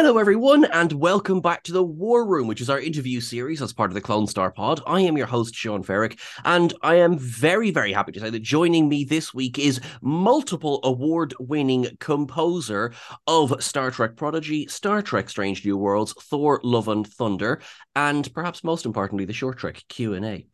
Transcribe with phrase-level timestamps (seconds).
[0.00, 3.72] Hello, everyone, and welcome back to the War Room, which is our interview series as
[3.72, 4.80] part of the Clone Star Pod.
[4.86, 8.38] I am your host, Sean Ferrick, and I am very, very happy to say that
[8.38, 12.92] joining me this week is multiple award winning composer
[13.26, 17.60] of Star Trek Prodigy, Star Trek Strange New Worlds, Thor, Love and Thunder,
[17.96, 20.46] and perhaps most importantly, the short trek Q&A.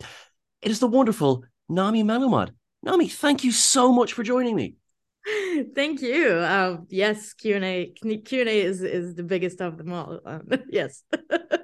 [0.63, 2.53] It is the wonderful Nami Melumad.
[2.83, 4.77] Nami, thank you so much for joining me.
[5.75, 6.39] Thank you.
[6.39, 7.93] Um, yes, Q and A.
[8.25, 10.21] Q and A is is the biggest of them all.
[10.25, 11.03] Um, yes.
[11.31, 11.59] Uh,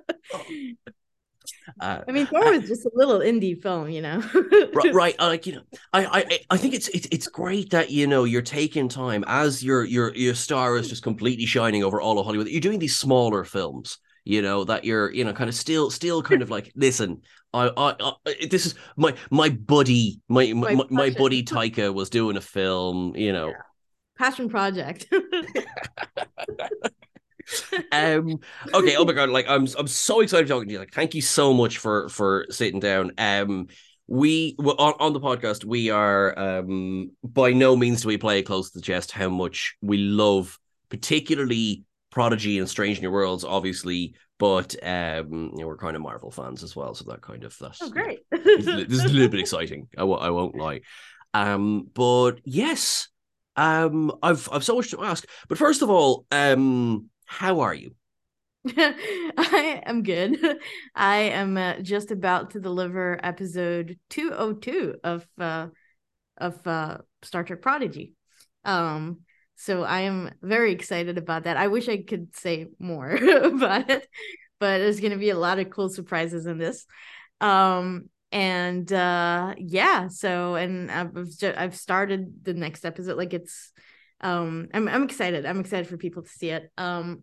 [2.09, 4.23] I mean, Thor was just a little indie film, you know.
[4.73, 5.15] right, right.
[5.19, 8.25] Uh, like you know, I, I, I think it's it's it's great that you know
[8.25, 12.25] you're taking time as your your your star is just completely shining over all of
[12.25, 12.49] Hollywood.
[12.49, 16.23] You're doing these smaller films, you know, that you're you know kind of still still
[16.23, 17.23] kind of like listen.
[17.53, 22.11] I, I, I this is my my buddy, my my, my, my buddy Taika was
[22.11, 23.49] doing a film, you know.
[23.49, 23.63] Yeah.
[24.19, 25.07] Passion project.
[27.93, 28.39] um
[28.75, 31.23] okay oh my god like i'm i'm so excited talking to you like thank you
[31.23, 33.67] so much for for sitting down um
[34.07, 38.71] we on, on the podcast we are um by no means do we play close
[38.71, 40.59] to the chest how much we love
[40.91, 46.31] particularly prodigy and strange new worlds obviously but um you know, we're kind of marvel
[46.31, 49.41] fans as well so that kind of that's oh great this is a little bit
[49.41, 50.81] exciting I w- I won't lie
[51.35, 53.09] um but yes
[53.57, 57.95] um i've i've so much to ask but first of all um how are you?
[58.77, 60.37] I am good.
[60.97, 65.69] I am uh, just about to deliver episode 202 of uh
[66.37, 68.15] of uh Star Trek Prodigy.
[68.65, 69.21] Um
[69.61, 71.57] so I am very excited about that.
[71.57, 73.11] I wish I could say more
[73.45, 74.09] about it,
[74.59, 76.87] but there's going to be a lot of cool surprises in this.
[77.41, 83.73] Um and uh yeah, so and I've just, I've started the next episode like it's
[84.23, 87.23] um i'm i'm excited i'm excited for people to see it um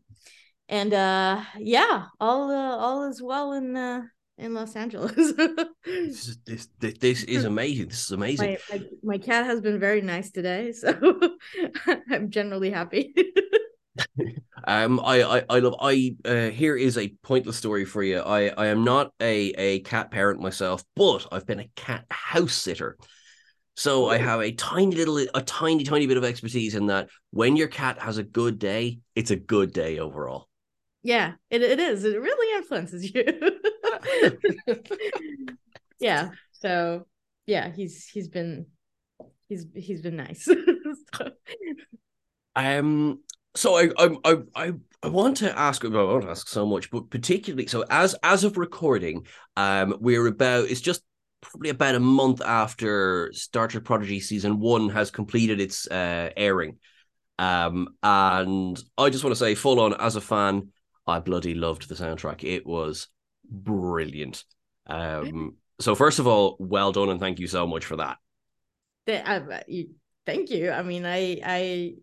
[0.67, 4.01] and uh yeah all uh, all is well in uh
[4.37, 5.33] in los angeles.
[5.85, 7.87] This, is, this, this is amazing.
[7.87, 8.57] This is amazing.
[8.69, 10.93] My, my, my cat has been very nice today so
[12.09, 13.13] i'm generally happy.
[14.65, 18.19] Um I, I i love i uh here is a pointless story for you.
[18.19, 22.53] I i am not a a cat parent myself but i've been a cat house
[22.53, 22.97] sitter.
[23.77, 27.09] So I have a tiny little, a tiny, tiny bit of expertise in that.
[27.29, 30.46] When your cat has a good day, it's a good day overall.
[31.07, 32.03] Yeah, it, it is.
[32.03, 33.23] It really influences you.
[36.01, 36.31] yeah.
[36.51, 37.07] So
[37.45, 38.65] yeah, he's he's been
[39.47, 40.43] he's he's been nice.
[41.15, 41.31] so.
[42.57, 43.21] Um.
[43.55, 43.89] So I
[44.25, 45.85] I I I want to ask.
[45.85, 50.27] I want to ask so much, but particularly so as as of recording, um, we're
[50.27, 50.69] about.
[50.69, 51.03] It's just
[51.39, 56.79] probably about a month after Star Trek Prodigy season one has completed its uh, airing.
[57.39, 60.73] Um, and I just want to say, full on as a fan,
[61.07, 62.43] I bloody loved the soundtrack.
[62.43, 63.07] It was
[63.49, 64.43] brilliant.
[64.87, 68.17] Um, so first of all, well done and thank you so much for that.
[69.07, 69.89] Uh, you,
[70.25, 70.71] thank you.
[70.71, 71.93] I mean, I I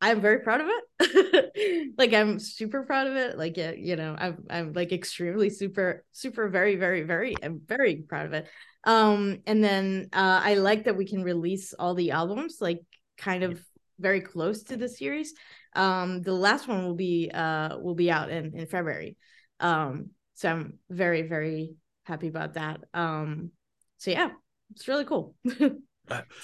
[0.00, 1.92] I'm very proud of it.
[1.98, 3.36] like I'm super proud of it.
[3.36, 8.26] Like you know, I'm I'm like extremely super super very very very I'm very proud
[8.26, 8.48] of it.
[8.84, 12.80] Um and then uh I like that we can release all the albums like
[13.16, 13.60] kind of
[13.98, 15.34] very close to the series.
[15.74, 19.16] Um the last one will be uh will be out in in February.
[19.60, 21.74] Um so I'm very very
[22.04, 22.80] happy about that.
[22.94, 23.52] Um
[23.98, 24.30] so yeah,
[24.70, 25.34] it's really cool.
[25.44, 25.56] it's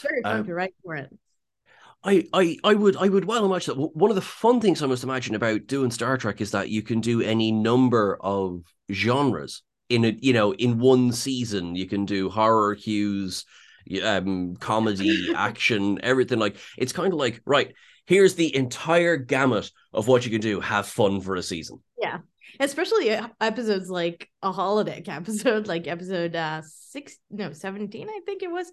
[0.03, 1.11] very fun um, to write for it.
[2.05, 4.87] I, I, I would I would well imagine that one of the fun things I
[4.87, 9.63] must imagine about doing Star Trek is that you can do any number of genres
[9.89, 11.75] in a you know in one season.
[11.75, 13.47] You can do horror cues,
[14.03, 16.39] um, comedy, action, everything.
[16.39, 17.73] Like it's kind of like right
[18.07, 20.61] here's the entire gamut of what you can do.
[20.61, 21.83] Have fun for a season.
[21.99, 22.19] Yeah,
[22.61, 23.11] especially
[23.41, 28.71] episodes like a holodeck episode, like episode uh six no seventeen, I think it was.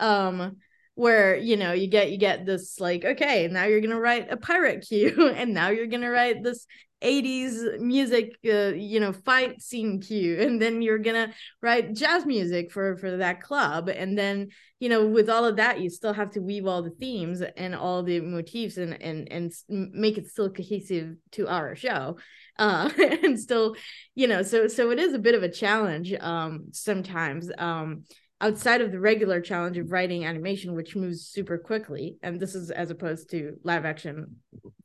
[0.00, 0.56] Um,
[0.98, 4.36] where you know you get you get this like okay now you're gonna write a
[4.36, 6.66] pirate cue and now you're gonna write this
[7.02, 11.32] 80s music uh, you know fight scene cue and then you're gonna
[11.62, 13.88] write jazz music for for that club.
[13.88, 14.48] And then
[14.80, 17.74] you know with all of that you still have to weave all the themes and
[17.74, 22.16] all the motifs and and and make it still cohesive to our show
[22.58, 22.88] uh
[23.22, 23.74] and still
[24.14, 28.04] you know so so it is a bit of a challenge um sometimes um
[28.40, 32.70] outside of the regular challenge of writing animation, which moves super quickly, and this is
[32.70, 34.36] as opposed to live action,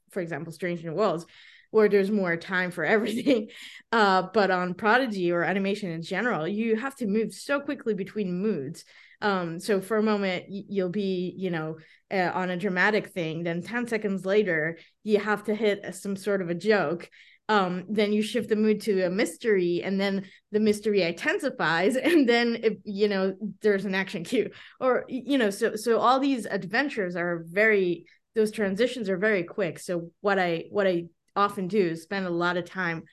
[0.10, 1.26] for example, Strange New Worlds,
[1.74, 3.50] where there's more time for everything.
[3.92, 8.42] Uh, but on Prodigy or animation in general, you have to move so quickly between
[8.42, 8.86] moods.
[9.22, 11.78] Um so for a moment you'll be you know
[12.12, 16.42] uh, on a dramatic thing then 10 seconds later you have to hit some sort
[16.42, 17.10] of a joke.
[17.50, 22.28] Um, then you shift the mood to a mystery and then the mystery intensifies and
[22.28, 24.50] then if, you know there's an action cue.
[24.80, 28.06] Or you know so so all these adventures are very
[28.36, 29.80] those transitions are very quick.
[29.80, 31.06] So what i what i
[31.36, 33.04] often do spend a lot of time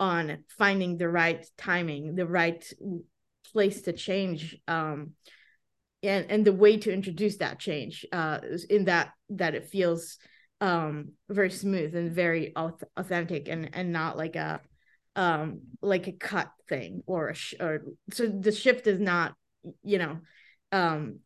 [0.00, 2.72] on finding the right timing the right
[3.52, 5.12] place to change um
[6.02, 8.38] and and the way to introduce that change uh
[8.68, 10.18] in that that it feels
[10.60, 12.52] um very smooth and very
[12.96, 14.60] authentic and and not like a
[15.16, 17.82] um like a cut thing or a sh- or
[18.12, 19.34] so the shift is not
[19.82, 20.18] you know
[20.72, 21.18] um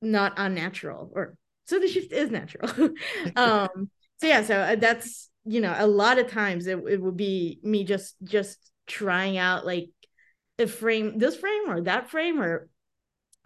[0.00, 1.36] not unnatural or
[1.66, 2.70] so the shift is natural.
[3.36, 7.16] Um so yeah so uh, that's you know a lot of times it, it would
[7.16, 9.88] be me just just trying out like
[10.58, 12.68] a frame this frame or that frame or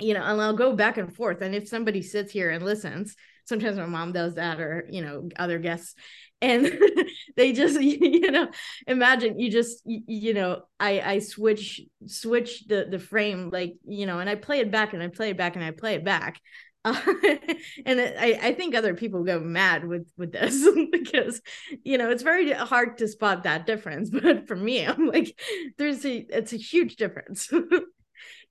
[0.00, 1.42] you know and i'll go back and forth.
[1.42, 3.14] And if somebody sits here and listens
[3.44, 5.94] sometimes my mom does that or you know other guests
[6.40, 6.78] and
[7.36, 8.48] they just you know
[8.86, 14.18] imagine you just you know i i switch switch the the frame like you know
[14.18, 16.40] and i play it back and i play it back and i play it back
[16.84, 21.40] and I, I think other people go mad with with this because
[21.84, 25.38] you know it's very hard to spot that difference but for me i'm like
[25.78, 27.50] there's a it's a huge difference.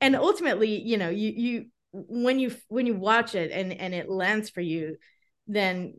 [0.02, 4.10] And ultimately you know you you when you when you watch it and and it
[4.10, 4.98] lands for you
[5.48, 5.94] then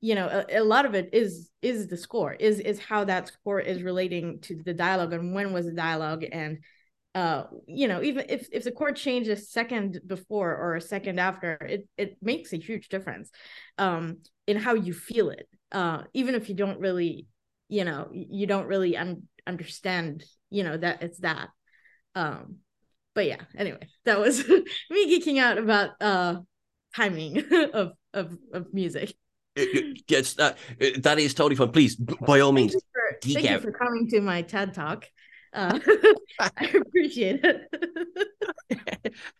[0.00, 3.28] you know a, a, lot of it is is the score is is how that
[3.28, 6.58] score is relating to the dialogue and when was the dialogue and
[7.14, 11.18] uh you know even if if the chord changes a second before or a second
[11.18, 13.30] after it it makes a huge difference
[13.78, 17.26] um in how you feel it uh even if you don't really
[17.68, 21.48] you know you don't really un- understand you know that it's that
[22.14, 22.58] um
[23.14, 24.46] but yeah, anyway, that was
[24.90, 26.36] me geeking out about uh
[26.94, 29.14] timing of of of music.
[29.56, 30.56] Yes, that
[30.98, 31.72] that is totally fun.
[31.72, 33.52] Please, by all means, for, geek thank out.
[33.62, 35.06] you for coming to my TED talk.
[35.52, 35.78] Uh,
[36.40, 37.70] I appreciate it.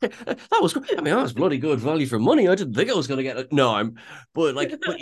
[0.00, 2.48] that was, I mean, that was bloody good value for money.
[2.48, 3.52] I didn't think I was going to get it.
[3.52, 3.96] No, I'm,
[4.34, 4.98] but like, but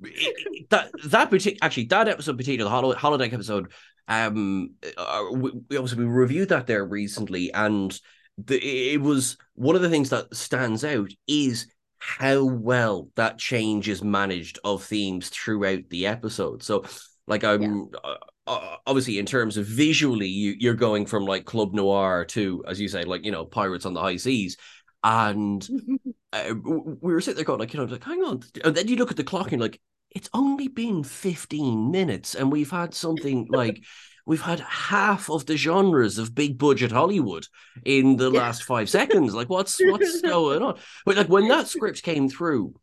[0.70, 3.72] that that particular actually that episode, particular the holodeck episode,
[4.08, 7.98] um, uh, we, we obviously we reviewed that there recently, and
[8.38, 8.58] the,
[8.92, 14.02] it was one of the things that stands out is how well that change is
[14.04, 16.62] managed of themes throughout the episode.
[16.62, 16.84] So,
[17.26, 18.14] like, I'm yeah.
[18.46, 22.80] Uh, obviously in terms of visually, you, you're going from like club noir to, as
[22.80, 24.56] you say, like you know, pirates on the high seas,
[25.02, 25.66] and
[26.32, 28.96] uh, we were sitting there going like, you know, like, hang on, and then you
[28.96, 29.80] look at the clock and like,
[30.10, 33.82] it's only been 15 minutes and we've had something like
[34.26, 37.46] we've had half of the genres of big budget Hollywood
[37.84, 38.40] in the yeah.
[38.40, 39.34] last five seconds.
[39.34, 40.78] Like, what's what's going on?
[41.04, 42.74] But like when that script came through,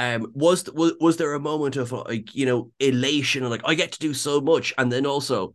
[0.00, 3.92] um, was was was there a moment of like you know elation like I get
[3.92, 5.54] to do so much, and then also,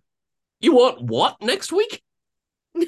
[0.61, 2.03] you want what next week?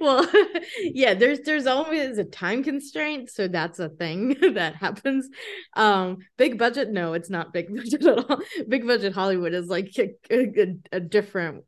[0.00, 0.28] well
[0.82, 5.28] yeah there's there's always a time constraint so that's a thing that happens.
[5.74, 8.40] Um big budget no it's not big budget at all.
[8.68, 11.64] Big budget hollywood is like a, a, a different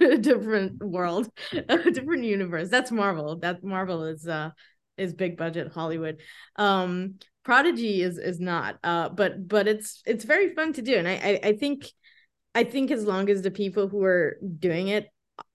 [0.00, 2.68] a different world a different universe.
[2.68, 3.36] That's marvel.
[3.38, 4.50] That marvel is uh
[4.96, 6.20] is big budget hollywood.
[6.56, 10.96] Um prodigy is is not uh but but it's it's very fun to do.
[10.96, 11.86] And i i, I think
[12.54, 15.08] I think as long as the people who are doing it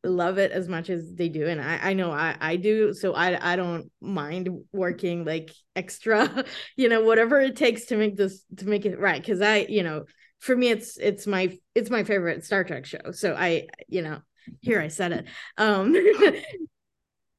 [0.03, 3.13] love it as much as they do and i i know i i do so
[3.13, 6.43] i i don't mind working like extra
[6.75, 9.21] you know whatever it takes to make this to make it right.
[9.21, 10.05] Because i you know
[10.39, 13.11] for me it's it's my it's my favorite star trek show.
[13.11, 14.19] So i you know
[14.61, 15.25] here i said it.
[15.57, 15.93] Um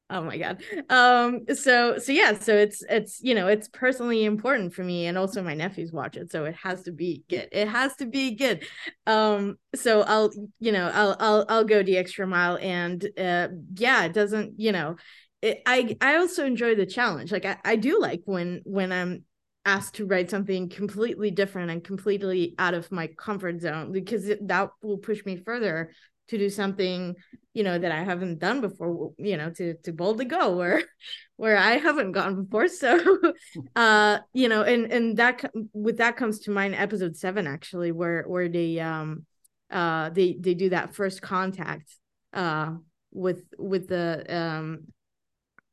[0.09, 0.63] oh my god.
[0.89, 5.17] Um so so yeah so it's it's you know it's personally important for me and
[5.17, 7.47] also my nephews watch it so it has to be good.
[7.51, 8.65] It has to be good.
[9.05, 14.05] Um so i'll you know i'll i'll, I'll go the extra mile and uh yeah
[14.05, 14.95] it doesn't you know
[15.41, 17.31] it, i i also enjoy the challenge.
[17.31, 19.23] Like I, I do like when when i'm
[19.65, 24.47] asked to write something completely different and completely out of my comfort zone because it,
[24.47, 25.91] that will push me further
[26.29, 27.15] to do something
[27.53, 30.83] you know that i haven't done before you know to to boldly go where
[31.35, 32.67] where i haven't gone before.
[32.67, 32.99] So
[33.75, 38.23] uh you know and and that with that comes to mind episode seven actually where
[38.23, 39.25] where they um
[39.71, 41.95] uh they they do that first contact
[42.33, 42.73] uh
[43.11, 44.87] with with the um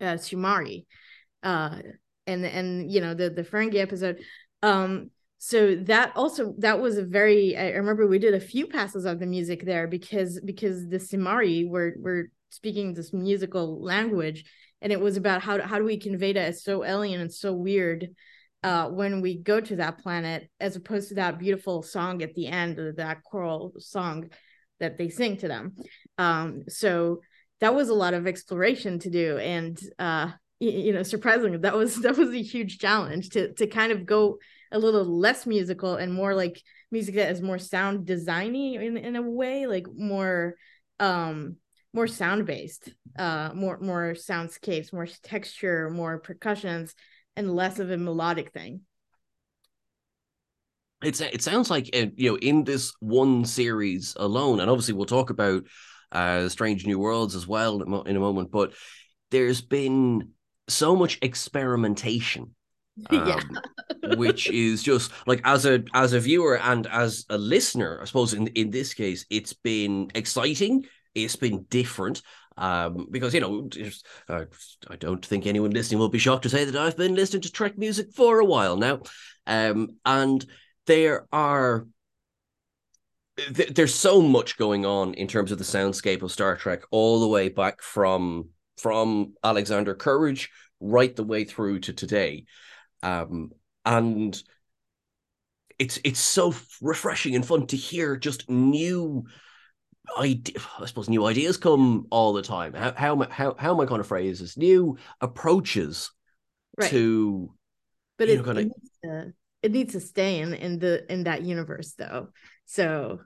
[0.01, 0.87] uh Shumari
[1.43, 1.79] uh
[2.27, 4.21] and and you know the the Ferengi episode.
[4.63, 9.05] Um so that also that was a very i remember we did a few passes
[9.05, 14.45] of the music there because because the simari were were speaking this musical language
[14.81, 17.53] and it was about how how do we convey that it's so alien and so
[17.53, 18.09] weird
[18.67, 22.49] uh, when we go to that planet, as opposed to that beautiful song at the
[22.49, 24.29] end, of that choral song
[24.81, 25.77] that they sing to them.
[26.19, 27.21] Um, so
[27.61, 31.97] that was a lot of exploration to do, and uh, you know, surprisingly, that was
[32.03, 34.39] that was a huge challenge to to kind of go
[34.73, 36.61] a little less musical and more like
[36.91, 40.55] music that is more sound designy in in a way, like more
[41.01, 41.57] um
[41.93, 46.95] more sound based, uh, more more soundscapes, more texture, more percussions
[47.37, 48.83] and less of a melodic thing.
[51.03, 55.07] It's it sounds like uh, you know in this one series alone, and obviously we'll
[55.07, 55.65] talk about
[56.13, 58.51] uh, Strange New Worlds as well in a moment.
[58.51, 58.73] But
[59.31, 60.31] there's been
[60.69, 62.55] so much experimentation
[63.11, 64.15] um, yeah.
[64.17, 68.33] which is just like as a as a viewer and as a listener i suppose
[68.33, 72.23] in in this case it's been exciting it's been different
[72.59, 73.69] um, because you know,
[74.29, 74.47] uh,
[74.89, 77.53] I don't think anyone listening will be shocked to say that I've been listening to
[77.53, 79.01] Trek music for a while now,
[79.47, 80.45] um, and
[80.87, 81.87] there are
[83.37, 87.21] th- there's so much going on in terms of the soundscape of Star Trek, all
[87.21, 92.45] the way back from from Alexander Courage right the way through to today,
[93.03, 93.51] um,
[93.85, 94.43] and
[95.79, 99.25] it's it's so refreshing and fun to hear just new
[100.19, 102.73] idea, I suppose new ideas come all the time.
[102.75, 104.57] How how how how am I going to phrase this?
[104.57, 106.11] New approaches
[106.79, 106.91] right.
[106.91, 107.53] to,
[108.19, 111.43] but it, know, it, needs to, it needs to stay in in the in that
[111.43, 112.29] universe though.
[112.67, 113.21] So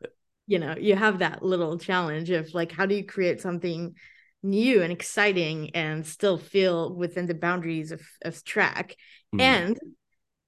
[0.46, 3.94] you know you have that little challenge of like how do you create something
[4.42, 8.96] new and exciting and still feel within the boundaries of of Trek
[9.34, 9.40] mm.
[9.40, 9.78] and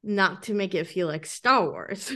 [0.03, 2.13] not to make it feel like Star Wars.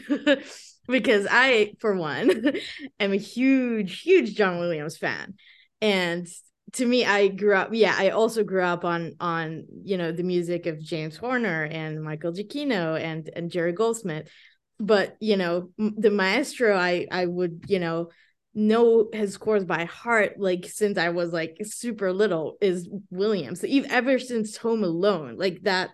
[0.89, 2.53] because I, for one,
[3.01, 5.35] am a huge, huge John Williams fan.
[5.81, 6.27] And
[6.73, 10.23] to me, I grew up, yeah, I also grew up on on, you know, the
[10.23, 14.31] music of James Horner and Michael Giacchino and and Jerry Goldsmith.
[14.79, 18.11] But, you know, the maestro I I would, you know,
[18.57, 23.61] know his scores by heart like since I was like super little is Williams.
[23.61, 25.91] So even ever since Home Alone, like that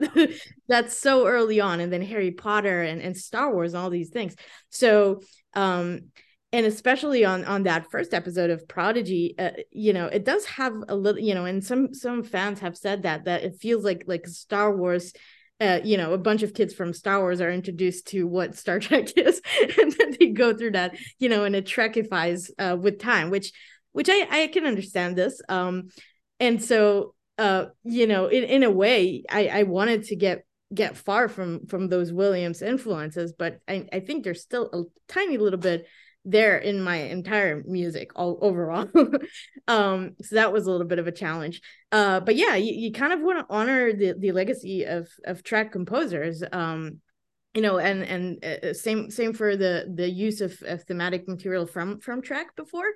[0.68, 4.10] that's so early on and then Harry Potter and, and Star Wars and all these
[4.10, 4.36] things.
[4.70, 5.20] So
[5.54, 6.02] um
[6.52, 10.74] and especially on on that first episode of Prodigy, uh, you know, it does have
[10.88, 14.04] a little, you know, and some some fans have said that that it feels like
[14.06, 15.12] like Star Wars
[15.62, 18.80] uh, you know, a bunch of kids from Star Wars are introduced to what Star
[18.86, 19.40] Trek is,
[19.78, 23.52] and then they go through that, you know, and it Trekifies uh, with time, which,
[23.92, 25.40] which I I can understand this.
[25.48, 25.88] Um,
[26.40, 30.96] and so, uh, you know, in in a way, I I wanted to get get
[30.96, 35.60] far from from those Williams influences, but I I think there's still a tiny little
[35.60, 35.86] bit
[36.24, 38.88] there in my entire music all overall.
[39.68, 41.60] Um so that was a little bit of a challenge.
[41.92, 45.42] Uh but yeah you, you kind of want to honor the the legacy of of
[45.44, 47.00] Trek composers um
[47.54, 51.66] you know and and uh, same same for the the use of, of thematic material
[51.66, 52.90] from from Trek before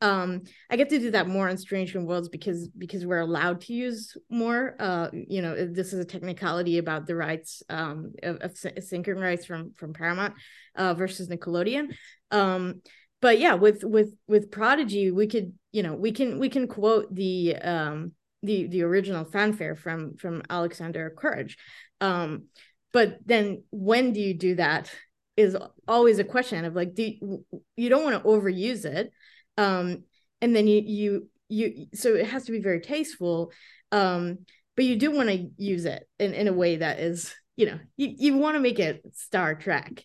[0.00, 3.60] um i get to do that more on strange new worlds because because we're allowed
[3.60, 4.74] to use more.
[4.78, 9.46] Uh you know this is a technicality about the rights um of, of syncing rights
[9.46, 10.34] from from paramount
[10.76, 11.94] uh versus nickelodeon.
[12.30, 12.82] Um
[13.22, 17.14] but yeah with with with prodigy we could you know we can we can quote
[17.14, 21.56] the um the the original fanfare from from alexander courage.
[22.00, 22.44] Um
[22.92, 24.90] but then when do you do that
[25.36, 25.56] is
[25.88, 27.44] always a question of like do you,
[27.76, 29.12] you don't want to overuse it
[29.58, 30.04] um
[30.40, 33.52] and then you you you so it has to be very tasteful
[33.92, 34.38] um
[34.76, 37.78] but you do want to use it in, in a way that is you know
[37.96, 40.04] you, you want to make it star trek.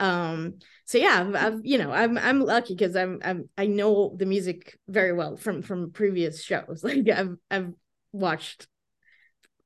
[0.00, 4.14] Um so yeah I've, I've you know i'm i'm lucky because I'm, I'm i know
[4.16, 6.80] the music very well from from previous shows.
[6.84, 7.72] Like i've i've
[8.12, 8.68] watched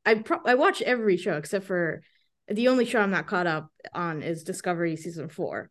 [0.06, 2.02] i pro- i watch every show except for
[2.48, 5.70] the only show i'm not caught up on is discovery season four.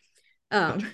[0.52, 0.88] Um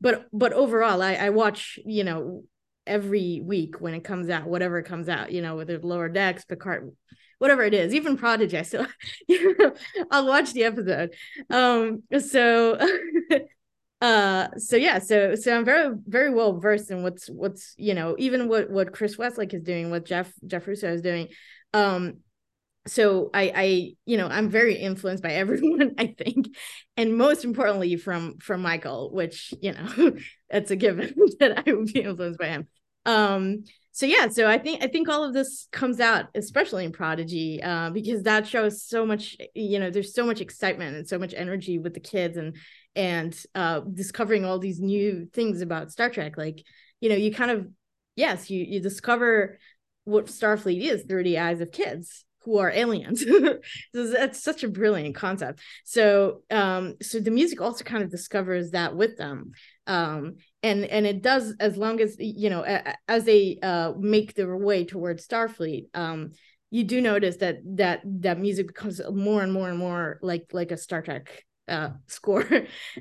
[0.00, 2.44] but but overall I, I watch you know
[2.86, 6.94] every week when it comes out whatever comes out you know whether lower decks picard
[7.38, 8.56] whatever it is even prodigy
[9.58, 9.74] know,
[10.10, 11.14] i'll watch the episode.
[11.50, 12.78] Um so
[14.00, 18.14] uh so yeah so so i'm very very well versed in what's what's you know
[18.18, 21.28] even what what chris westlake is doing what jeff jeff russo is doing.
[21.72, 22.18] Um
[22.86, 26.48] so I, I, you know, I'm very influenced by everyone, I think,
[26.96, 30.12] and most importantly from from Michael, which you know,
[30.50, 32.68] it's a given that I would be influenced by him.
[33.06, 36.92] Um, so yeah, so I think I think all of this comes out, especially in
[36.92, 41.18] Prodigy, uh, because that shows so much, you know, there's so much excitement and so
[41.18, 42.56] much energy with the kids and
[42.96, 46.36] and uh, discovering all these new things about Star Trek.
[46.36, 46.64] Like,
[47.00, 47.68] you know, you kind of
[48.16, 49.58] yes, you you discover
[50.04, 53.24] what Starfleet is through the eyes of kids who are aliens.
[53.94, 55.60] That's such a brilliant concept.
[55.84, 59.52] So um so the music also kind of discovers that with them.
[59.86, 62.62] Um and and it does as long as you know
[63.08, 66.32] as they uh make their way towards Starfleet um
[66.70, 70.70] you do notice that that that music becomes more and more and more like like
[70.70, 72.44] a Star Trek uh score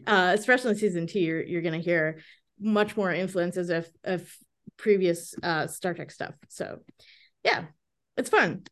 [0.07, 2.19] uh especially in season 2 you're you're to hear
[2.59, 4.29] much more influences of of
[4.77, 6.33] previous uh Star Trek stuff.
[6.49, 6.79] So
[7.43, 7.65] yeah,
[8.17, 8.63] it's fun.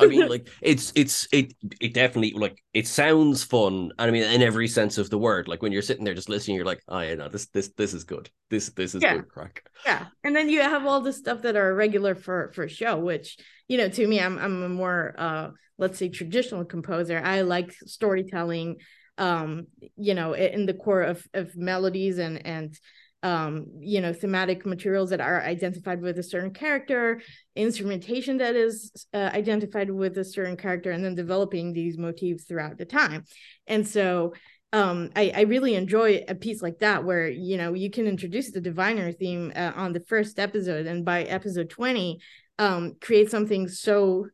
[0.00, 3.92] I mean, like it's it's it it definitely like it sounds fun.
[3.98, 5.48] And I mean, in every sense of the word.
[5.48, 7.94] Like when you're sitting there just listening, you're like, oh yeah, no, this this this
[7.94, 8.30] is good.
[8.50, 9.16] This this is yeah.
[9.16, 9.68] good crack.
[9.84, 13.38] Yeah, and then you have all the stuff that are regular for for show, which
[13.68, 17.20] you know, to me, I'm I'm a more uh let's say traditional composer.
[17.22, 18.76] I like storytelling,
[19.16, 22.78] um, you know, in the core of of melodies and and
[23.22, 27.20] um you know thematic materials that are identified with a certain character
[27.56, 32.78] instrumentation that is uh, identified with a certain character and then developing these motifs throughout
[32.78, 33.24] the time.
[33.66, 34.34] And so
[34.72, 38.52] um I, I really enjoy a piece like that where you know you can introduce
[38.52, 42.20] the diviner theme uh, on the first episode and by episode 20
[42.58, 44.26] um create something so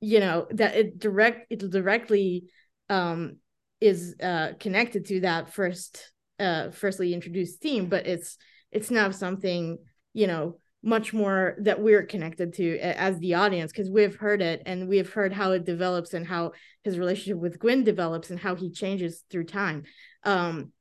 [0.00, 2.44] you know that it direct it directly
[2.88, 3.36] um
[3.80, 8.36] is uh connected to that first uh firstly introduced theme but it's
[8.70, 9.78] it's now something
[10.12, 14.62] you know much more that we're connected to as the audience because we've heard it
[14.64, 16.52] and we've heard how it develops and how
[16.84, 19.82] his relationship with Gwyn develops and how he changes through time.
[20.22, 20.72] Um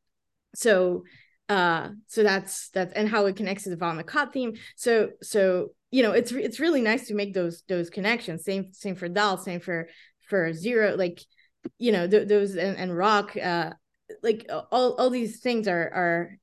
[0.53, 1.03] so
[1.49, 4.53] uh so that's that's and how it connects to the Vau N'Akat theme.
[4.75, 8.45] So so you know it's it's really nice to make those those connections.
[8.45, 9.89] Same same for Dal same for
[10.29, 10.95] for Zero.
[10.95, 11.21] Like
[11.79, 13.71] you know th- those and, and Rok uh
[14.23, 16.37] like all all these things are are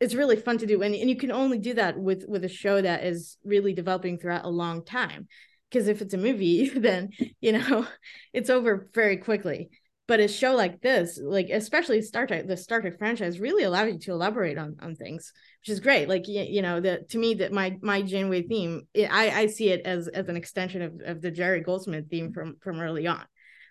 [0.00, 0.82] it's really fun to do.
[0.82, 4.18] And, and you can only do that with with a show that is really developing
[4.18, 5.28] throughout a long time.
[5.70, 7.86] Because if it's a movie then you know
[8.32, 9.70] it's over very quickly.
[10.06, 13.90] But a show like this like especially star trek the star trek franchise really allows
[13.90, 16.08] you to elaborate on on things which is great.
[16.08, 19.70] Like you, you know that to me that my my janeway theme i i see
[19.70, 23.24] it as as an extension of, of the jerry goldsmith theme from from early on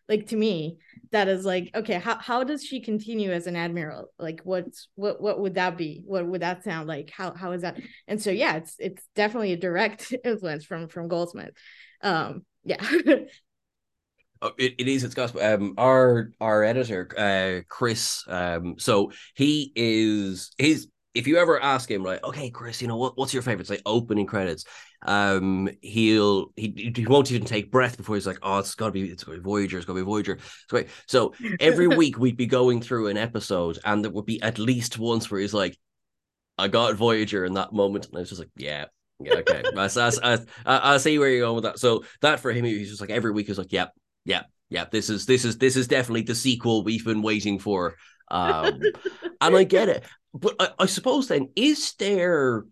[0.09, 0.77] like to me
[1.11, 4.11] that is like okay how, how does she continue as an admiral?
[4.19, 6.01] Like what's what what would that be?
[6.05, 7.11] What would that sound like?
[7.15, 7.79] How how is that?
[8.07, 11.51] And so yeah it's it's definitely a direct influence from from goldsmith.
[12.01, 12.83] Um yeah.
[14.45, 19.71] Oh, it, it is it's gospel um our our editor uh chris um so he
[19.73, 23.43] is his if you ever ask him, like, okay, Chris, you know what, what's your
[23.43, 23.67] favorite?
[23.67, 24.65] Say opening credits.
[25.05, 29.09] Um, he'll he he won't even take breath before he's like, oh, it's gotta be
[29.09, 30.33] it's gotta be Voyager, it's gotta be Voyager.
[30.33, 30.87] It's great.
[31.07, 34.97] So every week we'd be going through an episode, and there would be at least
[34.97, 35.77] once where he's like,
[36.57, 38.85] I got Voyager in that moment, and I was just like, yeah.
[39.19, 39.63] Yeah, okay.
[39.77, 41.79] I, I, I, I see where you're going with that.
[41.79, 43.93] So that for him, he's just like every week he's like, yep,
[44.25, 44.91] yep, yep.
[44.91, 47.95] This is this is this is definitely the sequel we've been waiting for.
[48.29, 48.81] Um,
[49.41, 50.03] and I get it.
[50.33, 52.65] But I, I, suppose then is there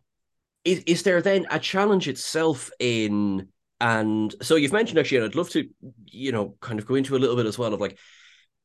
[0.66, 3.48] is, is there then a challenge itself in
[3.80, 5.68] and so you've mentioned actually and I'd love to
[6.06, 7.98] you know kind of go into a little bit as well of like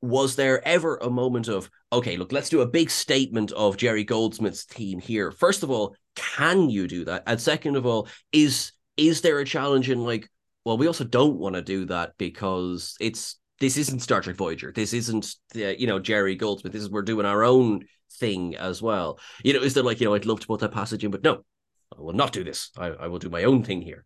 [0.03, 4.05] was there ever a moment of okay look let's do a big statement of Jerry
[4.05, 5.31] Goldsmith's team here.
[5.31, 7.25] First of all can you do that?
[7.27, 10.31] And second of all is is there a challenge in like
[10.65, 14.73] well we also don't want to do that because it's this isn't Star Trek Voyager
[14.73, 17.85] this isn't the, you know Jerry Goldsmith this is we're doing our own
[18.19, 19.19] thing as well.
[19.43, 21.23] You know, is there like, you know, I'd love to put that passage in, but
[21.23, 21.45] no,
[21.97, 22.71] I will not do this.
[22.77, 24.05] I, I will do my own thing here.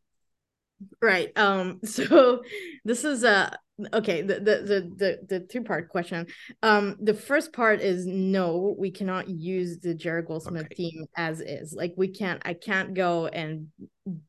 [1.00, 1.36] Right.
[1.36, 2.42] Um, so
[2.84, 3.56] this is a
[3.94, 6.26] okay, the the the the, the two-part question.
[6.62, 10.74] Um, the first part is no, we cannot use the Jerry Goldsmith okay.
[10.74, 11.72] theme as is.
[11.72, 13.68] Like we can't I can't go and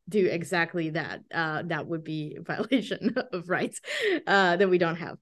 [0.08, 1.22] do exactly that.
[1.34, 3.82] Uh that would be violation of rights
[4.28, 5.18] uh that we don't have.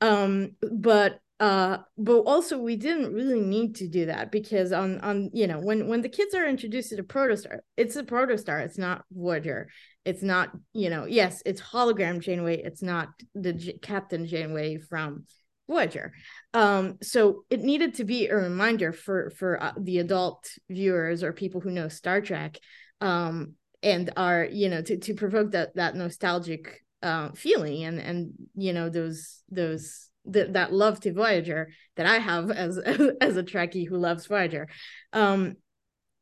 [0.00, 5.28] Um, but uh but also we didn't really need to do that because on on
[5.32, 8.78] you know when when the kids are introduced to the protostar it's a protostar it's
[8.78, 9.68] not voyager.
[10.04, 15.24] It's not you know yes it's hologram janeway it's not the J- captain janeway from
[15.68, 16.12] voyager.
[16.54, 21.32] Um so it needed to be a reminder for for uh, the adult viewers or
[21.32, 22.56] people who know star trek
[23.00, 28.32] um and are you know to to provoke that that nostalgic uh feeling and and
[28.54, 32.78] you know those those that that love to Voyager that I have as
[33.20, 34.68] as a Trekkie who loves Voyager.
[35.12, 35.56] Um,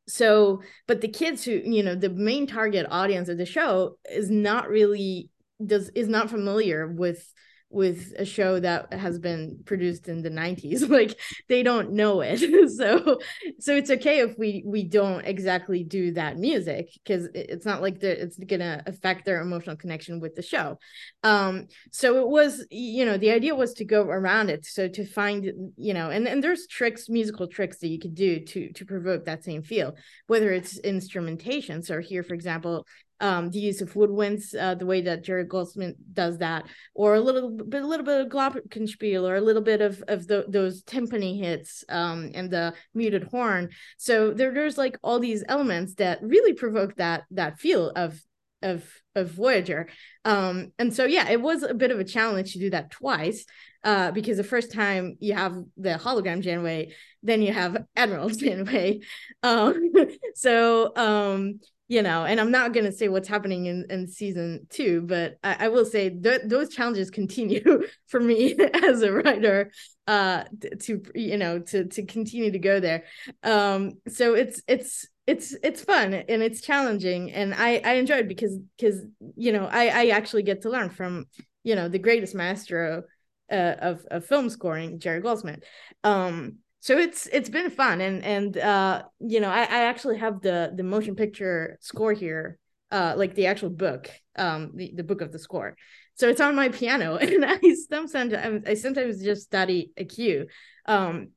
[0.07, 4.29] so, but the kids who you know the main target audience of the show is
[4.29, 5.29] not really
[5.65, 7.31] does is not familiar with
[7.71, 12.41] with a show that has been produced in the 90s like they don't know it.
[12.71, 13.19] So
[13.59, 18.01] so it's okay if we we don't exactly do that music because it's not like
[18.01, 20.77] it's gonna affect their emotional connection with the show.
[21.23, 25.05] Um so it was you know the idea was to go around it so to
[25.05, 28.85] find you know and and there's tricks musical tricks that you could do to to
[28.85, 29.95] provoke that same feel
[30.27, 32.85] whether it's instrumentation so here for example
[33.21, 37.21] um, the use of woodwinds, uh, the way that Jerry Goldsmith does that, or a
[37.21, 40.83] little bit, a little bit of glockenspiel, or a little bit of of the, those
[40.83, 43.69] timpani hits um, and the muted horn.
[43.97, 48.19] So there, there's like all these elements that really provoke that that feel of
[48.61, 48.83] of
[49.15, 49.87] of Voyager.
[50.25, 53.45] Um, and so yeah, it was a bit of a challenge to do that twice.
[53.83, 58.99] Uh, because the first time you have the hologram Janeway, then you have Admiral Janeway.
[59.41, 59.91] Um,
[60.35, 61.59] so um,
[61.91, 65.35] you know, and I'm not going to say what's happening in, in season two, but
[65.43, 69.73] I, I will say th- those challenges continue for me as a writer
[70.07, 70.45] uh,
[70.83, 73.03] to, you know, to, to continue to go there.
[73.43, 78.29] Um, so it's, it's, it's, it's fun and it's challenging and I, I enjoy it
[78.29, 79.01] because, because,
[79.35, 81.25] you know, I, I actually get to learn from,
[81.65, 83.03] you know, the greatest maestro
[83.51, 85.61] uh, of, of film scoring, Jerry Goldsmith.
[86.05, 90.41] Um, so it's it's been fun and and uh you know I, I actually have
[90.41, 92.57] the the motion picture score here
[92.91, 95.77] uh like the actual book um the, the book of the score.
[96.15, 100.47] So it's on my piano and I sometimes I sometimes just study a cue.
[100.85, 101.29] Um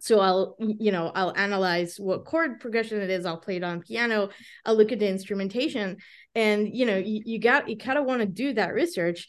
[0.00, 3.24] so I'll you know I'll analyze what chord progression it is.
[3.24, 4.30] I'll play it on piano.
[4.64, 5.98] I'll look at the instrumentation
[6.34, 9.28] and you know you, you got you kind of want to do that research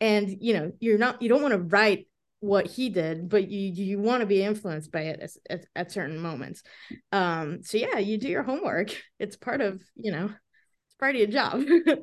[0.00, 2.06] and you know you're not you don't want to write
[2.40, 5.92] what he did but you you want to be influenced by it at, at, at,
[5.92, 6.62] certain moments.
[7.12, 8.96] Um so yeah you do your homework.
[9.18, 11.62] It's part of you know it's part of your job.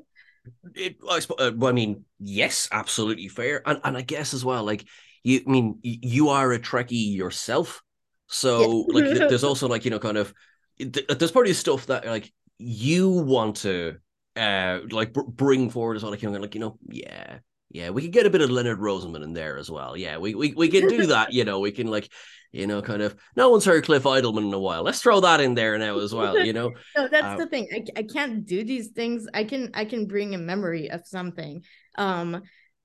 [0.76, 3.62] It, I, uh, I mean yes absolutely fair.
[3.66, 4.86] And, and i guess as well like
[5.24, 7.84] you I mean you are a trekkie yourself.
[8.28, 10.34] So like there's also like you know kind of
[10.80, 13.98] there's probably stuff that like you want to
[14.36, 17.40] uh like bring forward as well like you know like you know yeah
[17.78, 19.96] yeah, we could get a bit of Leonard Rosenman in there as well.
[19.96, 21.32] Yeah, we we, we can do that.
[21.32, 22.12] You know, we can like,
[22.52, 23.16] you know, kind of.
[23.36, 24.82] No one's heard Cliff Eidelman in a while.
[24.82, 26.40] Let's throw that in there now as well.
[26.40, 26.72] You know.
[26.98, 27.68] no, that's uh, the thing.
[27.72, 29.28] I, I can't do these things.
[29.32, 31.64] I can I can bring a memory of something.
[32.00, 32.42] Um,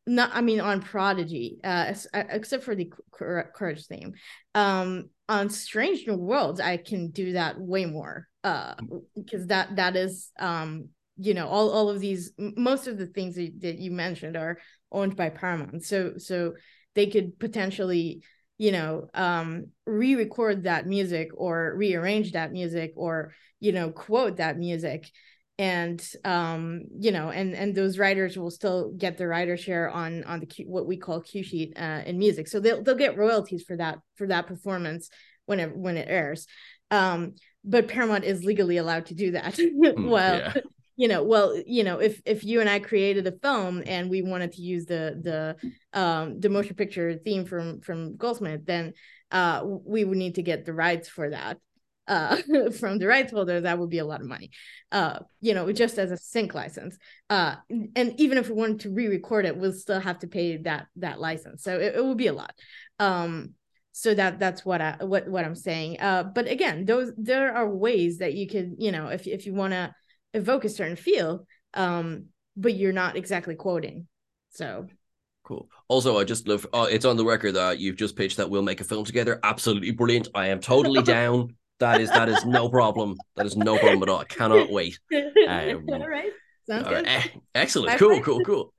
[0.06, 4.12] not I mean on Prodigy, uh, uh except for the Courage theme.
[4.54, 8.28] Um, on Strange New Worlds, I can do that way more.
[8.44, 8.74] Uh,
[9.14, 10.88] because that that is um
[11.22, 14.58] you know all, all of these most of the things that, that you mentioned are
[14.90, 15.84] owned by paramount.
[15.84, 16.54] So so
[16.94, 18.22] they could potentially
[18.58, 24.58] you know um re-record that music or rearrange that music or you know quote that
[24.58, 25.08] music.
[25.58, 30.24] And um you know and and those writers will still get the writer share on
[30.24, 32.48] on the cue, what we call cue sheet uh, in music.
[32.48, 35.08] So they'll they'll get royalties for that for that performance
[35.46, 36.46] when it when it airs.
[36.90, 40.52] Um but paramount is legally allowed to do that mm, well yeah
[40.96, 44.22] you know well you know if if you and i created a film and we
[44.22, 48.92] wanted to use the the um the motion picture theme from from goldsmith then
[49.30, 51.58] uh we would need to get the rights for that
[52.08, 52.36] uh
[52.80, 53.60] from the rights holder.
[53.60, 54.50] That would be a lot of money
[54.90, 56.98] uh you know just as a sync license
[57.30, 60.86] uh and even if we wanted to re-record it we'll still have to pay that
[60.96, 61.62] that license.
[61.62, 62.54] So it, it will be a lot.
[62.98, 63.54] Um
[63.94, 66.00] so that that's what i what what i'm saying.
[66.00, 69.54] Uh but again those there are ways that you could you know if if you
[69.54, 69.94] want to
[70.34, 74.06] evoke a certain feel um but you're not exactly quoting
[74.52, 74.86] so.
[75.44, 75.68] Cool.
[75.88, 78.62] Also i just love uh, it's on the record that you've just pitched that we'll
[78.62, 79.40] make a film together.
[79.42, 80.28] Absolutely brilliant.
[80.34, 81.56] I am totally down.
[81.80, 83.16] That is that is no problem.
[83.34, 84.20] That is no problem at all.
[84.20, 84.98] I cannot wait.
[85.48, 86.30] Um, all right.
[86.68, 87.06] Sounds all good.
[87.06, 87.40] Right.
[87.54, 87.98] excellent.
[87.98, 88.72] Cool cool cool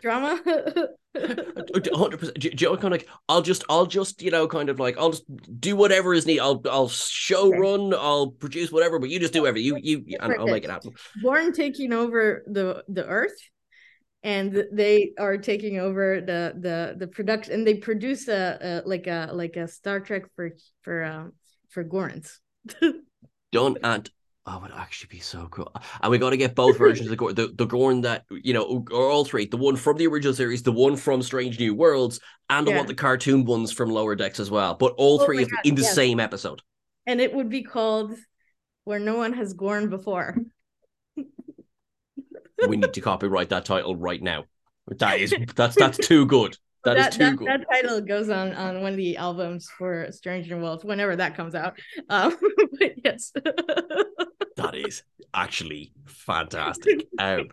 [0.00, 0.40] drama
[1.16, 2.44] hundred percent.
[2.44, 5.10] You Joe, kind of like I'll just, I'll just, you know, kind of like I'll
[5.10, 5.24] just
[5.60, 6.42] do whatever is needed.
[6.42, 9.66] I'll, I'll show run, I'll produce whatever, but you just do everything.
[9.82, 10.92] You, you, and I'll make it happen.
[11.22, 13.38] Gorn taking over the the Earth,
[14.22, 19.06] and they are taking over the the the production, and they produce a, a like
[19.06, 21.32] a like a Star Trek for for um
[21.70, 22.38] for Gorns.
[23.52, 24.10] Done and
[24.50, 25.70] Oh, would actually be so cool.
[26.00, 27.34] And we got to get both versions of the Gorn.
[27.34, 29.44] The, the Gorn that, you know, or all three.
[29.44, 32.78] The one from the original series, the one from Strange New Worlds, and the yeah.
[32.78, 34.74] one the cartoon ones from Lower Decks as well.
[34.74, 35.94] But all oh three God, in the yes.
[35.94, 36.62] same episode.
[37.06, 38.14] And it would be called
[38.84, 40.38] Where No One Has Gorn Before.
[41.16, 44.44] we need to copyright that title right now.
[44.96, 46.56] That is that's that's too good.
[46.84, 47.48] That, that is too that, good.
[47.48, 51.36] That title goes on on one of the albums for Strange New Worlds, whenever that
[51.36, 51.78] comes out.
[52.08, 52.36] Um,
[52.78, 53.32] but yes
[54.58, 57.08] that is actually fantastic.
[57.18, 57.48] Um,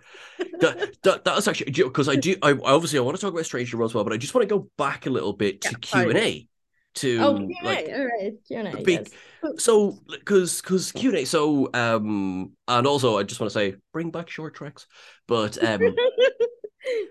[0.60, 2.36] that, that that's actually because I do.
[2.42, 4.48] I obviously I want to talk about Strange New Worlds well, but I just want
[4.48, 6.48] to go back a little bit to Q and A.
[6.96, 7.66] To oh, Q&A.
[7.66, 8.82] like all right, Q and A.
[8.82, 9.12] Big,
[9.44, 9.64] yes.
[9.64, 11.26] So, because because Q and A.
[11.26, 14.88] So, um, and also I just want to say, bring back short treks.
[15.28, 15.82] But um,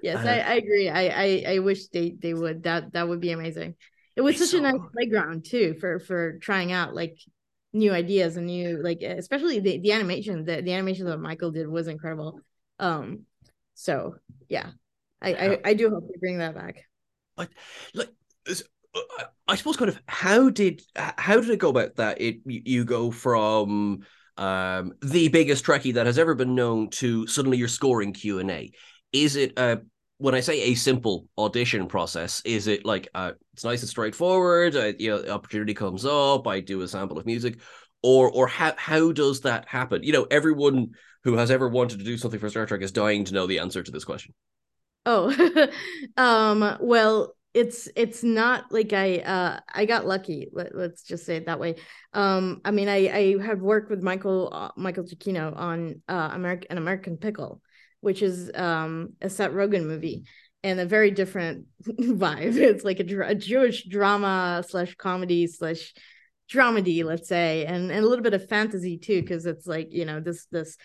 [0.02, 0.88] yes, uh, I, I agree.
[0.88, 2.62] I, I I wish they they would.
[2.64, 3.74] That that would be amazing.
[4.16, 7.18] It was such so, a nice playground too for for trying out like
[7.72, 11.68] new ideas and new like especially the, the animation the, the animation that michael did
[11.68, 12.40] was incredible.
[12.78, 13.22] Um
[13.74, 14.14] so
[14.48, 14.70] yeah.
[15.20, 16.76] I i, I do hope they bring that back.
[17.36, 17.48] But
[17.92, 18.10] like
[18.46, 22.20] uh, i suppose kind of how did how did it go about that?
[22.20, 24.04] It you go from
[24.36, 28.50] um the biggest trekkie that has ever been known to suddenly you're scoring q and
[28.50, 28.70] a
[29.14, 29.80] is it a
[30.18, 34.76] when I say a simple audition process, is it like uh, it's nice and straightforward?
[34.76, 37.58] Uh, you know, opportunity comes up, I do a sample of music,
[38.02, 40.02] or or how how does that happen?
[40.02, 40.90] You know, everyone
[41.22, 43.58] who has ever wanted to do something for Star Trek is dying to know the
[43.60, 44.34] answer to this question.
[45.06, 45.68] Oh,
[46.16, 50.48] um, well, it's it's not like I uh I got lucky.
[50.52, 51.76] Let, us just say it that way.
[52.12, 56.68] Um, I mean, I I have worked with Michael uh, Michael Giacchino on uh American
[56.70, 57.60] an American Pickle
[58.04, 60.24] which is um, a Seth Rogen movie
[60.62, 62.56] and a very different vibe.
[62.56, 65.94] It's like a, a Jewish drama slash comedy slash
[66.50, 70.04] dramedy, let's say, and, and a little bit of fantasy too, because it's like you
[70.04, 70.76] know this this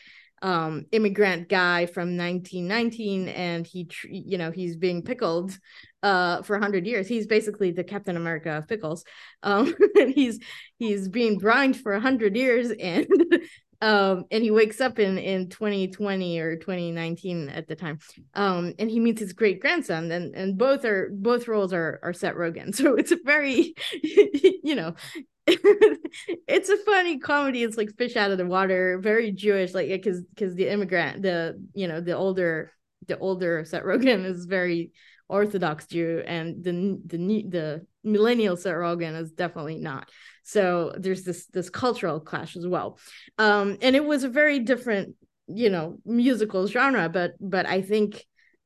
[0.41, 5.58] um immigrant guy from 1919 and he you know he's being pickled
[6.01, 9.03] uh for 100 years he's basically the captain america of pickles
[9.43, 10.39] um and he's
[10.77, 13.05] he's being brined for 100 years and
[13.81, 17.99] um and he wakes up in in 2020 or 2019 at the time.
[18.33, 22.13] Um and he meets his great grandson and and both are both roles are are
[22.13, 22.75] Seth Rogen.
[22.79, 24.95] So it's a very you know
[25.47, 27.63] it's a funny comedy.
[27.63, 31.61] It's like fish out of the water very jewish like because because the immigrant the
[31.73, 32.71] you know the older
[33.07, 34.91] the older Seth Rogen is very
[35.27, 40.09] orthodox jew and the the the millennial Seth Rogen is definitely not
[40.49, 42.97] so there's this this cultural clash as well.
[43.38, 45.15] Um and it was a very different
[45.47, 48.23] you know musical genre but but i think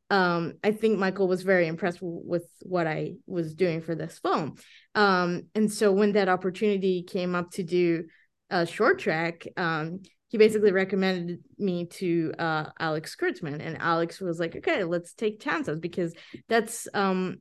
[0.10, 4.56] um i think michael was very impressed with what i was doing for this film.
[4.96, 8.06] Um and so when that opportunity came up to do
[8.50, 14.40] a short trek um he basically recommended me to uh, Alex Kurtzman, and Alex was
[14.40, 16.12] like, "Okay, let's take chances because
[16.50, 17.38] that's um,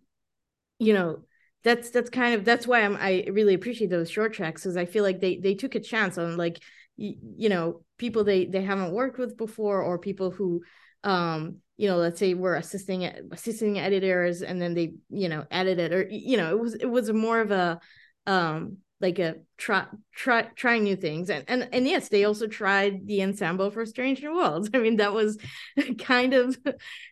[0.78, 1.22] you know,
[1.64, 4.84] that's that's kind of that's why I'm I really appreciate those short treks because I
[4.84, 6.62] feel like they they took a chance on like
[6.98, 10.62] y- you know people they they haven't worked with before or people who
[11.04, 15.78] um you know let's say we're assisting assisting editors and then they you know edit
[15.78, 17.80] it or you know it was it was more of a
[18.26, 19.84] um like a try
[20.14, 21.28] try trying new things.
[21.28, 24.70] And and and yes they also tried the ensemble for strange new worlds.
[24.74, 25.36] I mean that was
[25.98, 26.56] kind of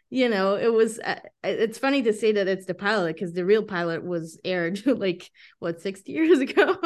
[0.09, 3.45] you know it was uh, it's funny to say that it's the pilot because the
[3.45, 6.79] real pilot was aired like what 60 years ago?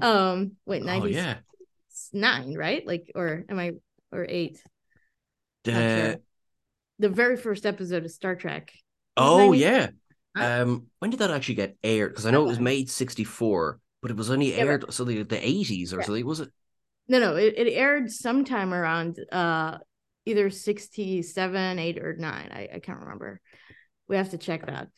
[0.00, 2.56] Um wait 99 oh, yeah.
[2.56, 2.86] right?
[2.86, 3.72] Like or am i
[4.12, 4.62] or eight?
[5.64, 6.16] The sure.
[6.98, 8.72] the very first episode of star trek.
[9.16, 9.88] Oh yeah.
[10.36, 12.12] Um when did that actually get aired?
[12.12, 15.46] Because i know it was made 64 but it was only aired so the the
[15.46, 16.50] eighties or something, was it?
[17.08, 19.78] No, no, it, it aired sometime around uh
[20.26, 22.50] either sixty seven, eight, or nine.
[22.52, 23.40] I, I can't remember.
[24.08, 24.88] We have to check that.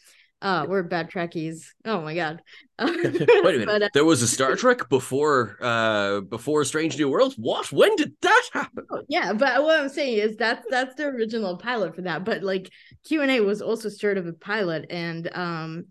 [0.42, 1.66] Uh, we're bad Trekkies.
[1.84, 2.42] Oh my god.
[2.80, 3.66] Wait a minute.
[3.66, 7.36] But, uh, there was a Star Trek before uh before Strange New Worlds.
[7.38, 7.70] What?
[7.70, 8.84] When did that happen?
[8.90, 12.24] Oh, yeah, but what I'm saying is that's that's the original pilot for that.
[12.24, 12.70] But like
[13.04, 15.84] Q and A was also sort of a pilot, and um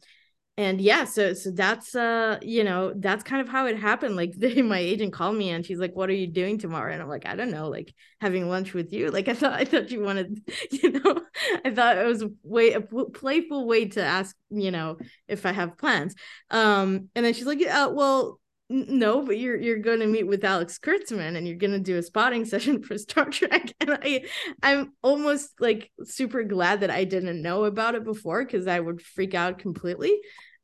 [0.62, 4.32] and yeah so so that's uh you know that's kind of how it happened like
[4.38, 7.10] they, my agent called me and she's like what are you doing tomorrow and i'm
[7.10, 10.02] like i don't know like having lunch with you like i thought i thought you
[10.02, 10.40] wanted
[10.72, 11.22] you know
[11.66, 14.98] i thought it was a way a playful way to ask you know
[15.28, 16.14] if i have plans
[16.52, 18.40] um and then she's like uh, well
[18.74, 21.98] no, but you're you're going to meet with Alex Kurtzman and you're going to do
[21.98, 23.74] a spotting session for Star Trek.
[23.82, 24.24] And I
[24.64, 29.02] I'm almost like super glad that I didn't know about it before because I would
[29.02, 30.18] freak out completely.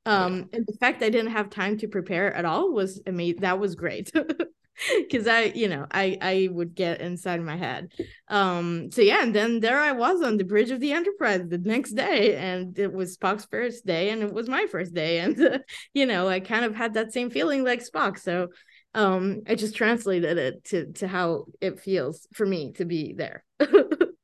[0.07, 3.41] Um, and the fact I didn't have time to prepare at all was amazing.
[3.41, 4.11] That was great.
[4.97, 7.93] because I, you know, I I would get inside my head.
[8.27, 11.57] Um, so yeah, and then there I was on the bridge of the Enterprise the
[11.57, 15.39] next day, and it was Spock's first day, and it was my first day, and
[15.41, 15.59] uh,
[15.93, 18.19] you know, I kind of had that same feeling like Spock.
[18.19, 18.49] So
[18.93, 23.43] um, I just translated it to to how it feels for me to be there.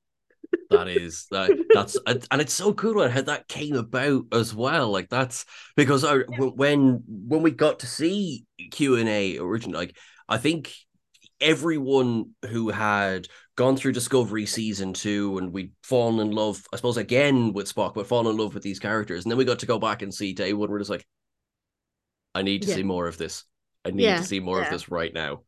[0.74, 5.10] that is that that's and it's so cool how that came about as well like
[5.10, 10.74] that's because uh, I, when when we got to see q&a originally like I think
[11.42, 16.98] everyone who had gone through Discovery season two and we'd fallen in love, I suppose,
[16.98, 19.26] again with Spock, but fallen in love with these characters.
[19.26, 20.70] And then we got to go back and see day one.
[20.70, 21.06] We're just like,
[22.34, 22.76] I need to Yeah.
[22.76, 23.44] see more of this.
[23.86, 25.42] I need Yeah, to see more of this right now.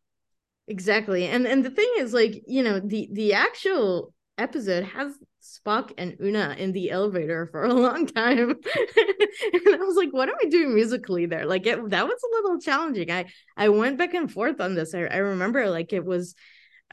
[0.68, 1.26] Exactly.
[1.28, 6.18] And and the thing is like, you know, the the actual episode has Spock and
[6.22, 8.50] Una in the elevator for a long time.
[8.50, 11.46] and I was like, what am I doing musically there?
[11.46, 13.12] Like it that was a little challenging.
[13.12, 14.94] I I went back and forth on this.
[14.94, 16.36] I, I remember like it was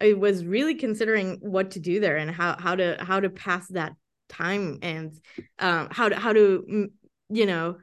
[0.01, 3.69] I was really considering what to do there and how how to how to pass
[3.69, 3.95] that
[4.29, 5.13] time and
[5.59, 6.87] um how to how to mm,
[7.29, 7.77] you know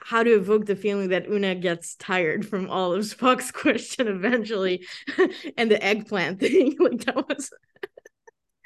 [0.00, 4.86] how to evoke the feeling that Una gets tired from all of Spock's question eventually,
[5.56, 6.76] and the eggplant thing.
[6.78, 7.50] Like that was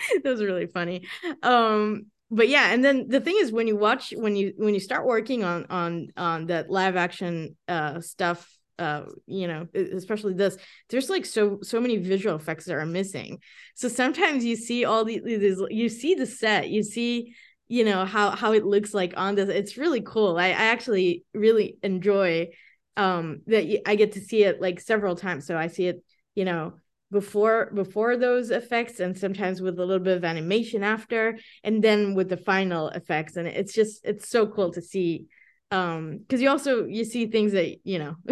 [0.23, 1.07] that was really funny.
[1.43, 4.81] Um, but yeah, and then the thing is when you watch when you when you
[4.81, 10.57] start working on on on that live action uh stuff uh you know especially this
[10.89, 13.39] there's like so so many visual effects that are missing.
[13.75, 17.35] So sometimes you see all the- these you see the set you see
[17.69, 19.49] you know how how it looks like on this.
[19.49, 20.39] It's really cool.
[20.39, 22.49] I, I actually really enjoy
[22.97, 25.47] um that I get to see it like several times.
[25.47, 26.03] So i see it
[26.35, 26.75] you know
[27.13, 32.15] before before those effects and sometimes with a little bit of animation after and then
[32.15, 33.37] with the final effects.
[33.37, 35.27] And it's just it's so cool to see
[35.71, 38.17] um because you also you see things that you know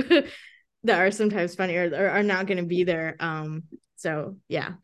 [0.85, 3.65] that are sometimes funny or, or are not going to be there um
[3.97, 4.73] so yeah.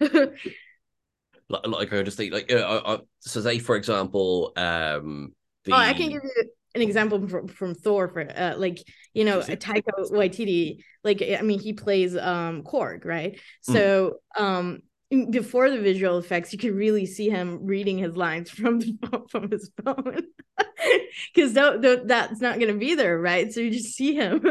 [1.48, 5.32] Like, like I just think, like, uh, uh, so say for example, um,
[5.64, 8.78] the Oh, I can give you an example from, from Thor for uh, like
[9.14, 9.40] you know.
[9.40, 10.78] Taika Waititi.
[11.02, 13.34] Like I mean, he plays um Korg, right?
[13.68, 13.72] Mm.
[13.72, 14.82] So um
[15.30, 19.28] before the visual effects, you could really see him reading his lines from the phone,
[19.28, 20.22] from his phone
[21.34, 23.52] because that, that that's not gonna be there, right?
[23.52, 24.44] So you just see him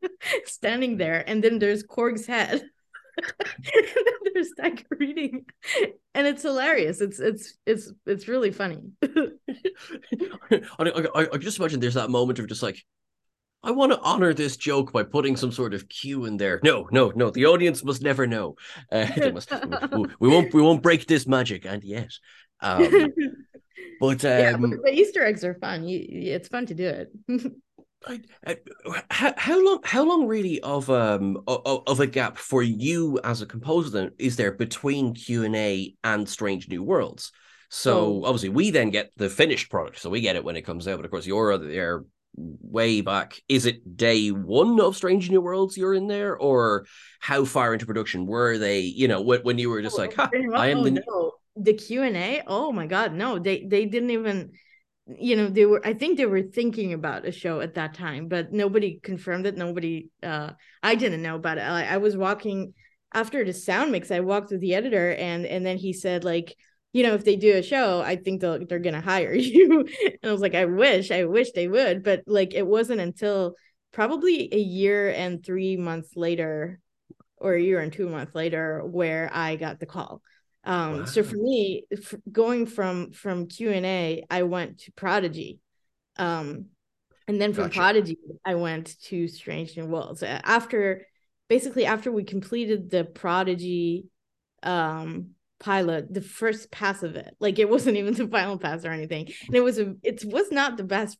[0.44, 2.62] standing there, and then there's Korg's head.
[3.16, 3.26] And
[3.74, 5.44] then there's Taika reading,
[6.14, 7.00] and it's hilarious.
[7.00, 8.80] It's it's it's it's really funny.
[9.02, 12.82] I, I, I, just imagine there's that moment of just like,
[13.62, 16.60] I want to honor this joke by putting some sort of cue in there.
[16.62, 17.30] No, no, no.
[17.30, 18.56] The audience must never know.
[18.90, 21.64] Uh, must, we, we won't, we won't break this magic.
[21.64, 22.18] And yes,
[22.60, 23.12] um,
[24.00, 25.86] but yeah, um, but the Easter eggs are fun.
[25.86, 27.12] You- it's fun to do it.
[28.06, 28.56] I,
[29.10, 33.42] how, how long, how long really of um of, of a gap for you as
[33.42, 35.44] a composer then is there between Q
[36.02, 37.32] and Strange New Worlds?
[37.68, 38.24] So Oh.
[38.24, 40.96] obviously we then get the finished product, so we get it when it comes out.
[40.96, 43.40] But of course, you're there way back.
[43.48, 46.86] Is it day one of Strange New Worlds you're in there, or
[47.20, 48.80] how far into production were they?
[48.80, 51.32] You know, when, when you were just like, ha, I am oh, the no.
[51.56, 52.42] the Q and A.
[52.46, 53.38] Oh my god, no!
[53.38, 54.52] They they didn't even.
[55.06, 55.84] You know, they were.
[55.84, 59.56] I think they were thinking about a show at that time, but nobody confirmed it.
[59.56, 60.10] Nobody.
[60.22, 60.50] Uh,
[60.82, 61.62] I didn't know about it.
[61.62, 62.74] I, I was walking
[63.12, 64.10] after the sound mix.
[64.12, 66.54] I walked with the editor, and and then he said like.
[66.94, 69.88] You know, if they do a show, I think they'll, they're gonna hire you.
[70.04, 73.54] and I was like, I wish, I wish they would, but like, it wasn't until
[73.92, 76.80] probably a year and three months later
[77.38, 80.22] or a year and two months later where I got the call.
[80.64, 85.58] Um, so for me, f- going from from Q and A, I went to Prodigy,
[86.16, 86.66] um,
[87.26, 87.78] and then from Gotcha.
[87.80, 90.22] Prodigy, I went to Strange New Worlds.
[90.22, 91.06] After
[91.48, 94.06] basically after we completed the Prodigy
[94.62, 98.90] um pilot, the first pass of it, like it wasn't even the final pass or
[98.92, 101.18] anything, and it was a it was not the best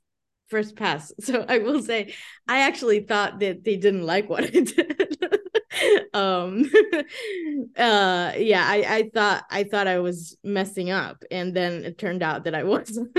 [0.49, 1.13] first pass.
[1.21, 2.15] So I will say,
[2.47, 5.19] I actually thought that they didn't like what I did.
[6.15, 6.71] um
[7.77, 12.23] uh yeah I, I thought i thought i was messing up and then it turned
[12.23, 13.17] out that i wasn't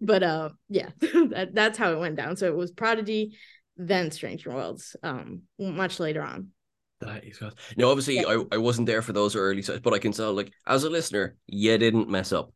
[0.00, 3.36] but uh yeah that, that's how it went down so it was prodigy
[3.76, 6.48] then strange worlds um much later on
[7.00, 7.52] That is good.
[7.76, 8.26] No, obviously Yeah.
[8.26, 10.90] I, I wasn't there for those early sets, but I can tell like as a
[10.90, 12.52] listener, you didn't mess up.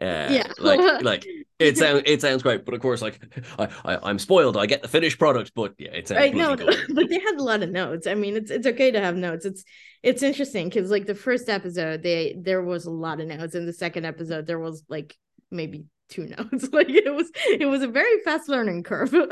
[0.00, 0.52] Uh, Yeah.
[0.58, 1.26] like like
[1.58, 3.18] it sounds it sounds great, but of course like
[3.58, 4.56] I, I I'm spoiled.
[4.56, 6.76] I get the finished product, but yeah, it sounds right no good.
[6.94, 8.06] but they had a lot of notes.
[8.06, 9.46] I mean it's it's okay to have notes.
[9.46, 9.64] It's
[10.02, 13.54] it's interesting because like the first episode they there was a lot of notes.
[13.54, 15.16] In the second episode there was like
[15.50, 16.68] maybe two notes.
[16.72, 19.14] Like it was it was a very fast learning curve.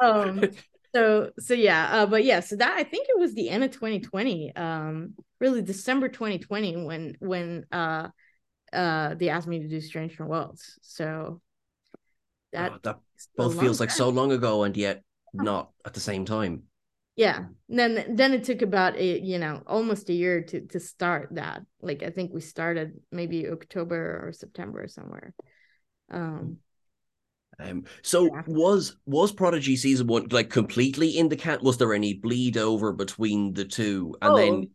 [0.00, 0.42] Um
[0.94, 3.70] so so yeah uh but yeah so that i think it was the end of
[3.72, 8.08] 2020 um really december 2020 when when uh
[8.74, 11.40] uh they asked me to do strange worlds so
[12.52, 13.00] that Oh, that
[13.36, 13.96] both feels like time.
[13.98, 16.64] so long ago and yet not at the same time.
[17.16, 20.80] yeah and then then it took about a you know almost a year to to
[20.80, 25.34] start that like i think we started maybe october or september or somewhere
[26.10, 26.58] um
[27.60, 28.42] Um, so Yeah.
[28.48, 31.62] was was Prodigy season one like completely in the cat?
[31.62, 34.16] Was there any bleed over between the two?
[34.20, 34.70] And Oh, then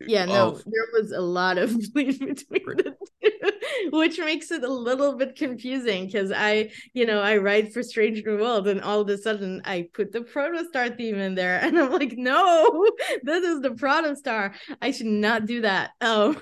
[0.00, 3.30] Yeah, no, of- there was a lot of bleed between the two,
[3.90, 8.24] which makes it a little bit confusing because I, you know, I write for Strange
[8.24, 11.78] New World and all of a sudden I put the Protostar theme in there and
[11.78, 12.90] I'm like, no,
[13.22, 14.54] this is the Protostar.
[14.80, 15.90] I should not do that.
[16.14, 16.36] Um,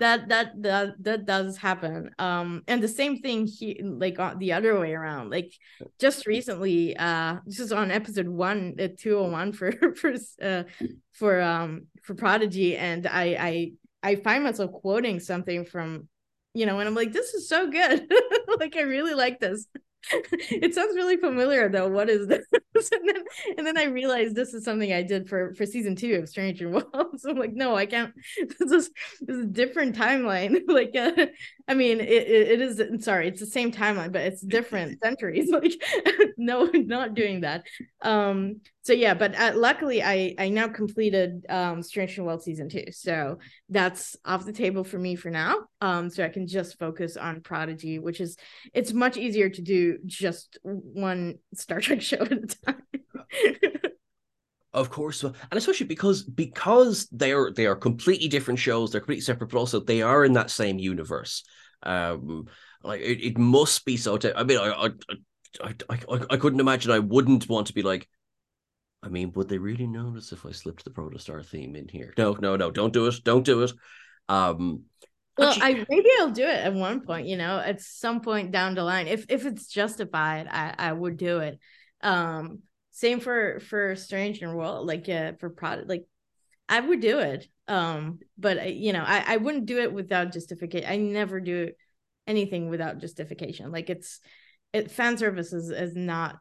[0.00, 2.10] that that that that does happen.
[2.18, 5.30] Um, and the same thing he like on the other way around.
[5.30, 5.52] Like
[5.98, 10.64] just recently, uh, this is on episode one, uh, two hundred one for for uh
[11.12, 13.72] for um for Prodigy, and I I
[14.04, 16.08] I find myself quoting something from,
[16.54, 18.10] you know, and I'm like, this is so good.
[18.58, 19.66] like I really like this.
[20.12, 21.88] it sounds really familiar though.
[21.88, 22.44] What is this?
[22.92, 23.24] and then
[23.58, 26.68] and then I realized this is something I did for for season two of Stranger
[26.70, 27.22] Worlds.
[27.22, 28.12] So I'm like, no, I can't.
[28.58, 30.60] This is this is a different timeline.
[30.68, 31.26] like, uh,
[31.68, 33.04] I mean, it, it, it is.
[33.04, 35.50] Sorry, it's the same timeline, but it's different centuries.
[35.54, 35.72] Like,
[36.36, 37.64] no, not doing that.
[38.02, 38.60] Um.
[38.82, 42.86] So yeah, but uh, luckily, I I now completed um Stranger World season two.
[42.90, 45.60] So that's off the table for me for now.
[45.80, 46.10] Um.
[46.10, 48.36] So I can just focus on Prodigy, which is
[48.72, 52.63] it's much easier to do just one Star Trek show at a time.
[54.72, 58.90] Of course, and especially because because they are they are completely different shows.
[58.90, 61.44] They're completely separate, but also they are in that same universe.
[61.84, 62.46] Um,
[62.82, 64.16] like it, it must be so.
[64.16, 64.88] T- I mean, I, I
[65.62, 66.90] I I I couldn't imagine.
[66.90, 68.08] I wouldn't want to be like.
[69.00, 72.12] I mean, would they really notice if I slipped the Protostar theme in here?
[72.18, 72.72] No, no, no!
[72.72, 73.22] Don't do it!
[73.22, 73.72] Don't do it!
[74.28, 74.84] Um,
[75.38, 78.50] Well, actually- I maybe I'll do it at one point, you know, at some point
[78.50, 79.06] down the line.
[79.06, 81.60] If if it's justified, I I would do it.
[82.00, 82.62] Um
[82.96, 86.04] same for for Strange New World, like uh for product like
[86.68, 87.46] I would do it.
[87.68, 90.88] Um but you know, I I wouldn't do it without justification.
[90.88, 91.72] I never do
[92.26, 93.72] anything without justification.
[93.72, 94.20] Like it's
[94.72, 96.38] it fan service is, is not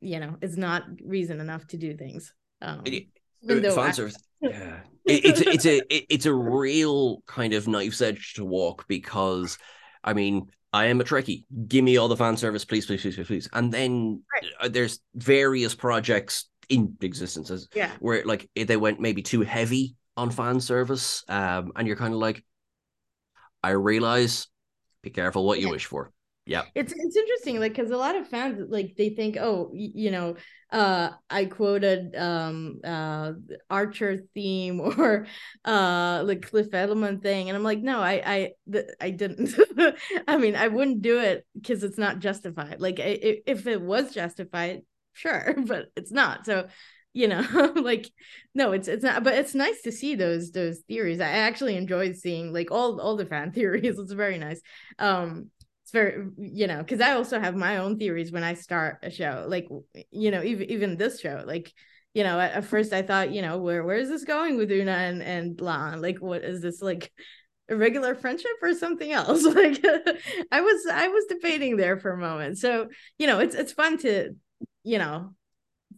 [0.00, 2.32] you know, is not reason enough to do things.
[2.62, 3.08] Um It-
[3.42, 4.16] though fan I- service.
[4.42, 8.44] Yeah, it, it's a, it's a it- it's a real kind of knife's edge to
[8.44, 9.56] walk because,
[10.04, 11.44] I mean, I am a Trekkie.
[11.68, 13.48] Give me all the fan service, please, please, please, please, please.
[13.52, 14.22] And then
[14.60, 17.90] uh, there's various projects in existence as yeah.
[18.00, 22.14] where like eh, they went maybe too heavy on fan service, um, and you're kind
[22.14, 22.44] of like,
[23.62, 24.48] I realize,
[25.02, 25.72] be careful what you Yeah.
[25.72, 26.10] wish for.
[26.44, 30.10] Yeah, it's it's interesting like because a lot of fans like they think oh you
[30.10, 30.34] know
[30.72, 33.32] uh i quoted um uh
[33.70, 35.26] archer theme or
[35.64, 39.54] uh like Cliff Eidelman thing and i'm like no i i th- i didn't.
[40.28, 43.80] I mean i wouldn't do it because it's not justified like I, i- if it
[43.80, 44.82] was justified
[45.12, 46.66] sure but it's not so
[47.12, 48.10] you know like
[48.54, 52.16] no it's it's not but it's nice to see those those theories i actually enjoyed
[52.16, 54.60] seeing like all all the fan theories it's very nice
[54.98, 55.50] um
[55.92, 59.44] very you know because i also have my own theories when i start a show
[59.48, 59.68] like
[60.10, 61.72] you know even even this show like
[62.14, 64.70] you know at, at first i thought you know where where is this going with
[64.70, 67.12] una and and La'an like what is this like
[67.68, 69.44] a regular friendship or something else?
[69.54, 69.84] Like
[70.50, 72.58] i was i was debating there for a moment.
[72.58, 72.88] So
[73.18, 74.34] you know it's it's fun to
[74.84, 75.34] you know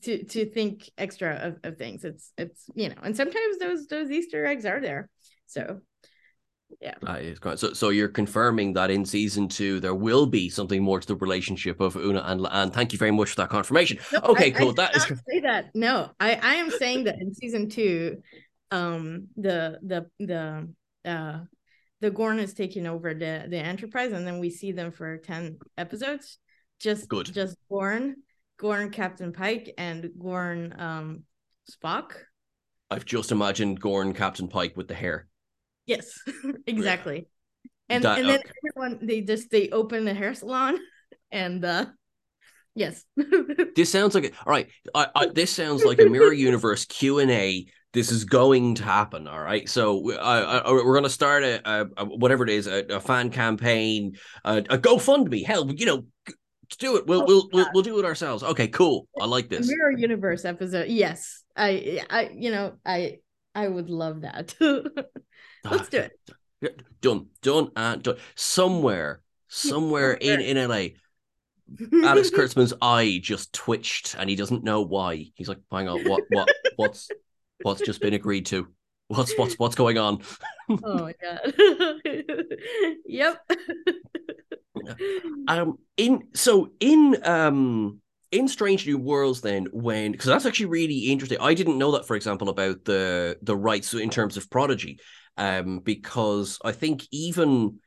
[0.03, 2.05] to to think extra of, of things.
[2.05, 5.09] It's it's you know and sometimes those those easter eggs are there.
[5.47, 5.80] So
[7.07, 7.59] Uh, it's great.
[7.59, 11.16] So, so you're confirming that in season two there will be something more to the
[11.16, 13.99] relationship of Una and and thank you very much for that confirmation.
[14.12, 14.70] No, okay, I- cool.
[14.70, 15.70] I that is say that.
[15.75, 18.22] No, I I am saying that in season two,
[18.70, 20.68] um, the the the
[21.05, 21.41] uh
[22.01, 25.59] the Gorn is taking over the the Enterprise, and then we see them for ten
[25.79, 26.39] episodes.
[26.81, 27.33] Just Good.
[27.33, 28.16] Just Gorn,
[28.59, 31.22] Gorn, Captain Pike, and Gorn, um,
[31.70, 32.12] Spock.
[32.91, 35.29] I've just imagined Gorn Captain Pike with the hair.
[35.87, 36.18] Yes,
[36.66, 37.28] exactly.
[37.89, 38.51] And That- and then okay.
[38.74, 40.78] everyone they just they open the hair salon,
[41.32, 41.87] and uh,
[42.74, 43.05] yes.
[43.76, 44.68] This sounds like all right.
[44.95, 47.66] I, I, this sounds like a mirror universe Q and A.
[47.93, 49.26] This is going to happen.
[49.28, 49.68] All right.
[49.68, 53.01] So I, I, we're going to start a, a, a whatever it is a, a
[53.01, 54.14] fan campaign,
[54.45, 55.45] a, a GoFundMe.
[55.45, 56.05] Hell, you know,
[56.78, 57.07] do it.
[57.07, 58.43] We'll Oh, we'll, we'll we'll do it ourselves.
[58.43, 59.07] Okay, cool.
[59.20, 59.68] I like this.
[59.68, 63.18] mirror universe episode yes i i you know i
[63.55, 64.55] i would love that
[65.65, 66.19] let's do it
[67.01, 68.17] Done, done, and done.
[68.35, 70.87] Somewhere, somewhere in in LA,
[72.09, 75.27] Alex Kurtzman's eye just twitched, and he doesn't know why.
[75.35, 77.11] He's like, "Hang on, what, what, what's,
[77.62, 78.69] what's just been agreed to?
[79.09, 80.23] What's, what's, what's going on?"
[80.71, 81.53] oh my god
[83.07, 83.39] yep
[85.49, 88.01] Um, in so in um
[88.33, 91.39] in Strange New Worlds, then when because that's actually really interesting.
[91.41, 94.99] I didn't know that, for example, about the the rights in terms of Prodigy,
[95.37, 97.78] um, because I think even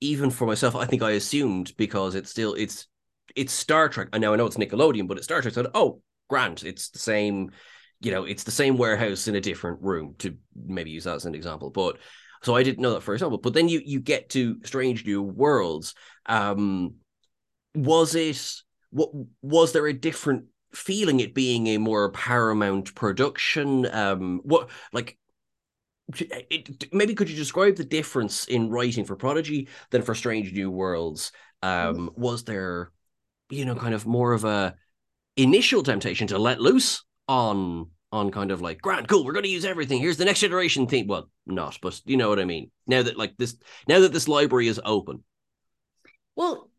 [0.00, 2.86] even for myself, I think I assumed because it's still it's
[3.34, 4.08] it's Star Trek.
[4.12, 5.54] I know I know it's Nickelodeon, but it's Star Trek.
[5.54, 7.50] So oh, Grant, it's the same.
[8.00, 10.14] You know, it's the same warehouse in a different room.
[10.18, 11.98] To maybe use that as an example, but
[12.42, 13.38] so I didn't know that for example.
[13.38, 15.94] But then you you get to Strange New Worlds.
[16.26, 16.96] Um,
[17.74, 19.10] was it what
[19.42, 25.16] was there a different feeling it being a more paramount production um what like
[26.18, 30.70] it, maybe could you describe the difference in writing for prodigy than for strange new
[30.70, 31.32] worlds?
[31.62, 32.18] Um mm.
[32.18, 32.92] was there
[33.50, 34.74] you know kind of more of a
[35.36, 39.48] initial temptation to let loose on on kind of like grand cool we're going to
[39.48, 40.00] use everything.
[40.00, 41.06] Here's the next generation thing.
[41.06, 42.70] Well not but you know what i mean.
[42.86, 43.56] Now that like this
[43.88, 45.24] now that this library is open.
[46.36, 46.70] Well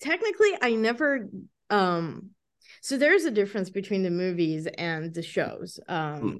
[0.00, 1.28] technically i never
[1.70, 2.30] um
[2.82, 5.80] so there's a difference between the movies and the shows.
[5.88, 6.36] Um hmm.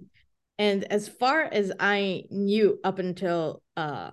[0.59, 4.11] And as far as i knew up until uh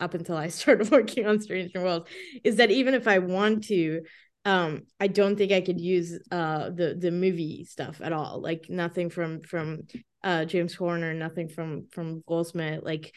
[0.00, 2.08] up until i started working on strange new worlds
[2.42, 4.02] is that even if i want to
[4.44, 8.40] um i don't think i could use uh the the movie stuff at all.
[8.40, 9.82] Like nothing from from
[10.22, 13.14] uh james horner nothing from from goldsmith like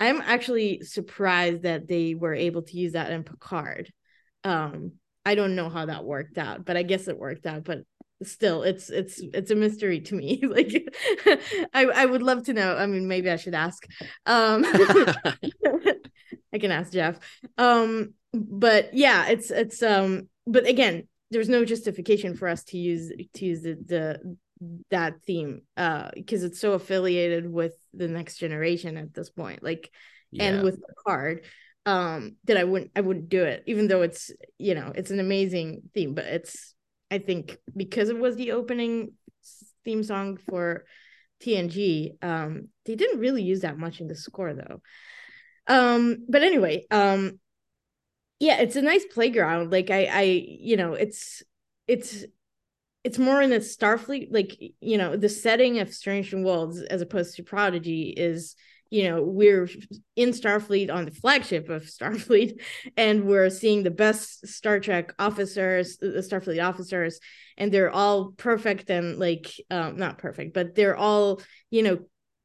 [0.00, 3.92] i'm actually surprised that they were able to use that in picard.
[4.44, 4.92] Um
[5.26, 7.64] i don't know how that worked out but i guess it worked out.
[7.64, 7.80] But
[8.22, 10.88] still it's it's it's a mystery to me like
[11.72, 13.86] i i would love to know i mean maybe i should ask
[14.26, 14.64] um
[16.52, 17.18] i can ask jeff
[17.58, 23.12] um but yeah it's it's um but again, there's no justification for us to use
[23.34, 24.36] to use the, the
[24.90, 29.88] that theme uh because it's so affiliated with the next generation at this point like
[30.32, 30.44] yeah.
[30.44, 31.44] and with the card
[31.86, 35.20] um that I wouldn't I wouldn't do it even though it's you know it's an
[35.20, 36.74] amazing theme but it's
[37.10, 39.12] I think because it was the opening
[39.84, 40.84] theme song for
[41.42, 44.82] TNG um they didn't really use that much in the score though.
[45.66, 47.38] Um but anyway um
[48.40, 49.70] yeah it's a nice playground.
[49.70, 51.42] Like i i you know it's
[51.86, 52.24] it's
[53.04, 57.00] it's more in the starfleet like you know the setting of strange new worlds as
[57.00, 58.54] opposed to prodigy is
[58.90, 59.68] you know we're
[60.16, 62.60] in starfleet on the flagship of starfleet
[62.96, 67.20] and we're seeing the best star trek officers the starfleet officers
[67.56, 71.98] and they're all perfect and like um not perfect but they're all you know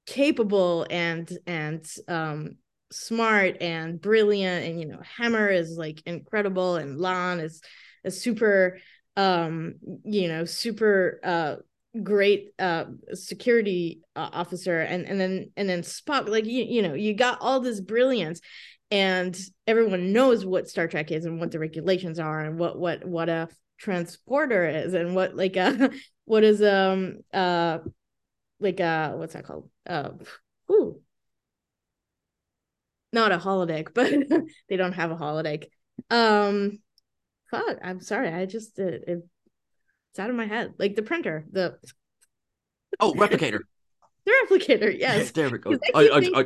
[0.05, 2.57] capable and and um
[2.91, 7.61] smart and brilliant and you know hammer is like incredible and la'an is
[8.03, 8.79] a super
[9.15, 11.55] um you know super uh
[12.01, 16.95] great uh security uh, officer and and then and then spock like you, you know
[16.95, 18.41] you got all this brilliance
[18.89, 19.37] and
[19.67, 23.29] everyone knows what star trek is and what the regulations are and what what what
[23.29, 25.91] a transporter is and what like a
[26.25, 27.77] what is um uh
[28.59, 30.09] like uh what's that called uh
[30.71, 30.99] ooh
[33.13, 34.11] not a holodeck, but
[34.69, 35.65] they don't have a holodeck.
[36.09, 36.79] Um,
[37.49, 38.29] fuck, I'm sorry.
[38.29, 39.27] I just it, it,
[40.13, 40.75] it's out of my head.
[40.77, 41.79] Like the printer, the
[42.99, 43.61] oh replicator.
[44.25, 45.31] the replicator, yes.
[45.31, 45.71] there we go.
[45.95, 46.45] I, I, I,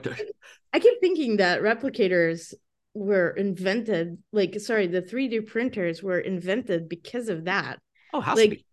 [0.71, 2.53] I keep thinking that replicators
[2.93, 4.19] were invented.
[4.31, 7.79] Like, sorry, the 3D printers were invented because of that.
[8.13, 8.63] Oh, how like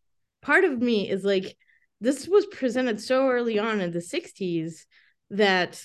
[0.42, 1.57] part of me is like
[2.01, 4.82] this was presented so early on in the 60s
[5.30, 5.82] that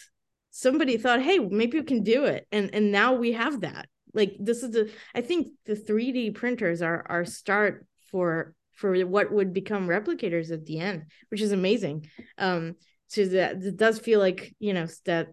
[0.52, 4.36] somebody thought hey maybe we can do it and and now we have that like
[4.40, 9.54] this is the i think the 3d printers are our start for for what would
[9.54, 12.08] become replicators at the end which is amazing.
[12.38, 12.76] Um
[13.08, 15.28] so that it does feel like you know that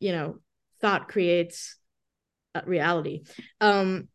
[0.00, 0.38] you know
[0.80, 1.76] thought creates
[2.66, 3.22] reality.
[3.60, 4.08] Um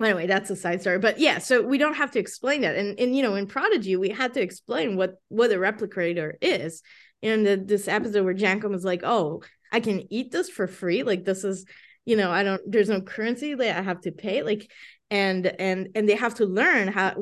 [0.00, 0.98] anyway that's a side story.
[0.98, 2.76] But yeah so we don't have to explain that.
[2.76, 6.82] And and you know in prodigy we had to explain what what a replicator is.
[7.22, 11.02] And the, this episode where Jankom was like oh I can eat this for free.
[11.02, 11.64] Like this is,
[12.04, 14.42] you know, I don't there's no currency that I have to pay.
[14.42, 14.70] Like
[15.10, 17.14] and and and they have to learn how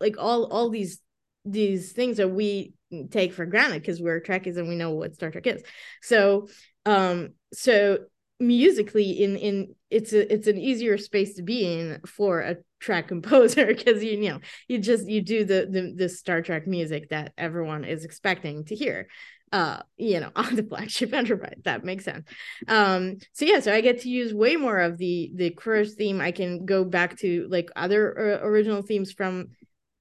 [0.00, 1.00] like all all these
[1.44, 2.72] these things that we
[3.10, 5.62] take for granted because we're Trekkies and we know what Star Trek is.
[6.02, 6.48] So
[6.84, 7.98] um so
[8.38, 13.08] musically in in it's a it's an easier space to be in for a track
[13.08, 17.10] composer because you, you know you just you do the, the the Star Trek music
[17.10, 19.08] that everyone is expecting to hear
[19.52, 22.26] uh you know on the flagship enterprise that makes sense.
[22.68, 26.20] Um so yeah so i get to use way more of the the Courage theme.
[26.20, 29.48] I can go back to like other uh, original themes from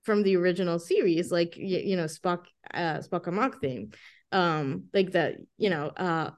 [0.04, 3.92] from the original series like you, you know spock uh spock amok theme.
[4.32, 6.32] Um like that you know uh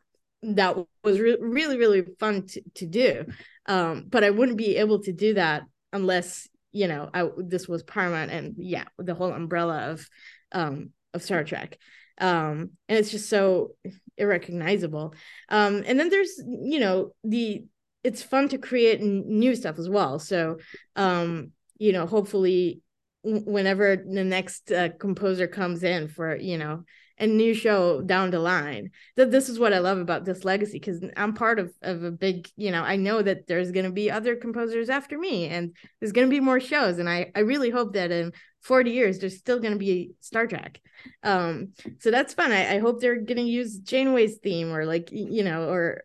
[0.44, 3.26] that was re- really really fun to, to do.
[3.66, 7.84] Um but i wouldn't be able to do that unless you know i this was
[7.84, 10.08] paramount and yeah the whole umbrella of
[10.52, 11.78] um of star trek
[12.20, 13.76] um and it's just so
[14.18, 15.14] irrecognizable.
[15.50, 17.66] Um and then there's you know the
[18.04, 20.20] it's fun to create new stuff as well.
[20.20, 20.58] So
[20.96, 22.82] um you know hopefully
[23.24, 26.84] whenever the next uh, composer comes in for you know
[27.20, 30.78] a new show down the line that this is what i love about this legacy
[30.80, 33.92] because i'm part of, of a big you know i know that there's going to
[33.92, 37.00] be other composers after me and there's going to be more shows.
[37.00, 38.32] And i i really hope that in
[38.68, 40.82] 40 years there's still going to be star trek
[41.24, 45.10] um so that's fun i, I hope they're going to use janeway's theme or like
[45.12, 46.04] you know or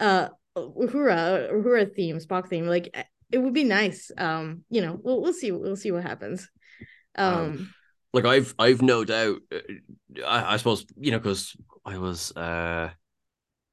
[0.00, 2.94] uh uhura uhura theme spock theme like
[3.30, 6.50] it would be nice um you know we'll, we'll see we'll see what happens
[7.14, 7.74] um, um
[8.12, 9.40] like I've I've no doubt.
[9.52, 12.90] Uh, I, I suppose you know because I was uh,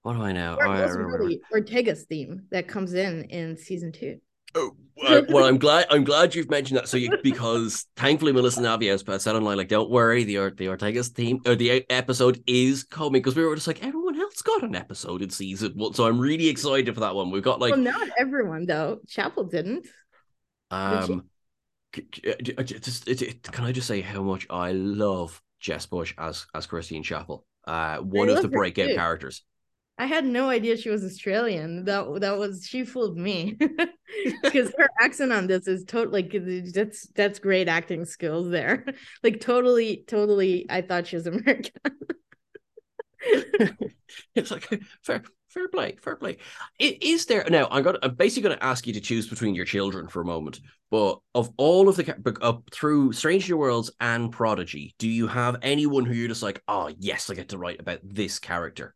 [0.04, 0.58] what do I know?
[0.58, 4.20] Or I really Ortegas theme that comes in in season two.
[4.56, 4.76] Oh,
[5.30, 6.88] well, I'm glad I'm glad you've mentioned that.
[6.88, 11.10] So you because thankfully Melissa Navia has said online like, don't worry, the the Ortegas
[11.10, 14.76] theme or the episode is coming because we were just like everyone else got an
[14.76, 17.30] episode in season one, so I'm really excited for that one.
[17.30, 19.00] We've got like well, not everyone though.
[19.08, 19.88] Chapel didn't.
[20.72, 21.26] Um,
[21.93, 23.06] just
[23.52, 27.98] can I just say how much I love Jess Bush as as Christine Chapel, uh,
[27.98, 29.43] one I of the breakout characters.
[30.00, 31.86] I had no idea she was Australian.
[31.86, 33.58] That that was she fooled me
[34.43, 38.86] because her accent on this is totally like that's that's great acting skills there.
[39.24, 40.68] Like totally, totally.
[40.70, 41.74] I thought she was American.
[44.36, 44.70] it's like
[45.02, 46.38] fair, fair play, fair play.
[46.80, 47.68] Is there now?
[47.72, 48.00] I'm gonna.
[48.04, 50.60] I'm basically going to ask you to choose between your children for a moment.
[50.91, 55.58] But of all of the up through Strange New Worlds and Prodigy, do you have
[55.62, 58.93] anyone who you're just like, oh yes, I get to write about this character?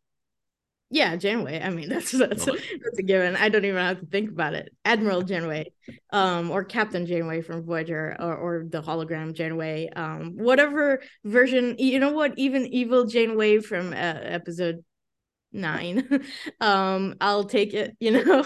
[0.93, 1.61] Yeah, Janeway.
[1.61, 3.35] I mean, that's that's a, that's a given.
[3.35, 4.73] I don't even have to think about it.
[4.85, 5.71] Admiral Janeway,
[6.11, 11.75] um, or Captain Janeway from Voyager, or, or the hologram Janeway, um, whatever version.
[11.79, 12.33] You know what?
[12.37, 14.83] Even evil Janeway from uh, episode
[15.53, 16.25] nine,
[16.61, 17.95] um, I'll take it.
[18.01, 18.45] You know,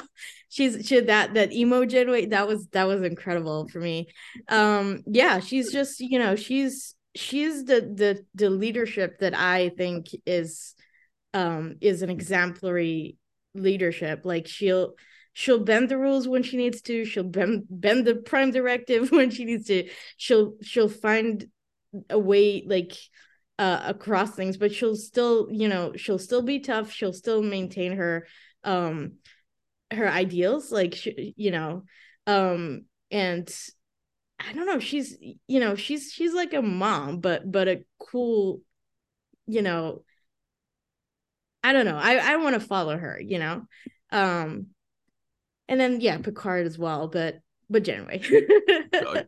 [0.49, 2.27] she's she that that emo Janeway.
[2.27, 4.07] That was that was incredible for me.
[4.49, 10.09] Um, yeah, she's just you know she's she's the the the leadership that I think
[10.27, 10.74] is
[11.35, 13.17] um is an exemplary
[13.53, 14.21] leadership.
[14.23, 14.95] Like she'll
[15.33, 17.05] she'll bend the rules when she needs to.
[17.05, 19.87] She'll bend bend the prime directive when she needs to.
[20.17, 21.45] She'll she'll find
[22.09, 22.93] a way like
[23.57, 26.91] uh across things but she'll still you know she'll still be tough.
[26.91, 28.27] She'll still maintain her
[28.63, 29.13] um
[29.91, 30.71] her ideals.
[30.71, 31.83] Like she, you know
[32.27, 33.53] um and
[34.39, 34.79] i don't know.
[34.79, 35.17] She's
[35.47, 38.61] you know she's she's like a mom but but a cool
[39.47, 40.03] you know
[41.65, 41.97] I don't know.
[41.97, 43.63] I I want to follow her, you know.
[44.11, 44.67] Um
[45.67, 47.39] and then yeah, Picard as well, but
[47.69, 48.21] but Janeway.
[48.93, 49.23] oh, yeah.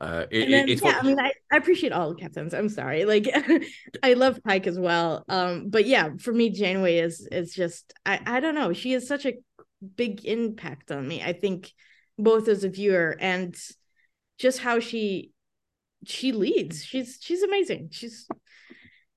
[0.00, 2.54] Uh, it, then, it's yeah, I mean, I, I appreciate all the captains.
[2.54, 3.28] I'm sorry, like
[4.02, 5.24] I love Pike as well.
[5.28, 8.72] Um, but yeah, for me, Janeway is is just I I don't know.
[8.72, 9.34] She has such a
[9.96, 11.20] big impact on me.
[11.20, 11.72] I think
[12.16, 13.56] both as a viewer and
[14.38, 15.32] just how she
[16.04, 16.84] she leads.
[16.84, 17.88] She's she's amazing.
[17.90, 18.28] She's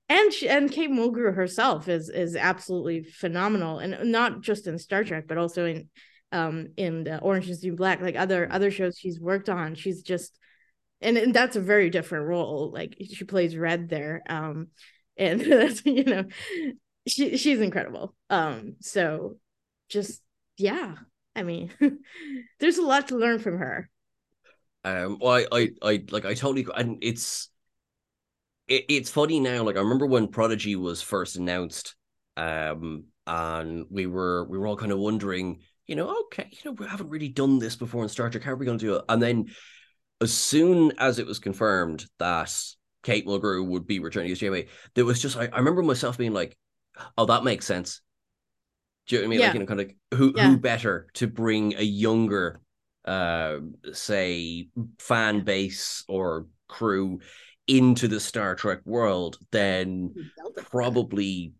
[0.08, 5.04] and she, and Kate Mulgrew herself is is absolutely phenomenal, and not just in Star
[5.04, 5.88] Trek, but also in
[6.32, 9.74] um in the Orange is New Black, like other other shows she's worked on.
[9.74, 10.38] She's just,
[11.00, 12.70] and, and that's a very different role.
[12.72, 14.68] Like she plays Red there, um,
[15.16, 16.24] and that's you know,
[17.06, 18.14] she she's incredible.
[18.30, 19.36] Um, so
[19.90, 20.22] just
[20.56, 20.94] yeah,
[21.36, 21.70] I mean,
[22.60, 23.90] there's a lot to learn from her.
[24.84, 27.50] Um, well, I, I, I like I totally, and it's
[28.68, 29.62] it, it's funny now.
[29.62, 31.94] Like I remember when Prodigy was first announced,
[32.36, 36.72] um, and we were we were all kind of wondering, you know, okay, you know,
[36.72, 38.44] we haven't really done this before in Star Trek.
[38.44, 39.04] How are we going to do it?
[39.08, 39.46] And then,
[40.20, 42.54] as soon as it was confirmed that
[43.02, 46.32] Kate Mulgrew would be returning as Janeway, there was just I, I remember myself being
[46.32, 46.56] like,
[47.16, 48.00] oh, that makes sense.
[49.06, 49.40] Do you know what I mean?
[49.40, 49.46] Yeah.
[49.46, 50.48] Like, you know, kind of who yeah.
[50.48, 52.60] who better to bring a younger,
[53.06, 53.56] uh,
[53.92, 57.20] say, fan base or crew
[57.68, 60.14] into the Star Trek world, then
[60.56, 61.52] probably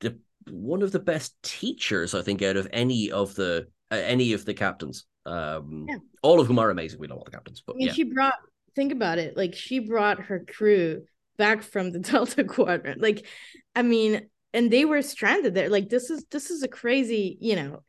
[0.00, 0.18] the
[0.48, 4.44] one of the best teachers I think out of any of the uh, any of
[4.44, 5.04] the captains.
[5.26, 5.96] Um, yeah.
[6.22, 7.00] all of whom are amazing.
[7.00, 7.92] We know all the captains, but I mean, yeah.
[7.92, 8.34] she brought.
[8.76, 9.36] Think about it.
[9.36, 11.04] Like she brought her crew
[11.36, 13.00] back from the Delta Quadrant.
[13.00, 13.26] Like,
[13.74, 15.68] I mean, and they were stranded there.
[15.68, 17.36] Like this is this is a crazy.
[17.40, 17.82] You know,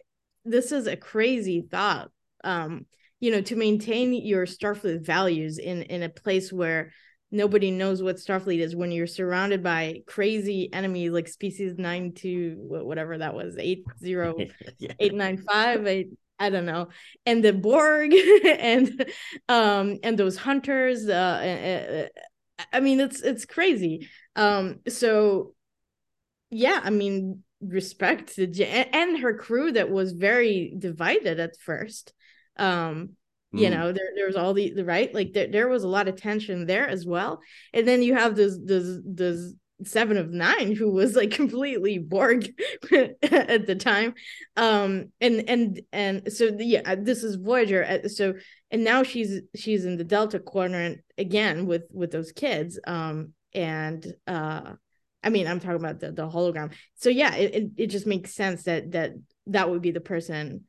[0.43, 2.10] this is a crazy thought.
[2.43, 2.86] Um,
[3.20, 6.91] you know, to maintain your Starfleet values in in a place where
[7.36, 12.55] nobody knows what Starfleet is when you're surrounded by crazy enemies like species nine to
[12.57, 14.36] whatever that was eight zero
[14.79, 14.93] yeah.
[14.99, 16.09] eight nine five eight
[16.39, 16.89] I don't know.
[17.25, 18.13] And the Borg
[18.45, 19.05] and
[19.47, 22.07] um and those hunters uh,
[22.71, 24.09] I mean it's it's crazy.
[24.36, 25.53] Um so
[26.49, 32.13] yeah I mean respect to J- and her crew that was very divided at first.
[32.57, 33.11] Um
[33.56, 33.72] you Mm.
[33.72, 35.14] know there, there was all the, the right?
[35.14, 37.39] Like there, there was a lot of tension there as well.
[37.74, 39.53] And then you have this this this
[39.84, 42.47] seven of nine who was like completely borg
[42.91, 44.14] at the time.
[44.56, 48.36] Um and and and so yeah this is voyager uh, so
[48.72, 52.80] and now she's she's in the delta quadrant again with with those kids.
[52.88, 54.74] Um and uh
[55.24, 56.72] i mean i'm talking about the, the hologram.
[56.95, 59.12] So yeah it, it, it just makes sense that that
[59.47, 60.66] that would be the person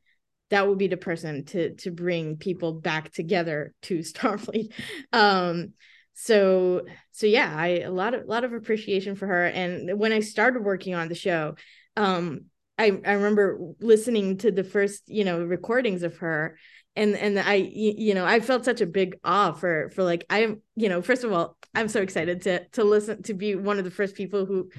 [0.49, 4.71] that would be the person to to bring people back together to starfleet.
[5.13, 5.73] Um
[6.19, 6.81] so
[7.11, 9.45] so yeah i a lot of a lot of appreciation for her.
[9.45, 11.55] And when i started working on the show
[11.95, 12.45] um
[12.77, 16.57] i i remember listening to the first you know recordings of her
[16.95, 20.61] and and i you know i felt such a big awe for for like i'm
[20.75, 23.85] you know first of all i'm so excited to to listen to be one of
[23.85, 24.69] the first people who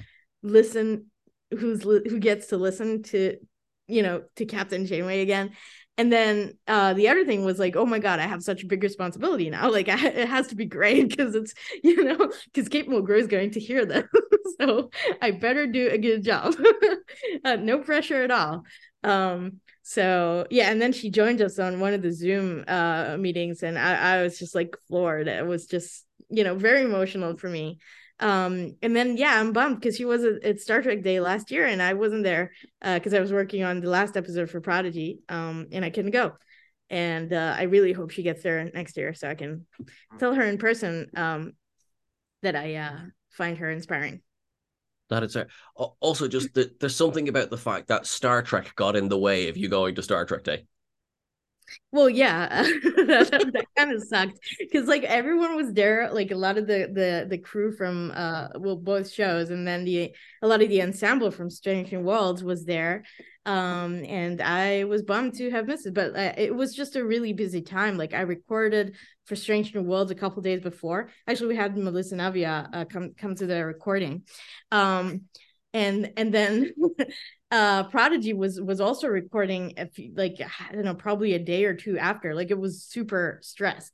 [0.43, 1.05] listen
[1.57, 3.37] who's who gets to listen to
[3.89, 5.51] you know to captain janeway again.
[5.97, 8.67] And then uh the other thing was like oh my god i have such a
[8.67, 9.69] big responsibility now.
[9.79, 13.27] Like I, it has to be great because it's you know because kate mulgrew is
[13.27, 14.05] going to hear this.
[14.59, 14.89] So
[15.21, 16.55] i better do a good job.
[17.45, 18.63] Uh, no pressure at all.
[19.03, 23.63] Um so yeah and then she joined us on one of the zoom uh meetings
[23.63, 25.27] and i, I was just like floored.
[25.27, 27.79] It was just you know very emotional for me
[28.19, 31.65] um and then yeah i'm bummed because she was at, star trek day last year
[31.65, 32.51] and i wasn't there
[32.81, 36.11] because uh, i was working on the last episode for prodigy um and i couldn't
[36.11, 36.33] go.
[36.91, 39.65] And uh, i really hope she gets there next year so i can
[40.17, 41.53] tell her in person um
[42.41, 42.99] that i uh
[43.39, 44.21] find her inspiring.
[45.09, 45.35] That is
[45.99, 49.49] also just that there's something about the fact that star trek got in the way
[49.49, 50.65] of you going to star trek day
[51.91, 56.57] well yeah that, that kind of sucked because like everyone was there like a lot
[56.57, 60.11] of the the the crew from uh well both shows and then the
[60.41, 63.03] a lot of the ensemble from strange new worlds was there
[63.45, 67.05] um and i was bummed to have missed it but uh, it was just a
[67.05, 68.95] really busy time like i recorded
[69.25, 73.13] for strange new worlds a couple days before actually we had melissa navia uh, come
[73.17, 74.23] come to the recording
[74.71, 75.21] um
[75.73, 76.71] and and then
[77.51, 81.73] uh prodigy was was also recording if like i don't know probably a day or
[81.73, 83.93] two after like it was super stressed.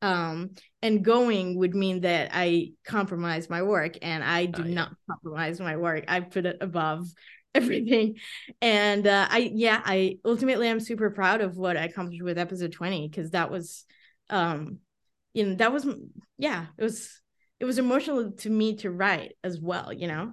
[0.00, 0.50] Um
[0.82, 4.74] and going would mean that i compromise my work and i do oh, yeah.
[4.74, 6.04] not compromise my work.
[6.08, 7.06] I put it above
[7.54, 8.16] everything.
[8.60, 12.72] And uh i yeah i ultimately i'm super proud of what i accomplished with episode
[12.72, 13.84] 20 because that was
[14.30, 14.78] um
[15.34, 15.86] you know that was
[16.38, 17.21] yeah it was
[17.62, 20.32] it was emotional to me to write as well you know?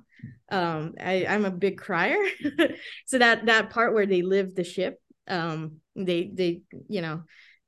[0.50, 2.18] Um I, i'm a big crier.
[3.06, 7.22] So that that part where they live the ship um they they you know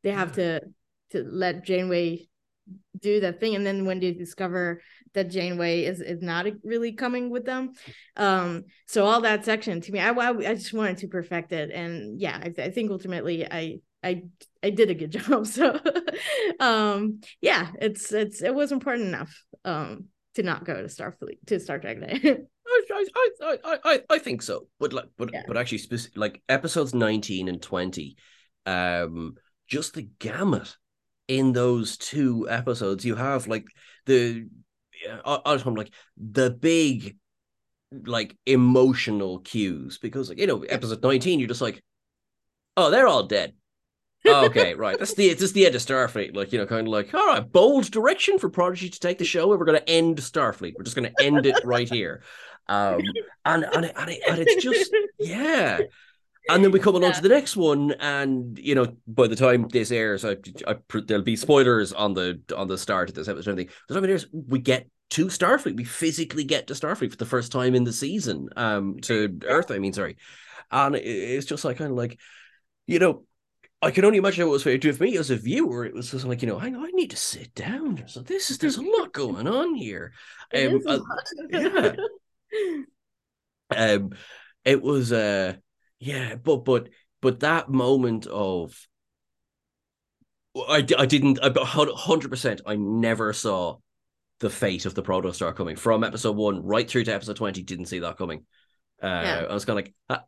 [0.04, 0.62] they have to
[1.12, 2.28] to let janeway
[3.00, 3.56] do that thing.
[3.56, 4.82] And then when they discover
[5.14, 7.74] that janeway is is not really coming with them
[8.16, 11.70] um so all that section to me i i just wanted to perfect it.
[11.72, 14.24] And yeah i, I think ultimately i i
[14.64, 15.80] i did a good job so
[16.60, 20.06] um yeah it's it's it was important enough um
[20.36, 22.38] to not go to Starfleet to Star Trek Day.
[22.68, 25.44] I, I, I, I, I think so, but like, but yeah.
[25.46, 28.16] but actually, specific, like episodes nineteen and twenty,
[28.66, 29.36] um,
[29.68, 30.78] just the gamut
[31.28, 33.04] in those two episodes.
[33.04, 33.66] You have like
[34.06, 34.48] the,
[35.26, 37.18] I, I just want like the big,
[38.06, 41.84] like emotional cues because like you know episode nineteen, you're just like,
[42.78, 43.54] oh, they're all dead
[44.28, 44.98] oh, okay, right.
[44.98, 46.36] That's the it's just the end of Starfleet.
[46.36, 49.26] Like, you know, kind of like, all right, bold direction for Prodigy to take the
[49.26, 50.74] show, and we're gonna end Starfleet.
[50.78, 52.24] We're just gonna end it right here.
[52.68, 53.02] Um
[53.46, 55.80] and and, it, and, it, and it's just yeah.
[56.50, 57.18] And then we come along yeah.
[57.18, 61.24] to the next one, and you know, by the time this airs, I, I, there'll
[61.24, 63.52] be spoilers on the on the start of this episode.
[63.52, 63.74] Everything.
[63.88, 65.76] The time it airs, we get to Starfleet.
[65.76, 68.50] We physically get to Starfleet for the first time in the season.
[68.56, 70.18] Um, to Earth, I mean, sorry.
[70.72, 72.18] And it's just like kind of like,
[72.88, 73.26] you know,
[73.84, 75.86] I can only imagine what it was for, for me as a viewer.
[75.86, 78.04] It was just like, you know, I, I need to sit down.
[78.08, 80.14] So this is there's a lot going on here.
[80.54, 81.00] Um, uh,
[81.50, 81.96] yeah.
[83.76, 84.12] um,
[84.64, 85.56] it was uh,
[86.00, 86.90] yeah, but but
[87.22, 88.76] but that moment of
[90.56, 92.62] I, I didn't hundred percent.
[92.68, 93.78] I never saw
[94.42, 97.64] the fate of the protostar coming from episode one right through to episode twenty.
[97.64, 98.46] Didn't see that coming.
[99.02, 99.46] Uh, yeah.
[99.50, 100.24] I was kind of like, ah,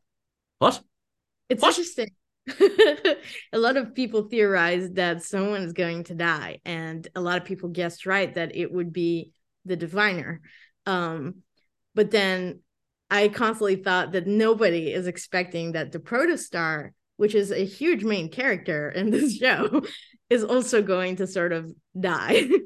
[0.58, 0.82] what?
[1.50, 1.70] It's what?
[1.70, 2.10] interesting
[2.60, 7.46] a lot of people theorized that someone is going to die and a lot of
[7.46, 9.32] people guessed right that it would be
[9.66, 10.42] the diviner.
[10.86, 11.44] Um,
[11.96, 12.60] but then
[13.10, 18.30] i constantly thought that nobody is expecting that the protostar which is a huge main
[18.30, 19.84] character in this show
[20.30, 22.48] is also going to sort of die.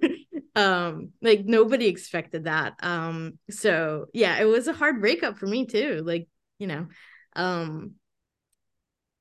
[0.55, 2.73] Um like nobody expected that.
[2.81, 6.87] Um so yeah it was a hard breakup for me too like you know
[7.35, 7.91] um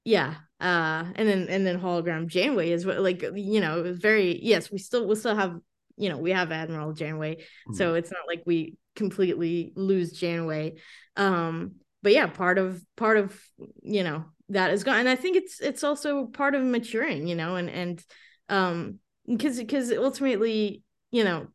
[0.05, 3.99] yeah uh and then and then hologram janeway is what like you know it was
[3.99, 5.61] very yes we still we still have
[5.97, 7.37] you know we have admiral janeway.
[7.37, 7.75] Mm-hmm.
[7.75, 10.75] so it's not like we completely lose janeway.
[11.17, 13.39] Um but yeah part of part of
[13.83, 14.99] you know that is gone.
[14.99, 18.05] And i think it's it's also part of maturing you know and and
[18.49, 21.49] um because because ultimately you know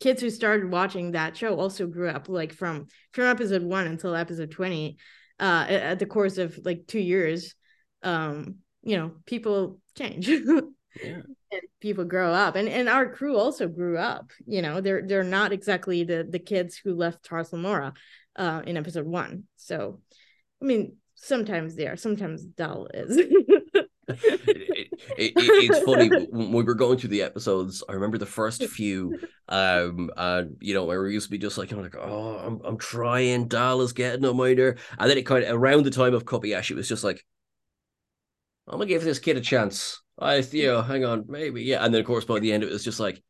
[0.00, 4.14] kids who started watching that show also grew up like from from episode one until
[4.14, 4.98] episode 20
[5.40, 7.54] uh at the course of like two years
[8.04, 10.30] um you know people change.
[11.02, 11.22] Yeah.
[11.50, 12.54] and people grow up.
[12.54, 16.38] And and our crew also grew up you know they're they're not exactly the the
[16.38, 17.94] kids who left Tars Lamora
[18.36, 19.48] uh in episode one.
[19.56, 20.00] So
[20.62, 23.16] i mean sometimes they are sometimes Dal is.
[23.16, 23.32] It,
[24.06, 29.18] it, it's funny when we were going through the episodes i remember the first few
[29.48, 32.36] um and you know where we used to be just like you know like oh
[32.38, 35.84] i'm, I'm trying Dal is getting on my there and then it kind of around
[35.84, 37.24] the time of Kobayashi it was just like
[38.68, 40.00] i'm gonna give this kid a chance.
[40.18, 41.84] I you know hang on maybe yeah.
[41.84, 43.22] And then of course by the end of it was just like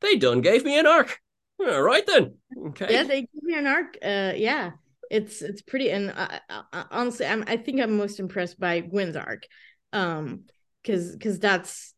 [0.00, 1.18] they done gave me an arc.
[1.60, 2.36] All right then.
[2.68, 2.92] Okay.
[2.92, 4.72] Yeah they gave me an arc uh yeah.
[5.10, 9.16] It's it's pretty and I, I, honestly I'm, i think i'm most impressed by Gwyn's
[9.16, 9.46] arc
[9.94, 10.44] um
[10.82, 11.94] because because that's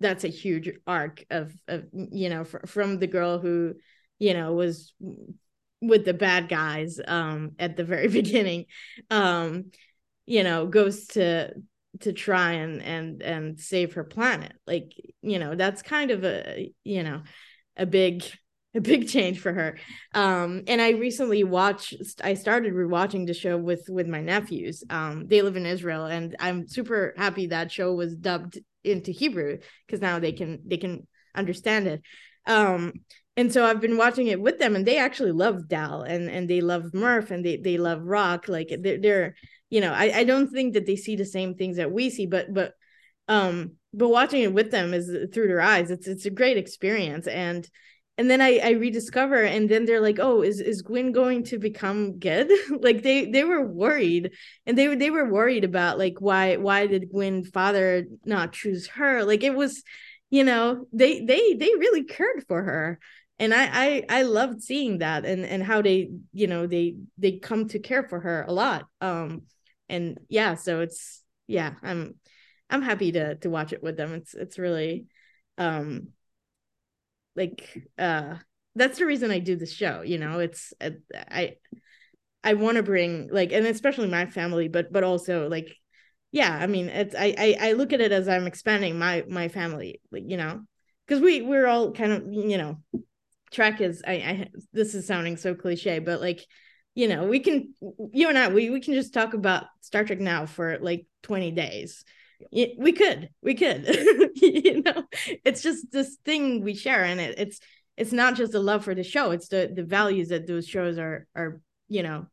[0.00, 3.74] that's a huge arc of of you know fr- from the girl who
[4.18, 4.94] you know was
[5.80, 8.64] with the bad guys um at the very beginning
[9.10, 9.66] um
[10.26, 11.52] you know goes to
[12.00, 14.92] to try and and and save her planet like
[15.22, 17.22] you know that's kind of a you know
[17.76, 18.24] a big
[18.74, 19.78] a big change for her.
[20.14, 21.94] Um, and I recently watched.
[22.22, 24.82] I started rewatching the show with with my nephews.
[24.90, 29.58] Um, they live in Israel, and I'm super happy that show was dubbed into Hebrew
[29.86, 32.02] because now they can they can understand it.
[32.46, 32.92] Um,
[33.36, 36.48] and so I've been watching it with them, and they actually love Dal, and and
[36.48, 38.48] they love Murph, and they they love Rok.
[38.48, 39.34] Like they're, they're
[39.74, 42.26] you know, I I don't think that they see the same things that we see,
[42.26, 42.74] but but
[43.26, 45.90] um but watching it with them is through their eyes.
[45.90, 47.68] It's it's a great experience, and
[48.16, 51.58] and then I, I rediscover and then they're like oh is, is Gwyn going to
[51.58, 52.48] become good
[52.80, 54.30] like they they were worried
[54.64, 58.86] and they were they were worried about like why why did Gwyn father not choose
[58.90, 59.24] her?
[59.24, 59.82] Like it was
[60.30, 63.00] you know they they they really cared for her.
[63.40, 67.32] And I I I loved seeing that and and how they you know they they
[67.38, 68.86] come to care for her a lot.
[69.00, 69.42] Um
[69.88, 72.14] and yeah so it's yeah I'm
[72.70, 74.14] I'm happy to to watch it with them.
[74.14, 75.06] It's it's really
[75.58, 76.08] um
[77.36, 78.36] like uh
[78.76, 80.38] that's the reason I do the show you know?
[80.40, 81.56] It's uh, I
[82.42, 85.74] I want to bring like and especially my family but but also like
[86.32, 89.48] yeah I mean it's I I, I look at it as I'm expanding my my
[89.48, 90.62] family like you know?
[91.06, 92.78] Because we we're all kind of you know
[93.52, 96.44] Trek is I, I this is sounding so cliche but like
[96.94, 97.74] you know we can
[98.12, 101.50] you and I we, we can just talk about Star Trek now for like 20
[101.52, 102.04] days.
[102.52, 103.86] We could we could
[104.36, 105.04] you know?
[105.44, 107.60] It's just this thing we share and it, it's
[107.96, 110.98] it's not just the love for the show it's the the values that those shows
[110.98, 112.26] are are you know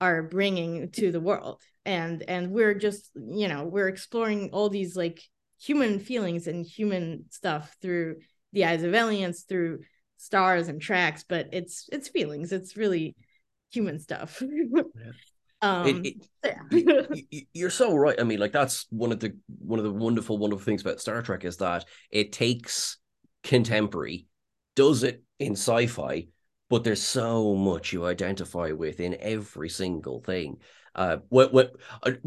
[0.00, 1.60] are bringing to the world.
[1.84, 5.22] And and we're just you know we're exploring all these like
[5.60, 8.16] human feelings and human stuff through
[8.52, 9.80] the eyes of aliens through
[10.16, 12.52] stars and tracks but it's it's feelings.
[12.52, 13.16] It's really
[13.70, 14.82] human stuff yeah.
[15.60, 17.40] Um, it, it, yeah.
[17.52, 18.20] you're so right.
[18.20, 21.20] I mean, like that's one of the one of the wonderful, wonderful things about Star
[21.20, 22.98] Trek is that it takes
[23.42, 24.26] contemporary,
[24.76, 26.28] does it in sci-fi,
[26.70, 30.58] but there's so much you identify with in every single thing.
[30.94, 31.72] Uh, what what
[32.04, 32.18] I,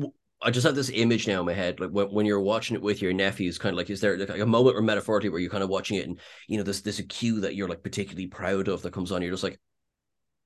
[0.42, 2.82] I just have this image now in my head, like when, when you're watching it
[2.82, 5.52] with your nephews, kind of like is there like a moment or metaphorically where you're
[5.52, 8.28] kind of watching it and you know there's there's a cue that you're like particularly
[8.28, 9.60] proud of that comes on, you're just like,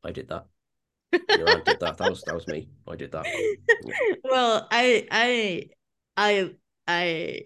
[0.03, 0.45] I did that.
[1.37, 1.97] Your aunt did that.
[1.97, 2.69] That was that was me.
[2.87, 3.25] I did that.
[4.23, 5.69] Well, I I
[6.17, 6.51] I
[6.87, 7.41] I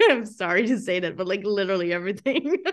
[0.10, 2.56] I'm sorry to say that, but like literally everything.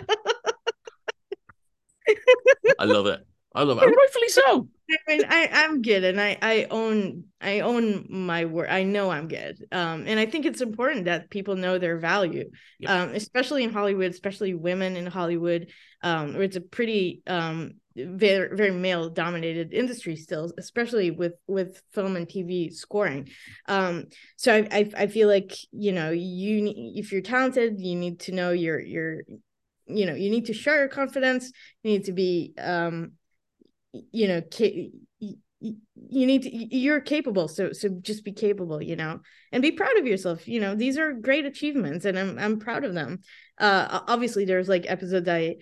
[2.80, 3.26] I love it.
[3.54, 3.84] I love it.
[3.84, 4.68] And rightfully so.
[4.92, 8.70] I mean, I I'm good, and I I own I own my work.
[8.72, 9.64] I know I'm good.
[9.72, 12.50] Um, and I think it's important that people know their value.
[12.88, 15.70] Um, especially in Hollywood, especially women in Hollywood.
[16.02, 21.82] Um, where it's a pretty um very very male dominated industry still especially with with
[21.92, 23.28] film and tv scoring
[23.68, 24.06] um
[24.38, 28.32] so I, I i feel like you know you if you're talented you need to
[28.32, 29.24] know your your
[29.88, 31.52] you know you need to show your confidence
[31.84, 33.14] you need to be um
[34.12, 34.42] you know
[35.60, 39.20] you need to you're capable so so just be capable you know
[39.52, 42.84] and be proud of yourself you know these are great achievements and i'm i'm proud
[42.86, 43.20] of them.
[43.60, 45.56] Uh obviously there's like episodes i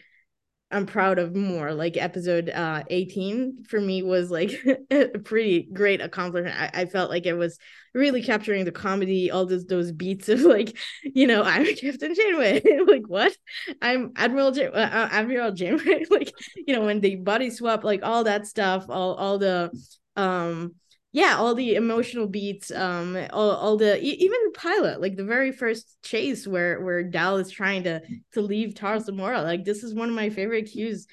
[0.69, 1.73] I'm proud of more.
[1.73, 4.51] Like episode uh 18 for me was like
[4.91, 6.55] a pretty great accomplishment.
[6.59, 7.57] I, I felt like it was
[7.93, 12.61] really capturing the comedy, all those those beats of like, you know, I'm Captain Janeway.
[12.85, 13.33] like what?
[13.81, 16.05] I'm Admiral J- uh, uh Admiral Janeway.
[16.09, 19.71] like, you know, when they body swap, like all that stuff, all all the
[20.17, 20.75] um
[21.11, 25.51] yeah all the emotional beats um all, all the even the pilot like the very
[25.51, 28.01] first chase where where dal is trying to
[28.33, 31.07] to leave Tars Lamora like this is one of my favorite cues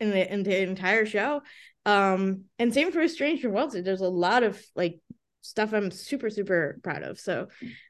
[0.00, 1.42] in the in the entire show.
[1.86, 5.00] Um and same for Strange Worlds there's a lot of like
[5.44, 7.48] stuff i'm super super proud of so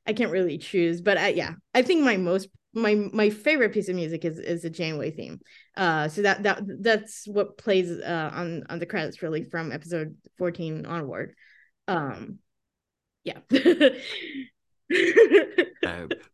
[0.09, 3.89] i can't really choose but I, yeah i think my most my my favorite piece
[3.89, 5.41] of music is is the Janeway theme.
[5.77, 10.17] Uh, so that that that's what plays uh on on the credits really from episode
[10.39, 11.35] fourteen onward.
[11.89, 12.39] Um,
[13.25, 13.39] yeah.
[13.51, 13.67] uh,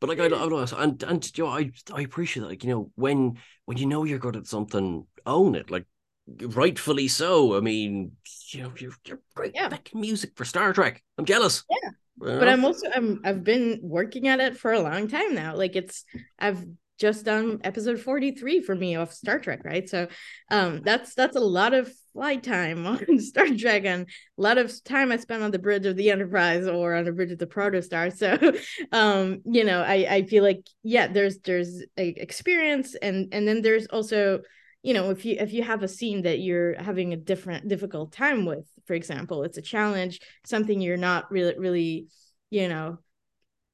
[0.01, 2.49] but like I, I don't and and you know, I I appreciate that.
[2.49, 5.71] Like you know when when you know you're good at something, own it.
[5.71, 5.87] Like
[6.27, 7.57] rightfully so.
[7.57, 8.13] I mean,
[8.53, 9.69] you know, you're you're great yeah.
[9.69, 11.03] making music for Star Trek.
[11.19, 11.65] I'm jealous.
[11.71, 15.57] Yeah but i'm also i'm i've been working at it for a long time now.
[15.57, 16.05] Like it's
[16.39, 16.65] i've
[16.99, 19.89] just done episode 43 for me of star trek right?
[19.89, 20.09] So
[20.51, 24.73] um that's that's a lot of flight time on star trek and a lot of
[24.85, 27.47] time i spent on the bridge of the enterprise or on the bridge of the
[27.47, 28.13] protostar.
[28.17, 28.53] So
[28.93, 33.87] um you know i i feel like yeah there's there's experience and and then there's
[33.87, 34.41] also
[34.83, 38.13] you know if you if you have a scene that you're having a different difficult
[38.13, 42.07] time with for example it's a challenge something you're not really really
[42.51, 42.99] you know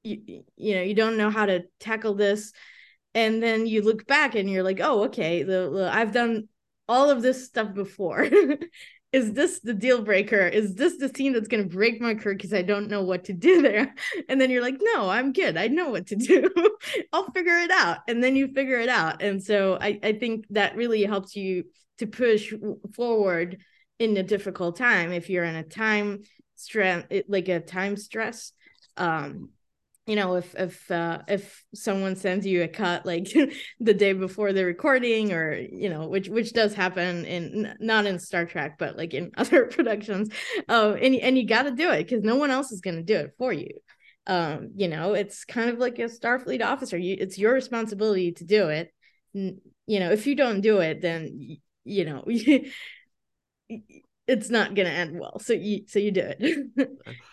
[0.03, 2.53] you, you know you don't know how to tackle this
[3.15, 6.49] and then you look back and you're like oh okay the, the i've done
[6.89, 8.29] all of this stuff before
[9.17, 10.47] is this the deal breaker?
[10.47, 13.25] Is this the scene that's going to break my career because I don't know what
[13.25, 13.95] to do there?
[14.29, 15.57] And then you're like, no, I'm good.
[15.57, 16.51] I know what to do.
[17.15, 18.01] I'll figure it out.
[18.09, 19.23] And then you figure it out.
[19.23, 21.65] And so I, I think that really helps you
[21.97, 22.53] to push
[22.95, 23.57] forward
[23.99, 26.21] in a difficult time if you're in a time
[26.57, 28.53] stress like a time stress
[28.99, 29.49] um
[30.07, 33.27] you know if if uh if someone sends you a cut like
[33.81, 38.19] the day before the recording or you know which which does happen in not in
[38.19, 40.31] star trek but like in other productions
[40.69, 43.03] um and, and you got to do it because no one else is going to
[43.03, 43.69] do it for you.
[44.27, 46.97] Um you know it's kind of like a starfleet officer.
[46.97, 48.93] You it's your responsibility to do it.
[49.35, 52.25] You know if you don't do it then you know
[54.29, 55.39] it's not going to end well.
[55.39, 56.39] So you so you do it.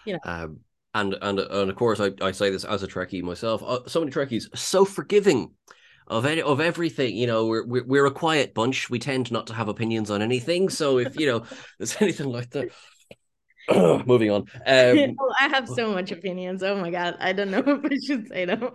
[0.06, 0.20] You know.
[0.24, 0.60] um
[0.94, 3.64] and and and of course I, I say this as a Trekkie myself.
[3.64, 5.52] Uh, so many Trekkies so forgiving
[6.08, 7.16] of any of everything.
[7.16, 8.90] You know, we're, we're we're a quiet bunch.
[8.90, 10.70] We tend not to have opinions on anything.
[10.70, 11.44] So if you know
[11.80, 12.70] there's anything like that.
[14.06, 14.42] moving on.
[14.42, 14.48] Um,
[15.20, 16.64] oh, I have so much opinions.
[16.64, 18.70] Oh my god, I don't know if I should say them.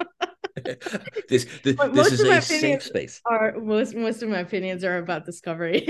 [1.29, 3.21] this this, this is a safe space.
[3.27, 5.87] Are most most of my opinions are about discovery.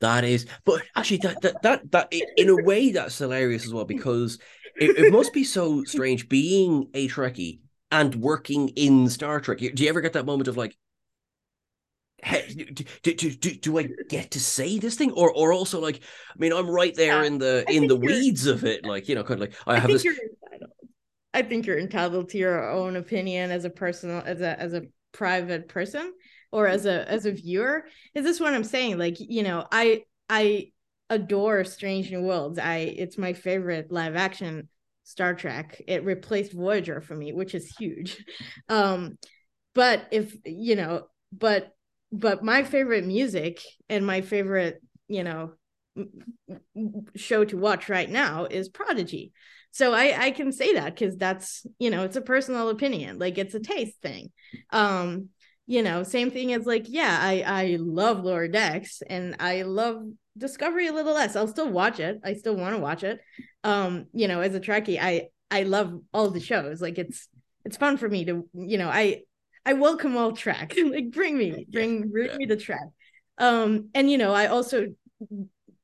[0.00, 3.84] That is, but actually, that that that, that in a way that's hilarious as well
[3.84, 4.38] because
[4.76, 7.60] it, it must be so strange being a Trekkie
[7.92, 9.58] and working in Star Trek.
[9.58, 10.74] Do you ever get that moment of like,
[12.22, 16.00] hey, do, do, do, do I get to say this thing, or or also like,
[16.30, 19.14] I mean, I'm right there yeah, in the in the weeds of it, like you
[19.14, 20.06] know, kind of like I, I have this.
[21.34, 24.84] I think you're entitled to your own opinion as a personal, as a as a
[25.12, 26.12] private person
[26.52, 27.84] or as a as a viewer
[28.14, 28.98] is this what i'm saying?
[28.98, 30.70] Like you know i i
[31.08, 32.58] adore strange new worlds.
[32.58, 34.68] I it's my favorite live action
[35.04, 35.82] star trek.
[35.88, 38.24] It replaced voyager for me which is huge.
[38.68, 39.18] Um
[39.74, 41.72] but if you know but
[42.12, 45.52] but my favorite music and my favorite you know
[47.16, 49.32] show to watch right now is prodigy.
[49.72, 53.18] So i i can say that because that's you know it's a personal opinion.
[53.18, 54.30] Like it's a taste thing.
[54.70, 55.28] Um
[55.70, 60.02] you know same thing as like yeah i i love lower decks and i love
[60.36, 61.36] discovery a little less.
[61.36, 62.18] I'll still watch it.
[62.24, 63.20] I still want to watch it.
[63.62, 66.80] Um you know as a trekkie i i love all the shows.
[66.80, 67.28] Like it's
[67.64, 69.22] it's fun for me to you know i
[69.64, 70.74] i welcome all trek.
[70.84, 72.88] Like bring me bring bring me the trek.
[73.38, 74.88] Um and you know i also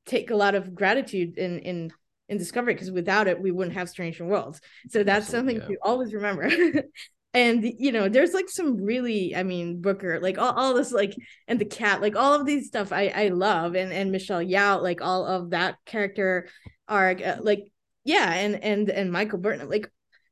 [0.05, 1.93] take a lot of gratitude in in
[2.29, 4.61] in discovery because without it we wouldn't have strange worlds.
[4.89, 5.77] So that's Absolutely, something yeah.
[5.77, 6.51] to always remember
[7.37, 11.15] and you know there's like some really i mean booker like all, all this like
[11.47, 13.77] and the cat like all of these stuff i i love.
[13.77, 16.49] And and michelle yeoh like all of that character
[16.89, 17.71] arc uh, like
[18.05, 19.91] yeah and and and michael burnham like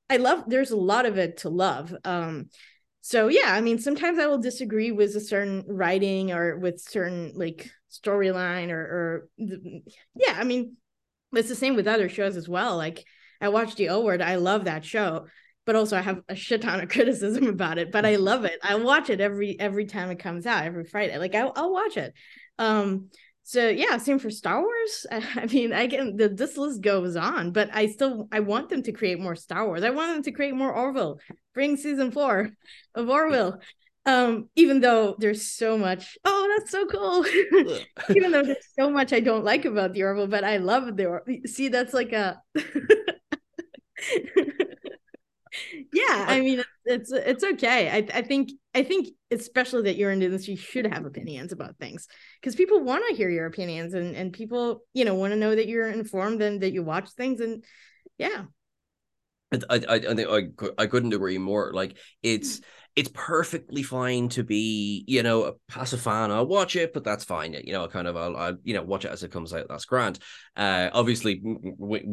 [0.09, 1.95] i love there's a lot of it to love.
[2.05, 2.49] Um
[3.03, 7.33] so yeah i mean sometimes i will disagree with a certain writing or with certain
[7.35, 10.77] like storyline or or yeah i mean
[11.35, 12.79] it's the same with other shows as well.
[12.79, 13.05] Like
[13.43, 14.27] i watched the orville.
[14.27, 15.27] I love that show
[15.67, 17.91] but also I have a shit ton of criticism about it.
[17.93, 18.59] But I love it.
[18.63, 21.19] I watch it every every time it comes out every Friday.
[21.19, 22.15] Like I, I'll watch it.
[22.59, 23.11] Um,
[23.43, 25.07] so yeah, same for Star Wars.
[25.11, 28.83] I mean, I can the this list goes on, but I still I want them
[28.83, 29.85] to create more Star Wars.
[29.85, 31.21] I want them to create more Orville.
[31.53, 32.51] Bring season four
[32.95, 33.61] of Orville.
[34.07, 37.25] Um, even though there's so much, oh, that's so cool.
[38.15, 41.07] even though there's so much I don't like about the Orville, but I love the
[41.07, 41.37] Orville.
[41.47, 42.39] See, that's like a
[45.93, 47.89] yeah i mean it's it's okay.
[47.89, 51.79] I i think i think especially that you're in the industry should have opinions about
[51.79, 52.07] things.
[52.41, 55.55] Because people want to hear your opinions and and people you know want to know
[55.55, 57.65] that you're informed and that you watch things and
[58.19, 58.45] yeah.
[59.53, 61.73] I, I, I think I, I couldn't agree more.
[61.73, 62.61] Like it's
[62.97, 66.31] it's perfectly fine to be, you know, a passive fan.
[66.31, 67.53] I'll watch it, but that's fine.
[67.53, 69.67] You know, I kind of, I'll, I'll you know, watch it as it comes out.
[69.69, 70.21] That's grand.
[70.57, 72.05] Uh, obviously, we,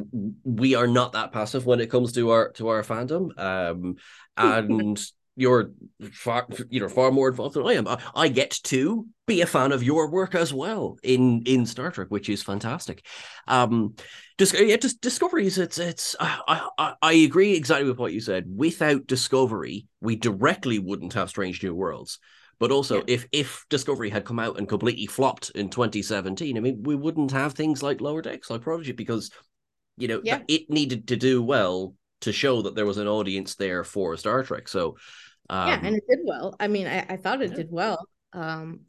[0.44, 3.38] we are not that passive when it comes to our to our fandom.
[3.40, 3.98] Um,
[4.38, 5.00] and
[5.38, 5.72] you're
[6.12, 7.88] far you know far more involved than I am.
[7.88, 11.90] I, I, get to be a fan of your work as well in in Star
[11.92, 13.06] Trek, which is fantastic.
[13.48, 13.96] Um,
[14.42, 15.60] just yeah, just discoveries.
[15.60, 18.46] It's it's I, I I agree exactly with what you said.
[18.48, 22.18] Without Discovery, we directly wouldn't have Strange New Worlds.
[22.58, 23.04] But also, yeah.
[23.08, 27.32] if if Discovery had come out and completely flopped in 2017, I mean, we wouldn't
[27.32, 29.30] have things like Lower Decks, like Prodigy, because
[29.98, 30.40] you know yeah.
[30.48, 34.42] it needed to do well to show that there was an audience there for Star
[34.42, 34.68] Trek.
[34.68, 34.98] So
[35.52, 36.56] um, yeah, and it did well.
[36.60, 37.58] I mean, I, I thought it yeah.
[37.58, 38.08] did well.
[38.34, 38.82] Um,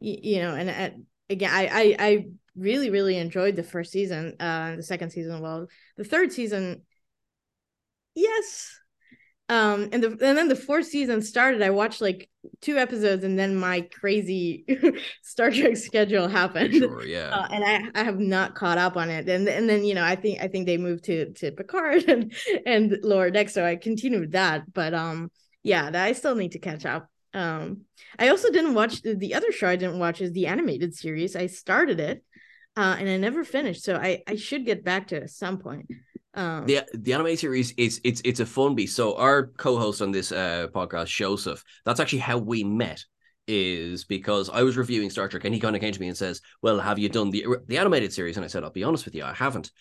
[0.00, 2.26] you, you know, and, and again, I, I I
[2.58, 4.34] really really enjoyed the first season.
[4.40, 6.82] Uh, the second season, well, the third season,
[8.14, 8.74] yes.
[9.50, 11.62] Um, and the and then the fourth season started.
[11.62, 12.28] I watched like
[12.60, 14.66] two episodes, and then my crazy
[15.22, 16.74] Star Trek schedule happened.
[16.74, 17.30] Sure, yeah.
[17.38, 19.26] Uh, and I, I have not caught up on it.
[19.28, 22.32] And and then you know I think I think they moved to to Picard and
[22.66, 24.70] and Lower Deck, so I continued that.
[24.72, 25.30] But um,
[25.62, 27.08] yeah, I still need to catch up.
[27.34, 27.82] Um,
[28.18, 31.36] I also didn't watch the, the other show I didn't watch is the animated series.
[31.36, 32.24] I started it,
[32.78, 35.58] uh, and I never finished, so I I should get back to it at some
[35.58, 35.86] point.
[36.34, 38.94] Um, the the animated series is it's it's a fun beast.
[38.94, 43.04] So our co-host on this uh, podcast, Joseph, that's actually how we met.
[43.50, 46.16] Is because I was reviewing Star Trek and he kind of came to me and
[46.16, 49.06] says, "Well, have you done the the animated series?" And I said, "I'll be honest
[49.06, 49.72] with you, I haven't."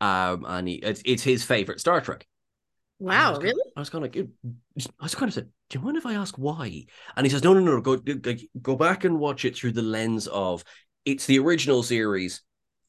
[0.00, 2.26] Um, and he, it's, it's his favorite Star Trek.
[3.00, 3.62] Wow, I really?
[3.76, 4.28] I was kind of like,
[5.00, 6.84] I was kind of said, do you mind if I ask why?
[7.16, 7.96] And he says, no, no, no, go
[8.60, 10.64] go back and watch it through the lens of
[11.08, 12.42] it's the original series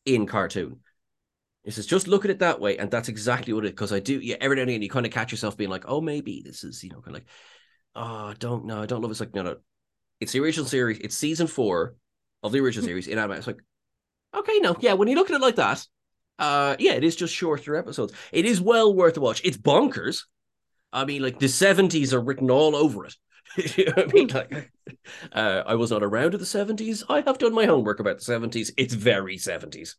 [0.05, 0.79] in cartoon.
[1.63, 3.69] He says, just look at it that way, and that's exactly what it.
[3.69, 5.85] Because I do, yeah, every now and again you kind of catch yourself being like,
[5.87, 7.29] oh, maybe this is, you know, kind of like,
[7.95, 9.11] oh, I don't know, I don't love.
[9.11, 9.57] It's like, no, no,
[10.19, 10.99] it's the original series.
[10.99, 11.95] It's season four
[12.43, 13.37] of the original series in anime.
[13.37, 13.61] It's like,
[14.33, 15.85] okay, no, yeah, when you look at it like that,
[16.39, 18.13] uh, yeah, it is just shorter episodes.
[18.33, 19.41] It is well worth a watch.
[19.45, 20.23] It's bonkers.
[20.91, 23.15] I mean, like the 70s are written all over it.
[23.77, 24.71] you know I mean, like,
[25.31, 27.03] uh, I was not around in the 70s.
[27.09, 28.71] I have done my homework about the 70s.
[28.77, 29.95] It's very 70s.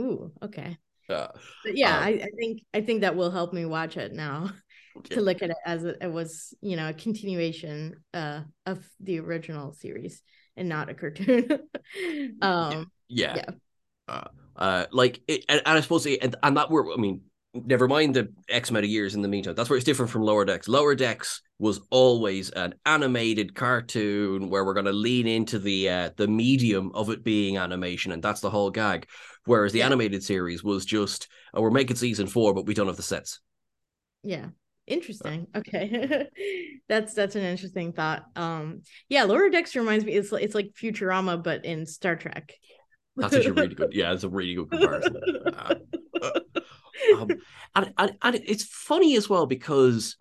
[0.00, 0.78] Ooh, okay.
[1.08, 1.28] Uh,
[1.64, 4.50] but yeah, um, I, I, think I think that will help me watch it now
[4.96, 5.16] yeah.
[5.16, 9.18] to look at it as it, it was, you know, a continuation uh, of the
[9.20, 10.22] original series
[10.56, 11.48] and not a cartoon.
[12.42, 13.36] um, yeah.
[13.36, 13.50] yeah.
[14.06, 17.22] Uh, uh, like, it, and, and, I suppose, it, and, and that were, I mean,
[17.54, 19.54] never mind the X amount of years in the meantime.
[19.54, 20.68] That's where it's different from Lower Decks.
[20.68, 26.10] Lower Decks was always an animated cartoon where we're going to lean into the uh,
[26.16, 29.06] the medium of it being animation, and that's the whole gag.
[29.44, 29.86] Whereas the yeah.
[29.86, 33.40] animated series was just, oh, we're making season four, but we don't have the sets.
[34.22, 34.48] Yeah,
[34.88, 36.26] interesting okay
[36.88, 41.42] that's that's an interesting thought um yeah lower decks reminds me it's it's like futurama
[41.42, 42.54] but in star trek
[43.18, 43.90] that's actually really good.
[43.94, 45.16] Yeah, it's a really good comparison.
[45.46, 45.74] Uh,
[47.16, 47.28] um,
[47.74, 50.16] and, and, and it's funny as well because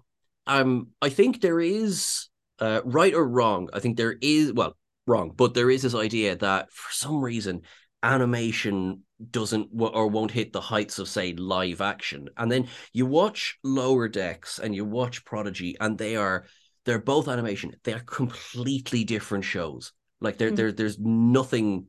[0.45, 2.27] um, I think there is
[2.59, 3.69] uh, right or wrong.
[3.73, 4.75] I think there is well
[5.05, 7.61] wrong, but there is this idea that for some reason
[8.03, 13.57] animation doesn't or won't hit the heights of say live action, and then you watch
[13.63, 16.45] Lower Decks and you watch Prodigy, and they are
[16.85, 17.75] they're both animation.
[17.83, 19.91] They are completely different shows.
[20.21, 20.55] Like there, mm-hmm.
[20.55, 21.87] there, there's nothing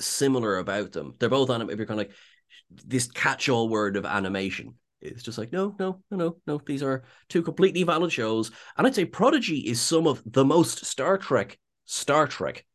[0.00, 1.14] similar about them.
[1.18, 2.16] They're both on if you're kind of like
[2.86, 4.74] this catch-all word of animation.
[5.00, 6.60] It's just like, no, no, no, no, no.
[6.64, 8.50] These are two completely valid shows.
[8.76, 12.66] And I'd say Prodigy is some of the most Star Trek, Star Trek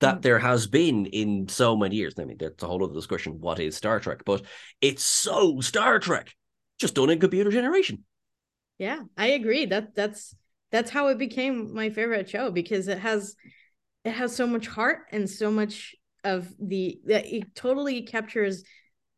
[0.00, 0.22] that mm.
[0.22, 2.14] there has been in so many years.
[2.18, 3.40] I mean, that's a whole other discussion.
[3.40, 4.22] What is Star Trek?
[4.26, 4.42] But
[4.80, 6.34] it's so Star Trek,
[6.78, 8.04] just done in computer generation.
[8.78, 9.66] Yeah, I agree.
[9.66, 10.34] That that's
[10.70, 13.36] that's how it became my favorite show because it has
[14.04, 15.94] it has so much heart and so much
[16.24, 18.64] of the that it totally captures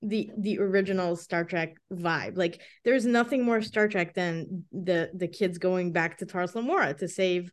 [0.03, 2.37] the the original Star Trek vibe.
[2.37, 6.95] Like there's nothing more Star Trek than the the kids going back to Tars Lamora
[6.95, 7.51] to save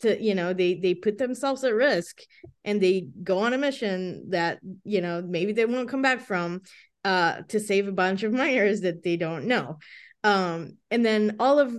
[0.00, 2.20] to you know they they put themselves at risk
[2.64, 6.60] and they go on a mission that you know maybe they won't come back from
[7.04, 9.78] uh to save a bunch of miners that they don't know
[10.24, 11.74] um and then all of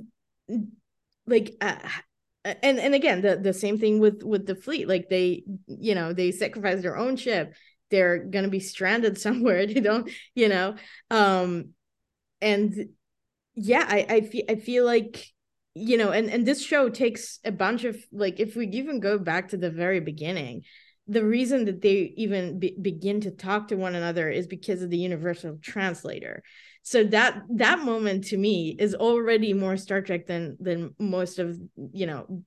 [1.27, 1.75] like uh,
[2.63, 4.87] and and again the the same thing with with the fleet.
[4.87, 7.53] Like they you know they sacrifice their own ship.
[7.89, 9.65] They're going to be stranded somewhere.
[9.65, 10.75] They don't you know
[11.09, 11.69] um
[12.41, 12.89] and
[13.55, 15.25] yeah i i feel i feel like
[15.73, 19.17] you know and and this show takes a bunch of like if we even go
[19.17, 20.63] back to the very beginning
[21.07, 24.89] the reason that they even be, begin to talk to one another is because of
[24.89, 26.43] the universal translator
[26.87, 31.57] so that that moment to me is already more star trek than than most of
[31.91, 32.43] you know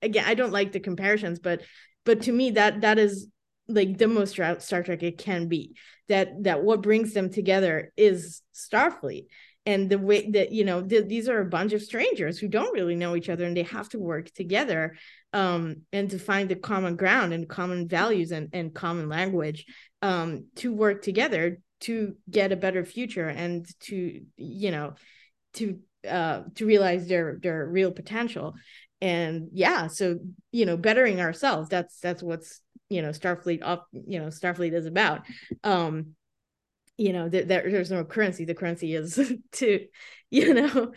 [0.00, 1.62] again i don't like the comparisons but
[2.04, 3.28] but to me that that is
[3.68, 5.76] like the most star trek it can be.
[6.08, 9.26] That that what brings them together is starfleet.
[9.64, 12.74] And the way that you know th- these are a bunch of strangers who don't
[12.74, 14.96] really know each other and they have to work together
[15.32, 19.64] um, and to find the common ground and common values and, and common language
[20.02, 24.94] um, to work together to get a better future and to you know
[25.54, 25.78] to
[26.08, 28.54] uh, to realize their their real potential.
[29.00, 30.20] And yeah so
[30.52, 34.86] you know bettering ourselves that's that's what's you know starfleet off you know starfleet is
[34.86, 35.22] about.
[35.64, 36.14] Um
[36.96, 38.44] you know there, there's no currency.
[38.44, 39.20] The currency is
[39.52, 39.86] to
[40.30, 40.92] you know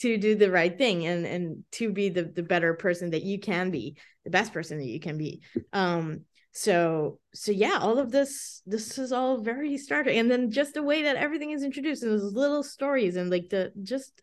[0.00, 3.38] to do the right thing and and to be the the better person that you
[3.38, 5.42] can be the best person that you can be.
[5.72, 6.22] Um
[6.56, 10.82] so so yeah all of this this is all very starting and then just the
[10.84, 14.20] way that everything is introduced and those little stories and like the just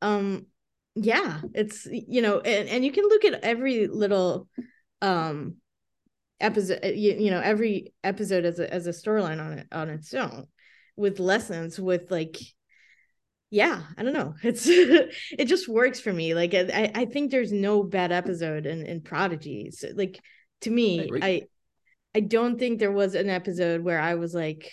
[0.00, 0.46] um
[0.94, 4.48] yeah it's you know and, and you can look at every little
[5.02, 5.56] um
[6.40, 9.90] episode uh, you, you know every episode as a as a storyline on it on
[9.90, 10.46] its own
[10.96, 12.38] with lessons with like
[13.50, 14.32] yeah i don't know.
[14.42, 16.32] It's it just works for me.
[16.32, 20.18] Like i i think there's no bad episode in in prodigies like
[20.62, 21.42] to me I, I
[22.16, 24.70] i don't think there was an episode where i was like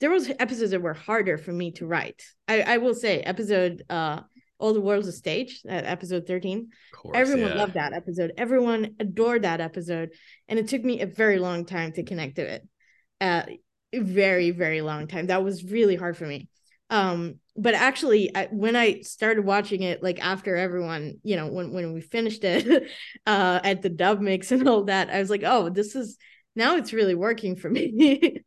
[0.00, 2.22] there was episodes that were harder for me to write.
[2.48, 4.20] I i will say episode uh
[4.58, 7.58] all the world's a stage at episode 13 course, everyone yeah.
[7.58, 8.32] loved that episode.
[8.36, 10.10] Everyone adored that episode.
[10.48, 12.68] And it took me a very long time to connect to it.
[13.20, 13.42] Uh
[13.94, 15.26] very very long time.
[15.26, 16.48] That was really hard for me.
[16.90, 21.72] Um but actually I, when i started watching it like after everyone you know when
[21.72, 22.88] when we finished it
[23.26, 26.16] uh at the dub mix and all that i was like oh this is
[26.56, 28.42] now it's really working for me.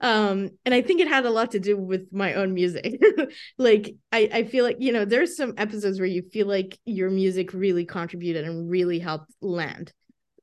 [0.00, 3.00] Um and i think it had a lot to do with my own music.
[3.58, 7.10] Like i i feel like you know there's some episodes where you feel like your
[7.10, 9.92] music really contributed and really helped land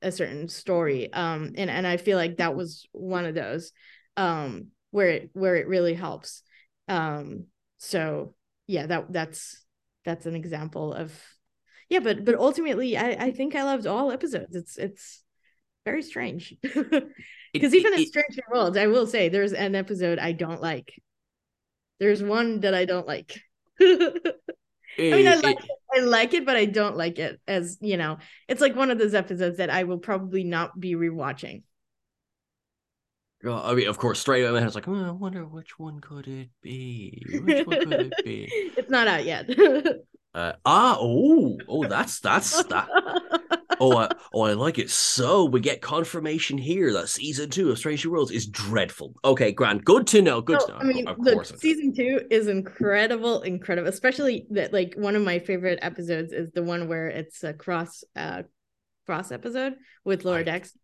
[0.02, 3.72] a certain story um and and i feel like that was one of those
[4.18, 6.44] um where it where it really helps
[6.90, 7.46] um
[7.84, 8.34] so
[8.68, 9.64] yeah that that's
[10.06, 11.14] that's an example of
[11.90, 15.24] yeah but but ultimately i i think i loved all episodes it's it's
[15.86, 16.56] very strange.
[17.54, 20.92] Because even it, in Strange Worlds, I will say there's an episode I don't like.
[22.00, 23.40] There's one that I don't like.
[23.80, 24.34] I
[24.98, 27.40] mean, I like it, I like it, but I don't like it.
[27.48, 30.96] As you know, it's like one of those episodes that I will probably not be
[30.96, 31.62] rewatching.
[33.44, 36.00] Well, I mean, of course, straight away, I was like, oh, I wonder which one
[36.00, 37.22] could it be?
[37.44, 38.48] Which one could it be?
[38.78, 39.50] it's not out yet.
[40.34, 42.88] uh, ah, oh, oh, that's that's that
[43.80, 44.90] oh, I, oh, I like it.
[44.90, 49.14] So we get confirmation here that season two of Strange New Worlds is dreadful.
[49.24, 50.42] Okay, Grant, good to know.
[50.42, 50.78] Good to know.
[50.78, 53.90] I mean, of the season two is incredible, incredible.
[53.90, 58.04] Especially that, like, one of my favorite episodes is the one where it's a cross,
[58.16, 58.44] uh,
[59.06, 59.76] cross episode
[60.06, 60.78] with Lower Decks.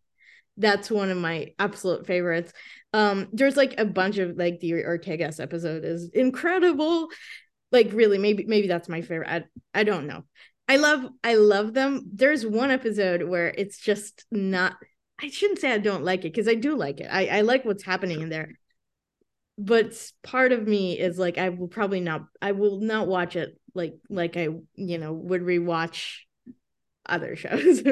[0.60, 2.52] That's one of my absolute favorites.
[2.92, 7.08] Um, there's like a bunch of like the Ortegas episode is incredible.
[7.72, 9.28] Like, really, maybe maybe that's my favorite.
[9.28, 9.44] I,
[9.80, 10.24] I don't know.
[10.68, 12.02] I love I love them.
[12.12, 14.76] There's one episode where it's just not
[15.20, 17.08] I shouldn't say I don't like it because I do like it.
[17.10, 18.52] I, I like what's happening in there.
[19.58, 23.58] But part of me is like I will probably not I will not watch it
[23.74, 26.18] like like I you know would rewatch
[27.04, 27.82] other shows.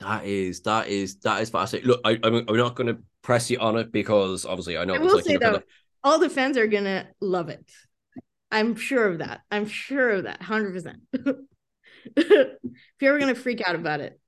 [0.00, 1.90] That is that is that is fascinating.
[1.90, 4.94] Look, I I'm, I'm not going to press you on it because obviously I know
[4.94, 5.62] I will like, say though,
[6.04, 7.68] all the fans are gonna love it.
[8.50, 9.40] I'm sure of that.
[9.50, 10.98] I'm sure of that, hundred percent.
[12.16, 12.56] if
[13.00, 14.20] you're ever gonna freak out about it.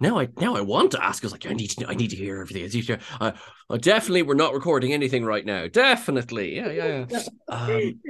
[0.00, 1.22] Now I now I want to ask.
[1.22, 2.64] I was like, I need to I need to hear everything.
[2.64, 3.32] I to, uh,
[3.68, 5.66] uh, definitely, we're not recording anything right now.
[5.66, 7.04] Definitely, yeah, yeah.
[7.10, 7.22] yeah.
[7.48, 8.00] um,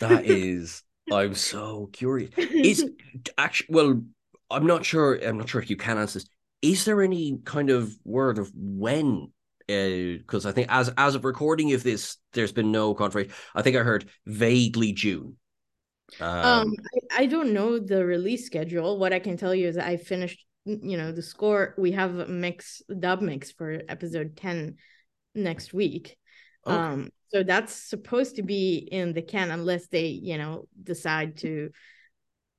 [0.00, 0.82] that is.
[1.12, 2.30] I'm so curious.
[2.36, 2.84] Is
[3.38, 4.02] actually well,
[4.50, 5.14] I'm not sure.
[5.24, 6.28] I'm not sure if you can answer this.
[6.62, 9.32] Is there any kind of word of when
[9.66, 13.32] because I think as as of recording of this, there's been no confirmation.
[13.54, 15.36] I think I heard vaguely June.
[16.20, 16.74] Um, um
[17.10, 18.98] I, I don't know the release schedule.
[18.98, 21.74] What I can tell you is I finished, you know, the score.
[21.78, 24.76] We have a mix dub mix for episode 10
[25.34, 26.16] next week.
[26.66, 26.76] Okay.
[26.76, 31.70] Um, so that's supposed to be in the can unless they, you know, decide to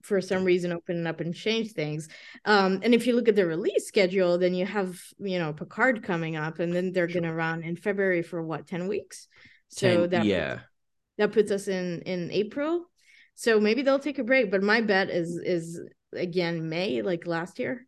[0.04, 2.10] for some reason open up and change things.
[2.46, 6.04] Um, and if you look at the release schedule, then you have, you know, Picard
[6.04, 9.28] coming up and then they're gonna run in February for what, 10 weeks?
[9.70, 10.54] So 10, that yeah.
[10.54, 10.64] Puts,
[11.18, 12.86] that puts us in in April.
[13.36, 14.52] So maybe they'll take a break.
[14.52, 15.82] But my bet is is
[16.14, 17.86] again May, like last year.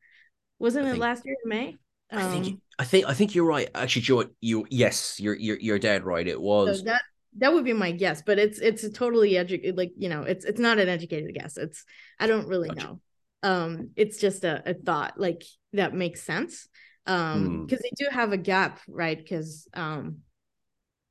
[0.57, 1.77] Wasn't I it think, last year in May?
[2.11, 3.69] I think um, I think I think you're right.
[3.75, 6.27] Actually, Joe, you yes, you're you're you're dead right.
[6.27, 7.01] It was so that
[7.37, 10.45] that would be my guess, but it's it's a totally educated like you know it's
[10.45, 11.57] it's not an educated guess.
[11.57, 11.83] It's
[12.19, 12.81] I don't really gotcha.
[12.81, 13.01] know.
[13.43, 15.43] Um, it's just a, a thought like
[15.73, 16.67] that makes sense.
[17.07, 17.83] Um, because hmm.
[17.83, 19.17] they do have a gap, right?
[19.17, 20.19] Because um,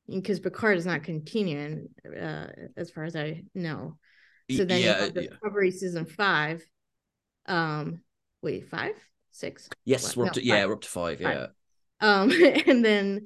[0.09, 3.97] because Picard is not continuing, uh, as far as I know.
[4.51, 5.77] So then yeah, you have Discovery yeah.
[5.77, 6.63] season five.
[7.47, 8.01] Um,
[8.41, 8.93] wait, five,
[9.31, 9.69] six?
[9.85, 10.17] Yes, what?
[10.17, 11.33] we're no, up to yeah, we're up to five, five.
[11.33, 11.47] yeah.
[12.01, 12.31] Um,
[12.67, 13.25] and then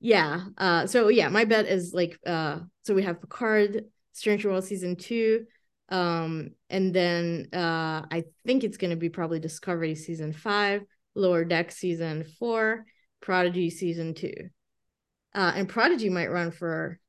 [0.00, 4.64] yeah, uh, so yeah, my bet is like uh, so we have Picard, Stranger World
[4.64, 5.46] season two,
[5.88, 10.82] um, and then uh, I think it's gonna be probably Discovery season five,
[11.14, 12.84] Lower Deck season four,
[13.20, 14.34] Prodigy season two.
[15.34, 17.00] Uh, and Prodigy might run for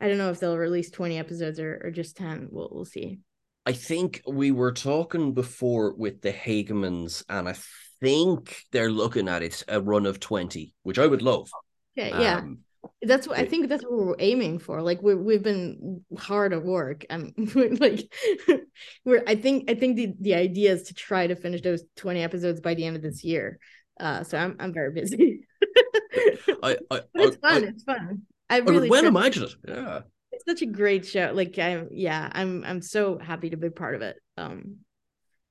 [0.00, 2.48] I don't know if they'll release 20 episodes or, or just 10.
[2.50, 3.20] We'll we'll see.
[3.66, 7.54] I think we were talking before with the Hagemans, and I
[8.00, 11.50] think they're looking at it a run of 20, which I would love.
[11.98, 12.38] Okay, yeah.
[12.38, 12.60] Um,
[13.02, 14.82] that's what I think that's what we're aiming for.
[14.82, 18.12] Like we we've been hard at work and we're like
[19.04, 22.22] we're I think I think the, the idea is to try to finish those 20
[22.22, 23.58] episodes by the end of this year.
[23.98, 25.46] Uh so I'm I'm very busy.
[26.62, 27.64] I, I, it's I, fun.
[27.64, 28.22] it's fun.
[28.48, 29.54] I really I well imagine it.
[29.66, 30.00] Yeah.
[30.32, 31.32] It's such a great show.
[31.34, 34.16] Like I'm yeah, I'm I'm so happy to be part of it.
[34.36, 34.76] Um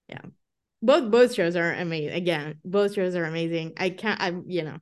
[0.07, 0.21] yeah.
[0.81, 2.13] Both both shows are amazing.
[2.13, 3.73] Again, both shows are amazing.
[3.77, 4.77] I can't I'm you know,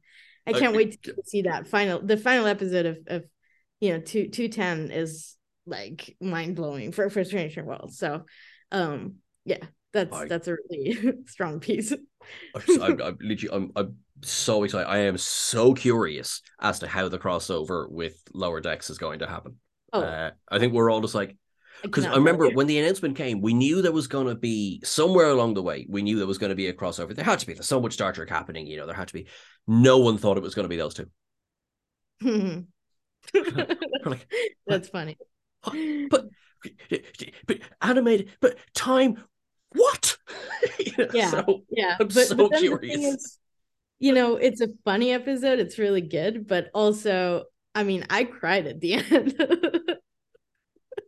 [0.48, 3.26] I can't wait to see that final the final episode of of
[3.80, 7.94] you know, two two ten is like mind blowing for for Stranger World.
[7.94, 8.26] So
[8.72, 9.16] um
[9.46, 11.92] yeah, that's I, that's a really strong piece.
[11.92, 14.90] I'm, I'm, I'm, literally, I'm, I'm so excited.
[14.90, 19.28] I am so curious as to how the crossover with Lower Decks is going to
[19.28, 19.56] happen.
[19.94, 20.02] Oh.
[20.02, 21.38] Uh, I think we're all just like,
[21.84, 25.28] because I, remember when the announcement came, we knew there was going to be somewhere
[25.28, 25.86] along the way.
[25.90, 27.16] We knew there was going to be a crossover.
[27.16, 27.54] There had to be.
[27.54, 28.68] There's so much Star Trek happening.
[28.68, 29.28] You know, there had to be.
[29.68, 31.08] No one thought it was going to be those two.
[34.06, 34.28] like,
[34.68, 35.18] That's funny.
[35.64, 36.28] But,
[37.46, 39.24] but animated, but time.
[39.74, 40.18] What?
[41.14, 41.98] yeah, so, yeah.
[42.00, 43.40] I'm but, so but curious
[44.00, 45.60] you know, it's a funny episode.
[45.60, 49.98] It's really good, but also, I mean, I cried at the end.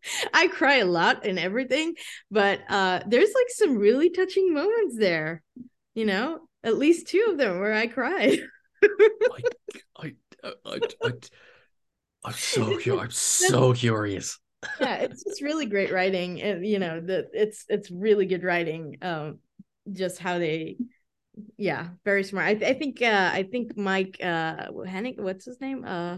[0.34, 1.96] I cry a lot and everything,
[2.32, 5.44] but uh there's like some really touching moments there.
[5.96, 8.40] You know, at least two of them where I cried.
[9.98, 10.14] I,
[10.44, 11.12] I, I, I,
[12.24, 14.40] I'm so I'm so curious.
[14.80, 18.98] yeah, it's just really great writing, and you know, the it's it's really good writing.
[19.02, 19.40] Um,
[19.92, 20.78] just how they
[21.58, 22.46] yeah, very smart.
[22.46, 25.86] I, I think uh I think Mike uh Hennig, what's his name?
[25.86, 26.18] Uh,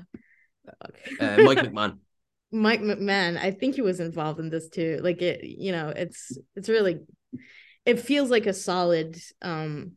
[1.19, 1.97] uh Mike McMahan.
[2.51, 4.99] Mike McMahan, I think he was involved in this too.
[5.01, 6.99] Like it, you know, it's it's really
[7.85, 9.93] it feels like a solid um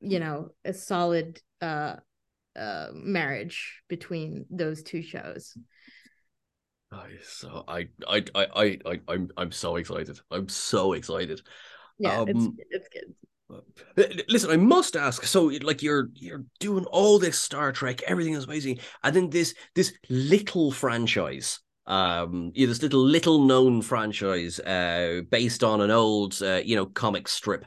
[0.00, 1.96] you know, a solid uh
[2.56, 5.56] uh marriage between those two shows.
[6.92, 10.18] Oh, so I I I I I'm I'm so excited.
[10.30, 11.42] I'm so excited.
[11.98, 13.14] Yeah, um, it's it's good.
[14.28, 15.24] Listen, I must ask.
[15.24, 19.54] So, like, you're you're doing all this Star Trek, everything is amazing, and then this
[19.74, 25.90] this little franchise, um, you know, this little little known franchise, uh, based on an
[25.90, 27.64] old, uh, you know, comic strip,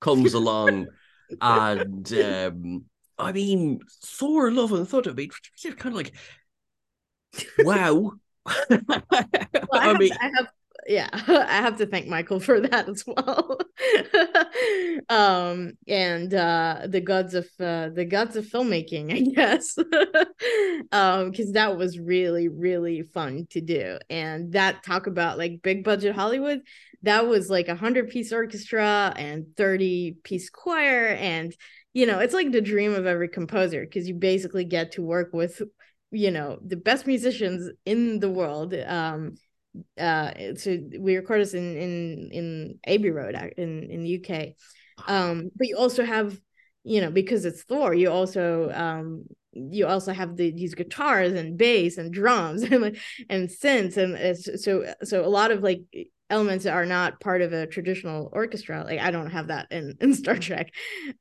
[0.00, 0.86] comes along,
[1.40, 2.84] and um,
[3.18, 5.10] I mean, Thor: Love and Thunder.
[5.10, 5.30] I mean,
[5.76, 6.14] kind of like,
[7.58, 8.12] wow.
[8.70, 9.02] well,
[9.72, 10.48] I, I mean, I have
[10.86, 13.58] yeah i have to thank michael for that as well.
[15.08, 19.76] Um and uh the gods of uh the gods of filmmaking i guess.
[20.92, 23.98] Um because that was really really fun to do.
[24.10, 26.60] And that talk about like big budget hollywood
[27.02, 31.08] that was like a hundred piece orchestra and 30 piece choir.
[31.08, 31.54] And
[31.92, 35.30] you know it's like the dream of every composer because you basically get to work
[35.32, 35.62] with
[36.10, 39.34] you know the best musicians in the world um
[39.98, 44.54] uh so we record this in in in Abbey Road in in the UK
[45.08, 46.38] um but you also have
[46.84, 51.56] you know because it's thor you also um you also have the, these guitars and
[51.56, 52.96] bass and drums and
[53.28, 55.82] and synths and so so a lot of like
[56.28, 59.96] elements that are not part of a traditional orchestra like i don't have that in
[60.00, 60.72] in star trek.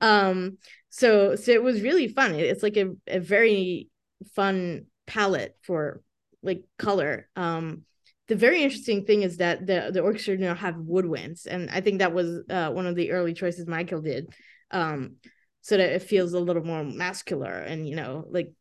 [0.02, 0.58] Um
[0.90, 2.36] so so it was really fun.
[2.36, 3.90] It's like a, a very
[4.36, 6.02] fun palette for
[6.42, 7.28] like color.
[7.36, 7.84] Um
[8.28, 12.00] the very interesting thing is that the the orchestra now have woodwinds and i think
[12.00, 14.28] that was uh, one of the early choices michael did
[14.72, 15.16] um
[15.62, 18.52] so that it feels a little more muscular and you know like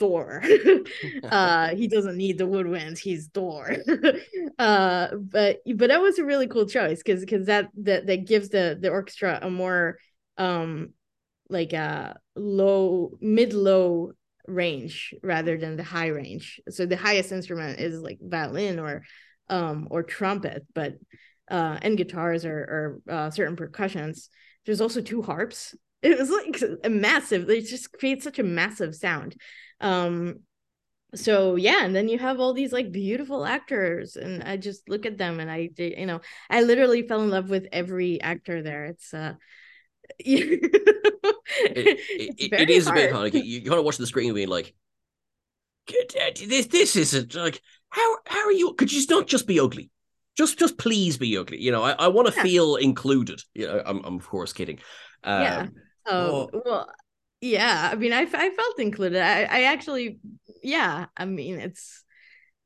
[0.00, 0.42] Thor.
[1.24, 2.98] uh, he doesn't need the woodwinds.
[2.98, 3.76] He's Thor.
[4.58, 8.48] uh, but but that was a really cool choice because because that that that gives
[8.48, 9.98] the the orchestra a more
[10.38, 10.94] um
[11.50, 14.12] like a low mid low
[14.50, 16.60] range rather than the high range.
[16.70, 19.04] So the highest instrument is like violin or
[19.48, 20.94] um or trumpet, but
[21.50, 24.28] uh and guitars or or uh, certain percussions.
[24.66, 25.74] There's also two harps.
[26.02, 27.50] It was like a massive.
[27.50, 29.36] It just creates such a massive sound
[29.82, 30.40] um
[31.14, 35.06] so yeah and then you have all these like beautiful actors and i just look
[35.06, 38.84] at them and i you know i literally fell in love with every actor there
[38.86, 39.34] it's uh
[40.18, 40.70] it,
[42.38, 42.98] it, it is hard.
[42.98, 43.34] a bit hard.
[43.34, 44.74] You, you kind of watch the screen and being like,
[46.36, 48.74] "This, this isn't like how how are you?
[48.74, 49.90] Could you not just be ugly?
[50.36, 51.60] Just, just please be ugly.
[51.60, 52.42] You know, I, I want to yeah.
[52.42, 53.42] feel included.
[53.54, 54.78] You know, I'm, I'm of course kidding.
[55.24, 55.66] Um, yeah.
[56.06, 56.90] Oh, oh, well,
[57.40, 60.18] yeah i mean i, I felt included I, I actually
[60.62, 62.04] yeah i mean it's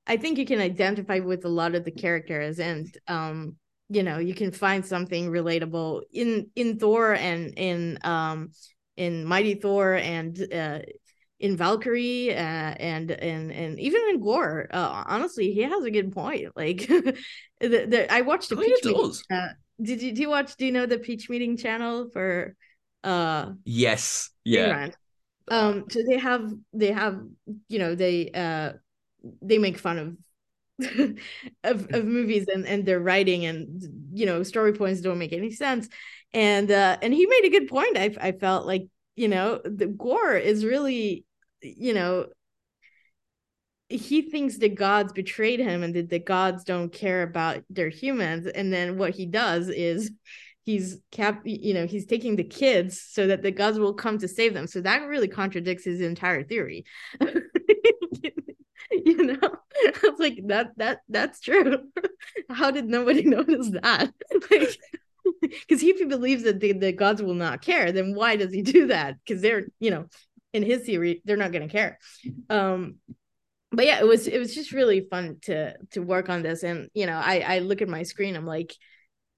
[0.07, 3.57] i think you can identify with a lot of the characters and um
[3.89, 8.51] you know you can find something relatable in in thor and in um
[8.97, 10.79] in mighty thor and uh
[11.41, 14.69] in valkyrie uh, and and and even in gorr.
[14.73, 16.49] Uh, honestly he has a good point.
[16.57, 17.17] Like the,
[17.61, 19.49] the, i watched the pitch meeting, uh,
[19.83, 22.55] did you do you watch do you know the pitch meeting channel for
[23.03, 24.31] uh yes.
[24.45, 24.89] Yeah.
[25.51, 27.21] Um so they have they have
[27.69, 28.73] you know they uh
[29.43, 30.17] they make fun of
[31.65, 33.83] of, of movies and and their writing and
[34.13, 35.89] you know story points don't make any sense.
[36.33, 37.97] And uh and he made a good point.
[37.97, 38.87] I i felt like
[39.17, 41.25] you know the gorr is really
[41.63, 42.27] you know
[43.89, 48.47] he thinks the gods betrayed him and that the gods don't care about their humans.
[48.47, 50.11] And then what he does is
[50.65, 54.29] he's cap you know he's taking the kids so that the gods will come to
[54.29, 54.67] save them.
[54.67, 56.85] So that really contradicts his entire theory
[59.05, 59.51] you know?
[59.75, 61.79] It's like that that that's true.
[62.51, 64.13] How did nobody notice that?
[64.51, 64.79] Like
[65.51, 68.63] because if he believes that the, the gods will not care then why does he
[68.63, 69.17] do that?
[69.25, 70.07] Because they're you know
[70.53, 71.99] in his theory they're not going to care.
[72.51, 72.97] Um
[73.73, 76.63] but yeah it was it was just really fun to to work on this.
[76.63, 78.75] And you know i i look at my screen i'm like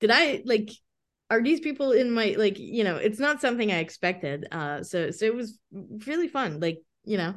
[0.01, 0.71] did i like
[1.31, 4.47] are these people in my like you know it's not something i expected.
[4.53, 5.59] Uh so so it was
[6.07, 7.35] really fun like you know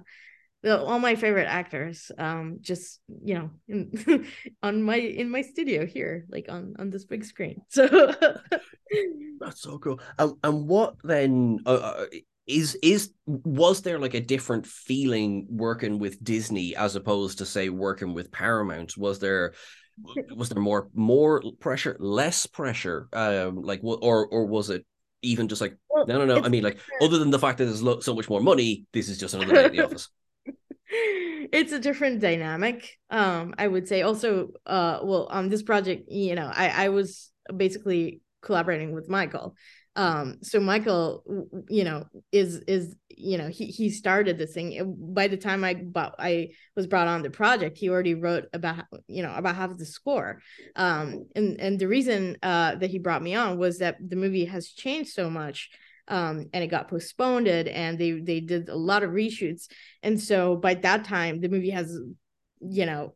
[0.65, 4.26] all my favorite actors um just you know in,
[4.64, 7.88] on my in my studio here like on on this big screen so
[9.40, 12.06] that's so cool um, and what then uh, uh,
[12.45, 17.69] is is was there like a different feeling working with disney as opposed to say
[17.69, 19.53] working with paramount was there
[20.36, 24.86] was there more more pressure, less pressure, um, like or or was it
[25.22, 26.45] even just like well, no no no?
[26.45, 29.18] I mean, like other than the fact that there's so much more money, this is
[29.18, 30.10] just another day at the office.
[30.91, 32.98] It's a different dynamic.
[33.10, 34.02] Um, I would say.
[34.02, 39.56] Also, uh, well, on this project, you know, I I was basically collaborating with Michael,
[39.95, 41.24] um so michael
[41.68, 44.95] you know is is you know he he started this thing.
[45.14, 48.86] By the time i bought, i was brought on the project he already wrote about
[49.07, 50.41] you know about half the score.
[50.76, 54.45] Um and and the reason uh that he brought me on was that the movie
[54.45, 55.70] has changed so much
[56.10, 59.68] um and it got postponed and they they did a lot of reshoots.
[60.03, 61.98] And so by that time the movie has
[62.61, 63.14] you know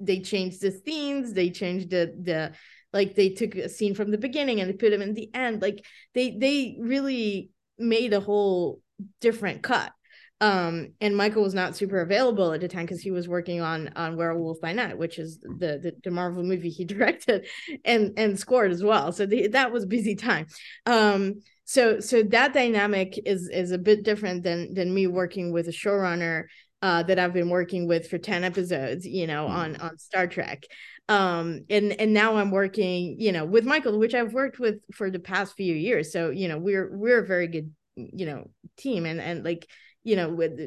[0.00, 2.52] they changed the themes they changed the the
[2.92, 5.62] like they took a scene from the beginning and they put them in the end.
[5.62, 8.80] Like they they really made a whole
[9.20, 9.92] different cut.
[10.40, 13.90] Um and michael was not super available at the time because he was working on
[13.94, 17.46] on werewolf by night which is the, the, the marvel movie he directed
[17.84, 19.12] and and scored as well.
[19.12, 20.46] So the, that was busy time.
[20.84, 21.42] Um
[21.72, 25.72] so so that dynamic is is a bit different than than me working with a
[25.72, 26.44] showrunner
[26.82, 29.50] uh, that I've been working with for 10 episodes, you know, mm.
[29.50, 30.64] on on Star Trek.
[31.08, 35.10] Um and and now i'm working you know with michael which i've worked with for
[35.10, 36.12] the past few years.
[36.12, 39.06] So you know we're we're a very good you know team.
[39.06, 39.66] And and like
[40.04, 40.60] you know with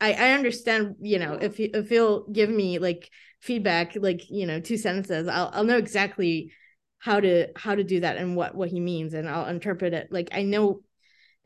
[0.00, 3.10] i i understand you know if if he'll give me like
[3.40, 6.52] feedback like you know two sentences i'll i'll know exactly
[6.98, 10.08] how to how to do that and what what he means and i'll interpret it
[10.10, 10.80] like i know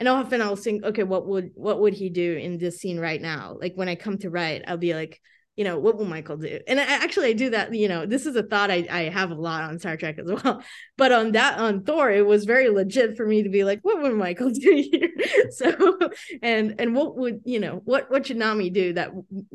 [0.03, 3.23] and often I'll think, okay, what would what would he do in this scene right
[3.23, 3.57] now?
[3.61, 5.21] Like when I come to write, I'll be like,
[5.57, 6.61] you know, what will Michael do?
[6.67, 7.75] And I, actually, I do that.
[7.75, 10.27] You know, this is a thought I, I have a lot on Star Trek as
[10.27, 10.63] well.
[10.99, 14.01] But on that on Thor, it was very legit for me to be like, what
[14.01, 15.11] would Michael do here?
[15.51, 15.99] so,
[16.43, 19.11] and and what would you know what what should Nami do that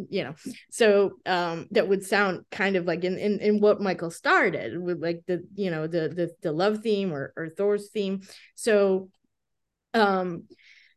[0.09, 0.35] you know
[0.71, 5.01] so um that would sound kind of like in in, in what Michael started with
[5.01, 8.21] like the you know the the the love theme or or Thor's theme.
[8.55, 9.09] So,
[9.93, 10.43] um,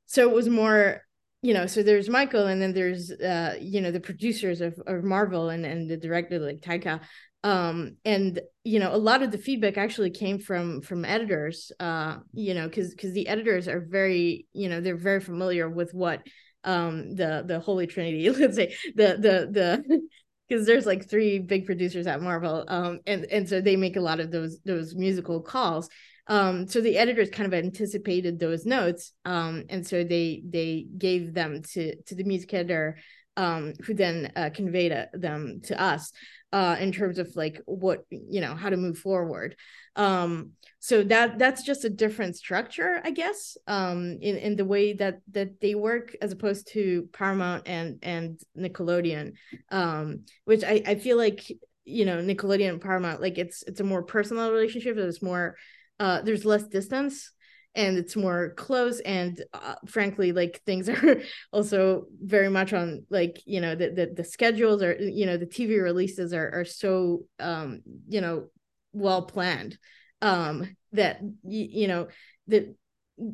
[0.07, 1.03] so it was more
[1.43, 5.05] you know, so there's Michael, and then there's uh, you know, the producers of, of
[5.05, 7.01] Marvel and and the director like Taika.
[7.43, 12.19] Um, and you know, a lot of the feedback actually came from from editors, uh,
[12.33, 16.23] you know, because because the editors are very, you know, they're very familiar with what
[16.65, 20.01] um the the Holy Trinity, let's say the the the
[20.49, 24.01] because there's like three big producers at Marvel, um, and and so they make a
[24.01, 25.89] lot of those those musical calls,
[26.31, 31.35] um, so the editors kind of anticipated those notes, um, and so they they gave
[31.35, 32.99] them to to the music editor,
[33.37, 36.13] um, who then uh, conveyed uh, them to us
[36.53, 39.57] uh, in terms of like what you know how to move forward.
[39.97, 44.93] Um, so that that's just a different structure, I guess, um, in in the way
[44.93, 49.33] that that they work as opposed to Paramount and and Nickelodeon,
[49.73, 51.51] um, which I I feel like
[51.85, 54.97] you know Nickelodeon and Paramount like it's it's a more personal relationship.
[54.97, 55.57] It's more
[56.01, 57.31] uh, there's less distance
[57.77, 61.21] and it's more close and uh, frankly like things are
[61.53, 65.47] also very much on like you know the, the the schedules are you know the
[65.47, 68.47] tv releases are are so um you know
[68.93, 69.79] well planned
[70.23, 72.09] um that you, you know
[72.49, 72.75] that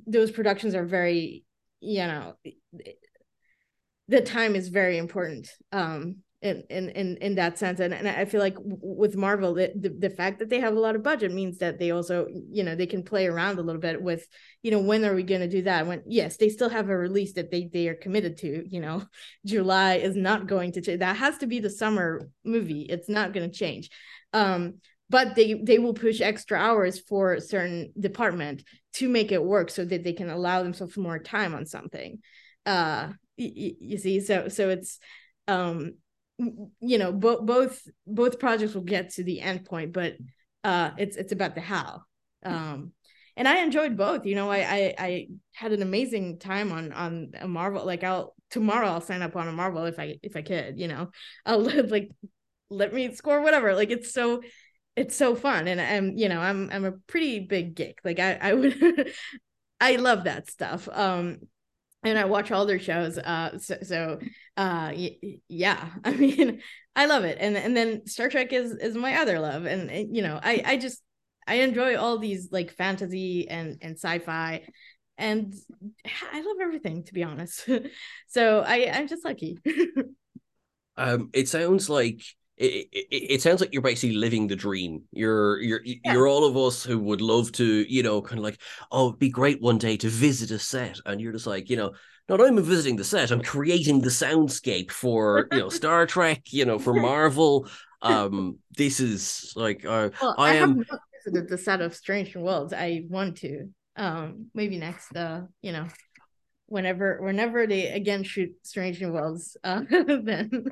[0.06, 1.44] those productions are very
[1.80, 2.34] you know
[4.08, 6.16] the time is very important um
[6.46, 7.80] in in in, in that sense.
[7.80, 10.80] And, and i feel like with marvel the, the, the fact that they have a
[10.80, 13.80] lot of budget means that they also you know they can play around a little
[13.80, 14.26] bit with
[14.62, 15.86] you know when are we going to do that?
[15.86, 19.02] When yes they still have a release that they they are committed to you know?
[19.46, 21.00] July is not going to change.
[21.00, 22.82] That has to be the summer movie.
[22.82, 23.90] It's not going to change.
[24.32, 24.76] Um
[25.08, 28.64] but they they will push extra hours for a certain department
[28.94, 32.20] to make it work so that they can allow themselves more time on something.
[32.64, 34.20] Uh you, you see?
[34.20, 34.98] So so it's
[35.48, 35.94] um
[36.38, 40.14] you know both both both projects will get to the end point but
[40.64, 42.02] uh it's it's about the how.
[42.44, 42.92] Um
[43.38, 47.32] and i enjoyed both you know i i, I had an amazing time on on
[47.40, 50.42] a marvel like i'll tomorrow i'll sign up on a marvel if i if i
[50.42, 51.10] could you know.
[51.46, 52.10] I'll like
[52.70, 54.42] let me score whatever like it's so
[54.96, 58.38] it's so fun and i'm you know i'm i'm a pretty big geek like i
[58.40, 59.12] i would
[59.80, 60.88] i love that stuff.
[60.90, 61.38] Um
[62.06, 63.18] and I watch all their shows.
[63.18, 64.18] Uh, so, so
[64.56, 65.18] uh, y-
[65.48, 66.62] yeah, I mean,
[66.94, 67.38] I love it.
[67.40, 70.62] And and then Star Trek is is my other love, and, and you know, I
[70.64, 71.02] I just
[71.46, 74.66] I enjoy all these like fantasy and and sci-fi,
[75.18, 75.54] and
[76.32, 77.68] I love everything to be honest.
[78.28, 79.58] so I I'm just lucky.
[80.96, 82.22] um, it sounds like
[82.56, 85.02] it, it, it, sounds like you're basically living the dream.
[85.12, 86.12] You're you're yeah.
[86.12, 88.60] you're all of us who would love to, you know, kind of like,
[88.90, 91.76] oh, it'd be great one day to visit a set, and you're just like, you
[91.76, 91.92] know,
[92.28, 96.64] not only visiting the set, I'm creating the soundscape for you know Star Trek, you
[96.64, 97.68] know, for Marvel.
[98.02, 100.78] Um, this is like, uh, well, I, I am.
[100.78, 102.72] Have not visited the set of Strange Worlds.
[102.72, 103.68] I want to.
[103.96, 105.14] Um, maybe next.
[105.14, 105.86] Uh, you know,
[106.66, 110.66] whenever whenever they again shoot Strange New Worlds, uh, then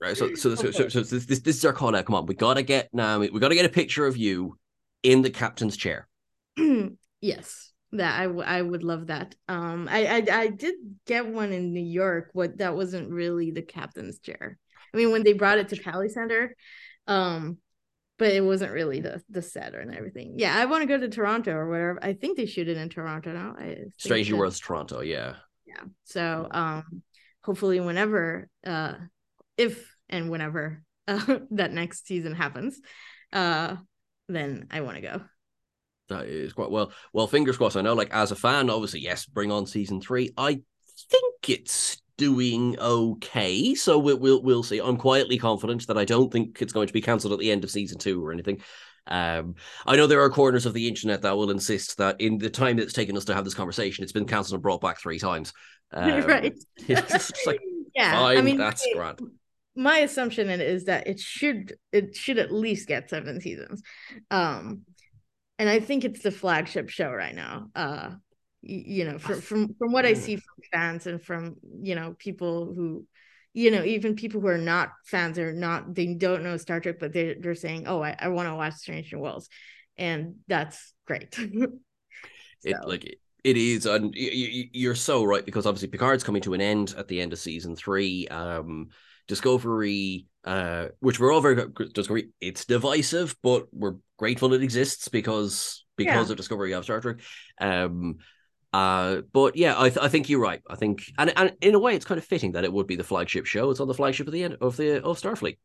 [0.00, 0.16] right.
[0.16, 2.04] So so so, so, so, this, this this is our call out.
[2.06, 3.18] Come on, we gotta get now.
[3.18, 4.58] We gotta get a picture of you
[5.02, 6.08] in the captain's chair.
[7.20, 9.34] yes, that I, w- I would love that.
[9.48, 10.74] Um, I, I I did
[11.06, 12.30] get one in New York.
[12.32, 14.58] What that wasn't really the captain's chair.
[14.92, 16.54] I mean, when they brought it to Cali Center,
[17.06, 17.58] um,
[18.18, 20.34] but it wasn't really the the set and everything.
[20.36, 21.98] Yeah, I want to go to Toronto or whatever.
[22.02, 23.56] I think they shoot it in Toronto now.
[23.58, 25.00] I Strange New Worlds, Toronto.
[25.00, 25.34] Yeah.
[25.66, 25.82] Yeah.
[26.04, 27.02] So um,
[27.42, 28.94] hopefully, whenever, uh,
[29.56, 32.80] if and whenever uh, that next season happens,
[33.32, 33.76] uh,
[34.28, 35.22] then I want to go.
[36.08, 36.92] That is quite well.
[37.12, 37.76] Well, fingers crossed.
[37.76, 40.32] I know, like as a fan, obviously, yes, bring on season three.
[40.36, 40.60] I
[41.10, 43.74] think it's doing okay.
[43.74, 44.78] So we'll, we'll we'll see.
[44.78, 47.64] I'm quietly confident that I don't think it's going to be cancelled at the end
[47.64, 48.60] of season two or anything.
[49.06, 52.50] Um, I know there are corners of the internet that will insist that in the
[52.50, 55.18] time it's taken us to have this conversation, it's been cancelled and brought back three
[55.18, 55.52] times.
[55.92, 56.58] Um, right.
[56.88, 57.60] like,
[57.94, 58.20] yeah.
[58.20, 59.20] I mean, that's my, grand.
[59.76, 63.80] My assumption is that it should it should at least get seven seasons.
[64.28, 64.80] Um,
[65.58, 67.68] and I think it's the flagship show right now.
[67.76, 68.10] Uh,
[68.66, 72.72] you know from from from what i see from fans and from you know people
[72.74, 73.04] who
[73.52, 76.96] you know even people who are not fans or not they don't know star trek
[76.98, 79.48] but they're, they're saying oh i, I want to watch strange new worlds
[79.96, 81.46] and that's great so.
[82.64, 86.94] it like It is, and you're so right because obviously Picard's coming to an end
[86.96, 88.26] at the end of season three.
[88.28, 88.88] Um,
[89.28, 91.62] Discovery, uh, which we're all very
[91.92, 92.30] Discovery.
[92.40, 96.32] It's divisive, but we're grateful it exists because because yeah.
[96.32, 97.18] of Discovery of Star Trek.
[97.60, 98.16] Um,
[98.74, 100.60] uh, but yeah, I, th- I think you're right.
[100.68, 102.96] I think, and and in a way, it's kind of fitting that it would be
[102.96, 103.70] the flagship show.
[103.70, 105.58] It's on the flagship of the end of the of Starfleet.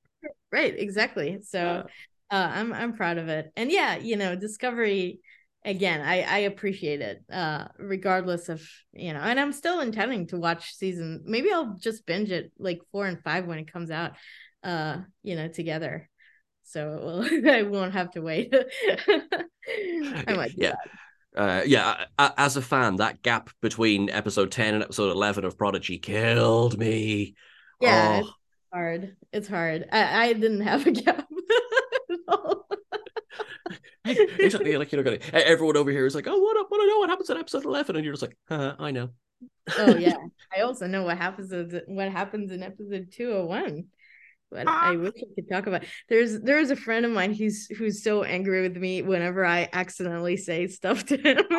[0.52, 1.40] Right, exactly.
[1.42, 1.88] So,
[2.30, 5.22] uh, I'm I'm proud of it, and yeah, you know, Discovery
[5.66, 10.38] again i i appreciate it uh regardless of you know and i'm still intending to
[10.38, 14.14] watch season maybe i'll just binge it like four and five when it comes out
[14.64, 16.10] uh you know together
[16.64, 18.56] so i won't have to wait
[19.68, 20.76] i might yeah
[21.36, 25.98] uh, yeah, as a fan, that gap between episode 10 and episode 11 of Prodigy
[25.98, 27.36] killed me.
[27.82, 28.28] Yeah, oh.
[28.28, 28.34] it's
[28.74, 29.16] hard.
[29.32, 29.88] It's hard.
[29.92, 31.28] I, I didn't have a gap.
[34.06, 34.78] exactly.
[34.78, 35.20] Like you're gonna.
[35.32, 36.58] Everyone over here is like, "Oh, what?
[36.70, 36.82] What?
[36.82, 39.10] I know what happens in episode 11," and you're just like, uh, "I know."
[39.78, 40.18] oh yeah,
[40.56, 41.54] I also know what happens.
[41.88, 43.86] What happens in episode 201
[44.52, 44.92] but ah.
[44.92, 45.84] I wish I could talk about.
[46.08, 50.38] There's there's a friend of mine who's who's so angry with me whenever I accidentally
[50.38, 51.44] say stuff to him.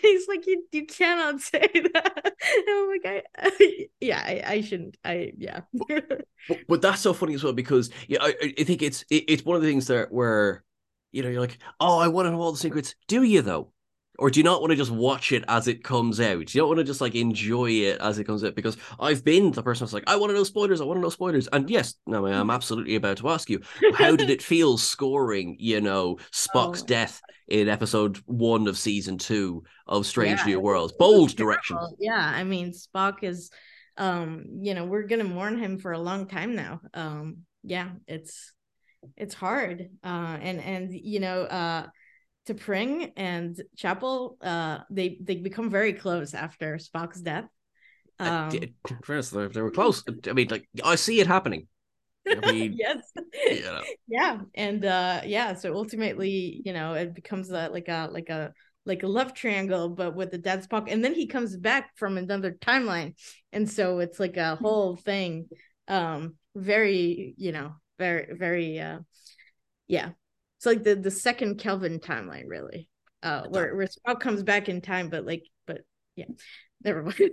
[0.00, 2.22] He's like, you you cannot say that.
[2.24, 4.96] And I'm like, I, I yeah, I, I, shouldn't.
[5.04, 5.60] I yeah.
[5.72, 6.26] but,
[6.68, 9.56] but, that's so funny as well because yeah, I, I think it's it, it's one
[9.56, 10.64] of the things that where
[11.12, 12.94] you know you're like, oh, I want to know all the secrets.
[13.08, 13.72] Do you though?
[14.18, 16.46] Or do you not want to just watch it as it comes out?
[16.46, 18.54] Do you don't want to just like enjoy it as it comes out?
[18.54, 21.02] Because I've been the person who's like, I want to know spoilers, I want to
[21.02, 21.48] know spoilers.
[21.48, 23.60] And yes, no, I'm absolutely about to ask you,
[23.94, 26.86] how did it feel scoring, you know, Spock's oh.
[26.86, 30.92] death in episode one of season two of Strange yeah, New Worlds?
[30.98, 31.76] Bold direction.
[31.98, 33.50] Yeah, I mean, Spock is
[33.96, 36.80] um, you know, we're gonna mourn him for a long time now.
[36.94, 38.52] Um, yeah, it's
[39.16, 39.88] it's hard.
[40.02, 41.86] Uh and and you know, uh
[42.46, 47.46] T'Pring and Chapel, uh, they they become very close after Spock's death.
[48.20, 48.50] Um,
[49.02, 50.04] First, they were close.
[50.28, 51.66] I mean, like I see it happening.
[52.28, 53.12] I mean, yes,
[53.50, 53.82] you know.
[54.08, 55.54] yeah, and uh, yeah.
[55.54, 58.52] So ultimately, you know, it becomes a, like a like a
[58.86, 62.18] like a love triangle, but with the dead Spock, and then he comes back from
[62.18, 63.14] another timeline,
[63.52, 65.48] and so it's like a whole thing.
[65.88, 69.00] Um, very, you know, very, very, uh,
[69.88, 70.10] yeah,
[70.64, 72.88] it's like the the second Kelvin timeline, really.
[73.22, 75.82] Uh, where where Spock comes back in time, but like, but
[76.16, 76.26] yeah,
[76.82, 77.16] never mind.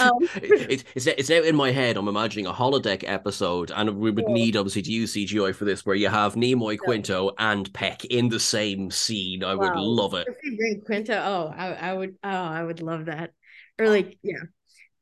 [0.00, 1.96] um, it, it's it's out in my head.
[1.96, 4.34] I'm imagining a holodeck episode, and we would yeah.
[4.34, 8.28] need obviously to use CGI for this, where you have Nimoy, Quinto, and Peck in
[8.28, 9.44] the same scene.
[9.44, 9.68] I wow.
[9.68, 10.26] would love it.
[10.28, 13.32] If you bring Quinto, oh, I, I would, oh, I would love that.
[13.78, 14.42] Or like, yeah,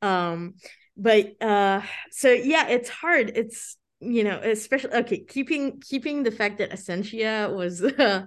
[0.01, 0.55] um,
[0.97, 1.81] but uh,
[2.11, 3.31] so yeah, it's hard.
[3.35, 8.25] It's you know especially okay keeping keeping the fact that Asencia was uh,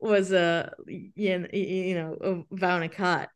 [0.00, 2.88] was a uh, you, you know Vau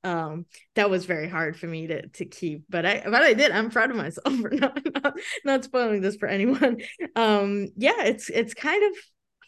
[0.05, 2.65] um that was very hard for me to to keep.
[2.69, 3.51] But i but i did.
[3.51, 5.15] I'm proud of myself for not not,
[5.45, 6.79] not spoiling this for anyone.
[7.17, 8.97] Um yeah it's it's kind of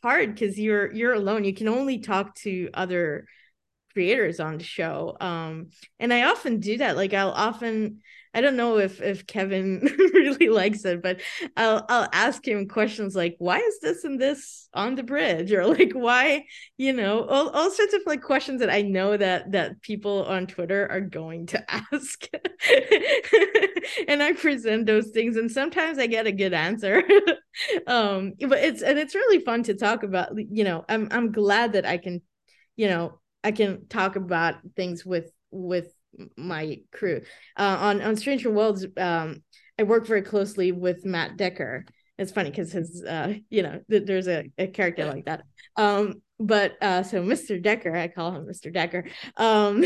[0.02, 1.44] hard because you're you're alone.
[1.44, 3.27] You can only talk to other
[3.93, 5.69] creators on the show um
[6.01, 6.97] and i often do that.
[6.97, 8.01] Like i'll often
[8.35, 11.20] I don't know if if Kevin really likes it, but
[11.56, 15.65] I'll I'll ask him questions like, "Why is this and this on the bridge?" or
[15.66, 16.44] like, "Why?"
[16.77, 20.47] You know, all, all sorts of like questions that I know that that people on
[20.48, 22.27] Twitter are going to ask,
[24.09, 27.02] and I present those things, and sometimes I get a good answer.
[27.86, 30.32] um, but it's and it's really fun to talk about.
[30.36, 32.23] You know, I'm I'm glad that I can,
[32.77, 35.93] you know, I can talk about things with with
[36.36, 37.23] my crew.
[37.57, 39.43] Uh, on on Stranger Worlds, um,
[39.78, 41.85] I work very closely with Matt Decker.
[42.19, 45.43] It's funny because his, uh, you know, th- there's a, a character like that.
[45.77, 47.62] Um, but uh, so Mr.
[47.62, 48.73] Decker, I call him Mr.
[48.73, 49.06] Decker.
[49.36, 49.85] Um,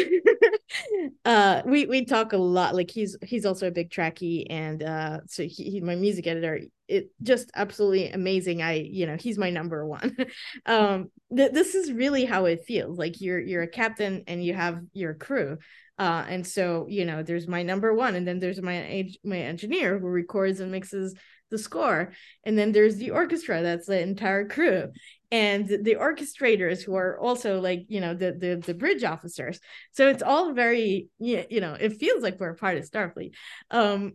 [1.25, 2.75] uh, we we talk a lot.
[2.75, 6.61] Like he's he's also a big Trekkie, and uh, so he, he my music editor.
[6.89, 8.63] It just absolutely amazing.
[8.63, 10.17] I you know he's my number one.
[10.67, 12.99] um, th- this is really how it feels.
[12.99, 15.59] Like you're you're a captain and you have your crew.
[15.99, 19.39] Uh, and so, you know, there's my number one, and then there's my age my
[19.39, 21.15] engineer who records and mixes
[21.51, 22.13] the score,
[22.45, 23.63] and then there's the orchestra.
[23.63, 24.89] That's the entire crew,
[25.31, 29.61] and the orchestrators who are also like you know the the, the bridge officers.
[29.93, 33.33] So it's all very you know it feels like we're a part of Starfleet.
[33.71, 34.15] Um,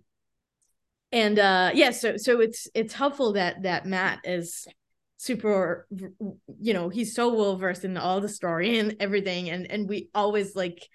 [1.12, 4.68] and uh, yeah, so so it's it's helpful that that Matt is
[5.18, 5.88] super
[6.60, 10.10] you know he's so well versed in all the story and everything and and we
[10.14, 10.86] always like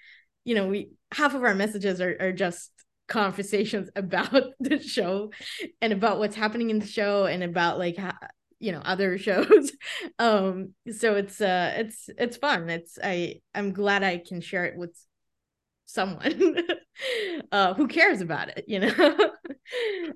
[0.44, 2.70] you know we half of our messages are, are just
[3.08, 5.30] conversations about the show
[5.80, 8.14] and about what's happening in the show and about like how,
[8.60, 9.72] you know other shows.
[10.18, 12.68] Um so it's uh it's it's fun.
[12.68, 14.94] It's i i'm glad i can share it with
[15.86, 16.56] someone
[17.52, 19.30] uh who cares about it you know?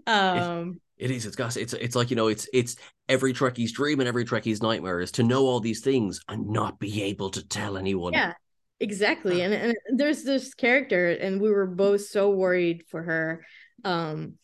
[0.07, 1.27] Um it is.
[1.27, 2.77] It's got it's it's like you know it's it's
[3.09, 6.79] every trekkie's dream and every trekkie's nightmare is to know all these things and not
[6.79, 8.13] be able to tell anyone.
[8.13, 8.35] Yeah
[8.83, 13.45] exactly and, and there's this character and we were both so worried for her
[13.85, 14.35] um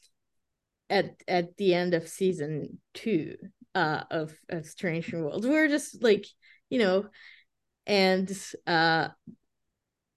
[0.88, 3.36] at at the end of season two
[3.74, 5.46] uh of, of strange new worlds.
[5.46, 6.26] We were just like
[6.70, 7.06] you know
[7.86, 8.30] and
[8.66, 9.08] uh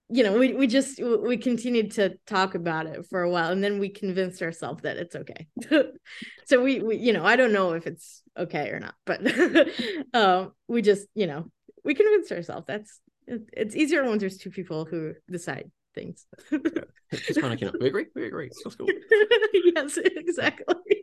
[0.09, 3.63] you know we, we just we continued to talk about it for a while and
[3.63, 5.47] then we convinced ourselves that it's okay.
[6.45, 9.21] So we, we you know i don't know if it's okay or not but
[10.13, 11.49] um we just you know
[11.85, 12.99] we convinced ourselves that's
[13.53, 16.25] it's easier when there's two people who decide things
[17.11, 18.87] it's just panicking we agree we agree that's cool
[19.75, 21.01] yes exactly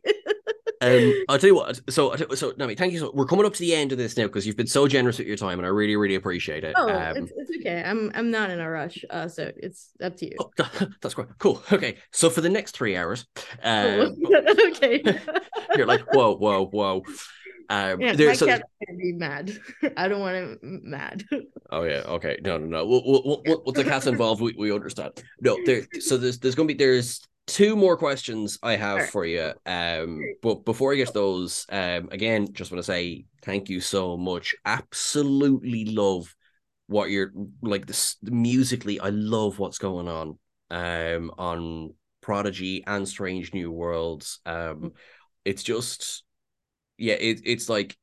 [0.81, 1.81] um, I'll tell you what.
[1.91, 3.01] So, so Nami, thank you.
[3.01, 5.19] So, we're coming up to the end of this now because you've been so generous
[5.19, 6.75] with your time, and I really, really appreciate it.
[6.77, 7.83] Oh, um, it's, it's, okay.
[7.83, 10.37] I'm, I'm not in a rush, uh, so it's up to you.
[10.41, 10.51] Oh,
[11.03, 11.29] that's great.
[11.39, 11.63] Cool.
[11.73, 11.99] Okay.
[12.13, 13.27] So for the next three hours,
[13.63, 14.17] um,
[14.69, 15.03] okay,
[15.77, 17.03] you're like, whoa, whoa, whoa.
[17.70, 19.53] Um, yeah, my so, cat's gonna be mad.
[19.97, 21.24] I don't want him mad.
[21.70, 22.86] Oh yeah, okay, no, no, no.
[22.86, 25.23] We'll, we'll, we'll, with the cats involved, we, we understand.
[25.43, 25.86] No, there.
[26.01, 29.07] So there's there's gonna be there's two more questions I have sure.
[29.09, 29.53] for you.
[29.66, 33.82] Um, but before I get to those, um, again, just want to say thank you
[33.82, 34.55] so much.
[34.65, 36.35] Absolutely love
[36.86, 37.86] what you're like.
[37.86, 40.39] This musically, I love what's going on.
[40.70, 41.93] Um, on
[42.28, 44.40] Prodigy and Strange New Worlds.
[44.45, 44.93] Um, mm.
[45.47, 46.24] it's just,
[46.99, 47.97] yeah, it, it's like,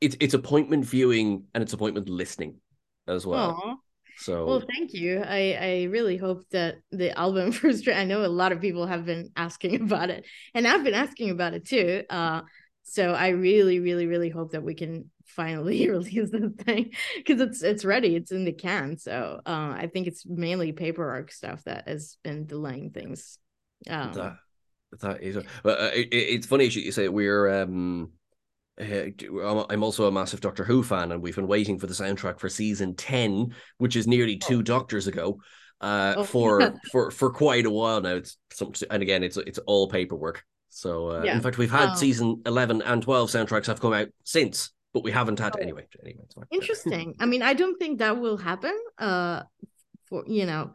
[0.00, 2.60] it's it's appointment viewing and it's appointment listening
[3.08, 3.60] as well.
[3.60, 3.76] Aww.
[4.18, 5.22] So well, thank you.
[5.24, 7.88] I I really hope that the album first.
[7.88, 11.30] I know a lot of people have been asking about it, and I've been asking
[11.30, 12.04] about it too.
[12.08, 12.42] Uh,
[12.82, 17.62] so I really, really, really hope that we can finally release this thing because it's
[17.62, 18.16] it's ready.
[18.16, 18.98] It's in the can.
[18.98, 23.38] So uh, I think it's mainly paperwork stuff that has been delaying things.
[23.88, 24.36] Um, that
[25.00, 28.10] that is, but uh, it, it's funny you say we're um
[28.80, 29.10] uh,
[29.68, 32.48] I'm also a massive Doctor Who fan, and we've been waiting for the soundtrack for
[32.48, 34.62] season ten, which is nearly two oh.
[34.62, 35.40] Doctors ago,
[35.80, 36.24] uh, oh.
[36.24, 38.16] for for for quite a while now.
[38.16, 40.44] It's some, and again, it's it's all paperwork.
[40.68, 41.34] So, uh, yeah.
[41.34, 41.94] in fact, we've had oh.
[41.96, 45.60] season eleven and twelve soundtracks have come out since, but we haven't had oh.
[45.60, 45.86] anyway.
[46.02, 46.24] Anyway.
[46.50, 47.14] Interesting.
[47.18, 48.78] I mean, I don't think that will happen.
[48.96, 49.42] Uh,
[50.08, 50.72] for you know,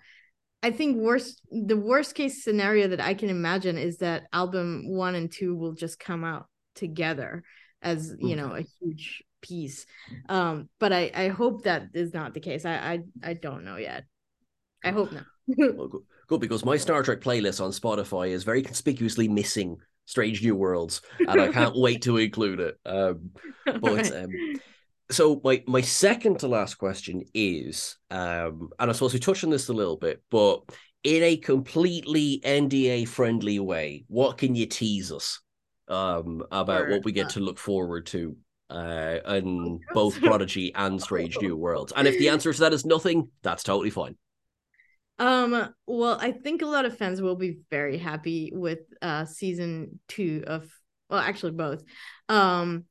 [0.64, 5.14] I think worst the worst case scenario that I can imagine is that album one
[5.14, 7.44] and two will just come out together
[7.82, 9.86] as you know a huge piece.
[10.30, 12.64] Um but i i hope that is not the case.
[12.66, 14.06] I i, I don't know yet.
[14.84, 15.26] I hope not.
[15.46, 19.76] Well, good, good because my star trek playlist on spotify is very conspicuously missing
[20.06, 22.78] strange new worlds and i can't wait to include it.
[22.86, 23.32] Um
[23.66, 24.14] but right.
[24.14, 24.32] um
[25.14, 29.50] so my my second to last question is um and i suppose we touched on
[29.50, 30.62] this a little bit but
[31.04, 35.40] in a completely nda friendly way what can you tease us
[35.88, 38.36] um, about what we get to look forward to
[38.70, 41.94] uh, in both Prodigy and Strange New Worlds.
[41.96, 44.16] And if the answer to that is nothing, that's totally fine.
[45.20, 50.00] Um, well, I think a lot of fans will be very happy with uh season
[50.08, 50.68] two of
[51.10, 51.84] well, actually both.
[52.30, 52.86] Um,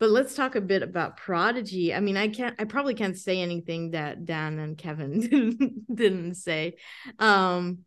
[0.00, 1.92] but let's talk a bit about Prodigy.
[1.92, 6.76] I mean, I can't I probably can't say anything that Dan and Kevin didn't, say.
[7.18, 7.80] Um,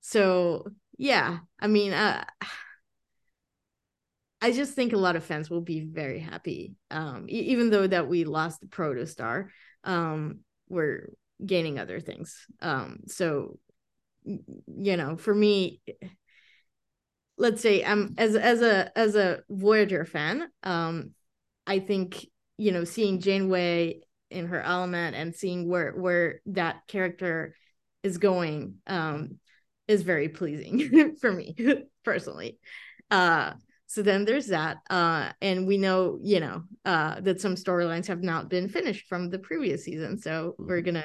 [0.00, 0.66] so
[0.96, 2.24] yeah, I mean, uh
[4.40, 6.74] I just think a lot of fans will be very happy.
[6.90, 9.48] Um, even though that we lost the protostar,
[9.84, 11.08] um, we're
[11.44, 12.46] gaining other things.
[12.60, 13.58] Um, so
[14.24, 15.80] you know, for me,
[17.38, 21.12] let's say I'm as as a as a Voyager fan, um,
[21.66, 22.26] I think
[22.58, 24.00] you know seeing Janeway
[24.30, 27.54] in her element and seeing where where that character
[28.02, 29.38] is going um,
[29.88, 31.54] is very pleasing for me
[32.04, 32.58] personally.
[33.10, 33.52] Uh,
[33.86, 38.22] so then there's that uh and we know you know uh that some storylines have
[38.22, 40.86] not been finished from the previous season so we're mm-hmm.
[40.86, 41.04] gonna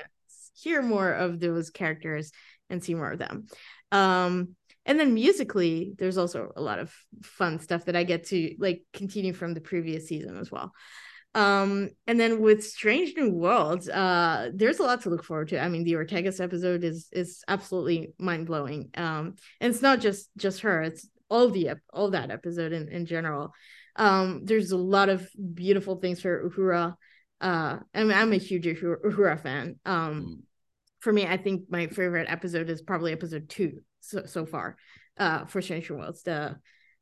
[0.55, 2.31] hear more of those characters
[2.69, 3.45] and see more of them
[3.91, 6.93] um and then musically there's also a lot of
[7.23, 10.71] fun stuff that i get to like continue from the previous season as well
[11.35, 15.59] um and then with strange new worlds uh there's a lot to look forward to
[15.59, 20.61] i mean the ortegas episode is is absolutely mind-blowing um and it's not just just
[20.61, 23.53] her it's all the all that episode in, in general.
[23.95, 26.95] Um, there's a lot of beautiful things for Uhura.
[27.41, 29.79] Uh, I mean, I'm a huge Uhura fan.
[29.85, 30.43] Um, mm.
[30.99, 34.75] for me, I think my favorite episode is probably episode two so, so far.
[35.17, 36.57] Uh, for Strange Worlds, the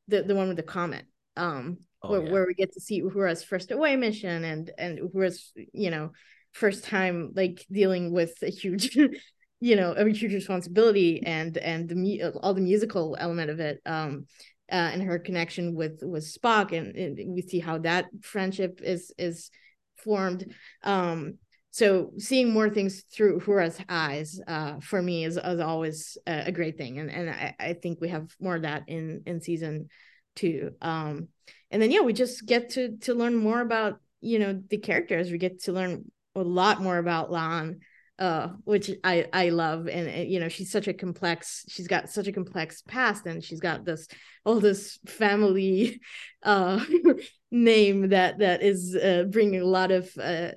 [0.07, 1.06] the the one with the comet.
[1.36, 2.32] um Oh, where, yeah.
[2.32, 6.11] where we get to see Uhura's first away mission and and Uhura's you know
[6.52, 8.95] first time like dealing with a huge
[9.60, 13.82] you know a huge responsibility and and the mu- all the musical element of it
[13.86, 14.26] um
[14.72, 19.11] uh, and her connection with with Spock and, and we see how that friendship is
[19.18, 19.49] is
[19.95, 20.53] formed
[20.84, 21.40] um
[21.77, 26.51] so seeing more things through Uhura's eyes uh for me is, is always a, a
[26.51, 26.97] great thing.
[26.97, 29.89] And and I, I think we have more of that in in season
[30.35, 30.71] two.
[30.81, 31.27] Um
[31.69, 35.29] and then yeah we just get to to learn more about you know the characters.
[35.29, 37.77] We get to learn a lot more about La'an
[38.19, 39.88] uh which i i love.
[39.88, 43.44] And, and, you know she's such a complex she's got such a complex past and
[43.44, 44.07] she's got this
[44.45, 46.02] all this family
[46.44, 46.84] uh
[47.52, 50.52] name that that is uh, bringing a lot of uh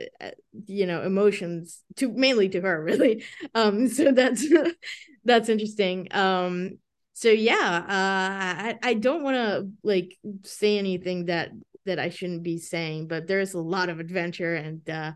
[0.66, 3.24] you know emotions to mainly to her really.
[3.55, 4.45] Um so that's
[5.24, 6.09] that's interesting.
[6.11, 6.78] Um
[7.20, 11.51] so yeah uh i i don't want to like say anything that
[11.85, 15.12] that i shouldn't be saying but there's a lot of adventure and uh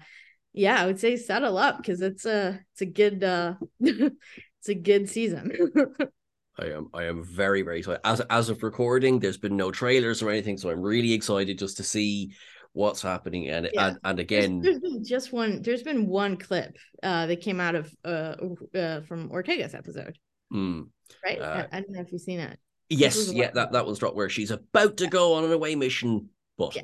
[0.55, 4.74] yeah i would say settle up because it's a it's a good uh it's a
[4.74, 5.52] good season
[6.56, 8.01] I am I am very very excited.
[8.05, 11.78] As as of recording, there's been no trailers or anything, so I'm really excited just
[11.78, 12.31] to see
[12.74, 13.48] what's happening.
[13.48, 13.89] And Yeah.
[13.89, 17.59] and, and There's- again, there's been just one there's been one clip uh that came
[17.60, 18.36] out of uh,
[18.72, 20.16] uh from ortegas episode
[20.52, 20.86] mm,
[21.24, 22.56] right Uh, I, I don't know if you've seen it
[22.89, 26.28] yes, yeah, that that was dropped where she's about to go on an away mission,
[26.56, 26.82] but Yeah.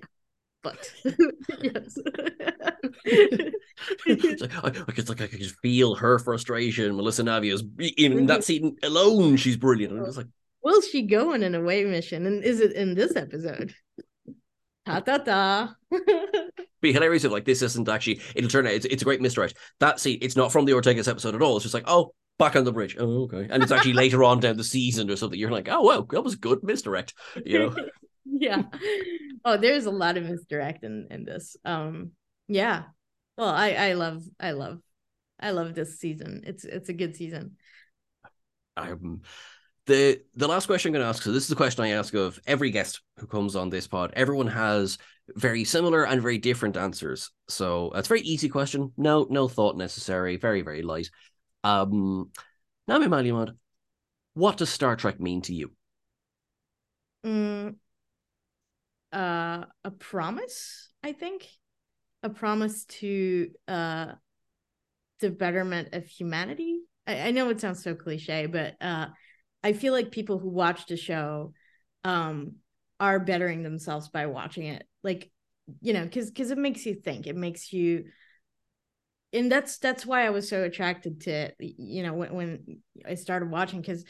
[0.63, 0.93] But
[1.63, 1.97] yes
[4.07, 6.97] It's like, I, I could like I could just feel her frustration.
[6.97, 9.99] Melissa Navia's in that scene alone, she's brilliant.
[9.99, 10.27] I'm just like,
[10.63, 12.27] Will she go on an away mission?
[12.27, 13.75] And is it in this episode?
[14.87, 15.75] Ta ta ta.
[16.81, 18.21] be hilarious if like this isn't actually.
[18.35, 19.57] It'll turn out it's, it's a great misdirect.
[19.81, 21.57] That scene, it's not from the Ortegas episode at all.
[21.57, 22.97] It's just like, oh, back on the bridge.
[22.99, 25.39] Oh, okay, and it's actually later on down the season or something.
[25.39, 27.15] You're like, oh wow, that was good misdirect.
[27.45, 27.77] You know,
[28.25, 28.63] yeah.
[29.45, 31.57] Oh, there's a lot of misdirect in, in this.
[31.65, 32.13] Um,
[32.49, 32.85] yeah.
[33.39, 34.81] Well, I I love I love
[35.39, 36.43] I love this season.
[36.47, 37.57] It's it's a good season.
[38.77, 39.23] um,
[39.87, 41.23] the the last question I'm going to ask.
[41.23, 44.13] So this is the question I ask of every guest who comes on this pod.
[44.15, 44.99] Everyone has
[45.37, 47.31] very similar and very different answers.
[47.49, 48.93] So it's a very easy question.
[48.97, 50.37] No no thought necessary.
[50.37, 51.11] Very very light.
[51.65, 52.31] Um,
[52.89, 53.57] Nami Melumad,
[54.35, 55.73] what does Star Trek mean to you?
[57.25, 57.77] Mm,
[59.13, 61.47] uh, a promise, I think,
[62.23, 64.13] a promise to uh,
[65.21, 66.81] the betterment of humanity.
[67.07, 69.09] I, I know it sounds so cliche, but uh,
[69.63, 71.53] I feel like people who watch the show
[72.05, 72.57] um,
[72.99, 74.87] are bettering themselves by watching it.
[75.03, 75.31] Like,
[75.81, 77.27] you know, because because it makes you think.
[77.27, 78.05] It makes you
[79.33, 83.15] and that's that's why I was so attracted to it, you know, when, when I
[83.15, 84.05] started watching because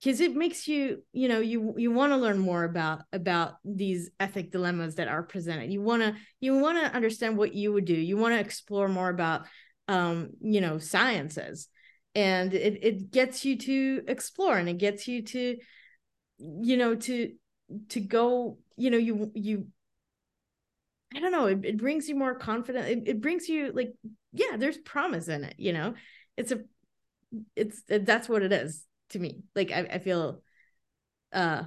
[0.00, 4.10] because it makes you you know you you want to learn more about about these
[4.20, 7.84] ethic dilemmas that are presented you want to you want to understand what you would
[7.84, 9.46] do you want to explore more about
[9.88, 11.68] um you know sciences
[12.14, 15.56] and it it gets you to explore and it gets you to
[16.38, 17.32] you know to
[17.88, 19.66] to go you know you you
[21.16, 21.46] I don't know.
[21.46, 22.88] It, it brings you more confidence.
[22.88, 23.94] It, it brings you like,
[24.32, 25.54] yeah, there's promise in it.
[25.58, 25.94] You know,
[26.36, 26.62] it's a,
[27.54, 29.42] it's that's what it is to me.
[29.54, 30.42] Like I, I feel,
[31.32, 31.64] uh,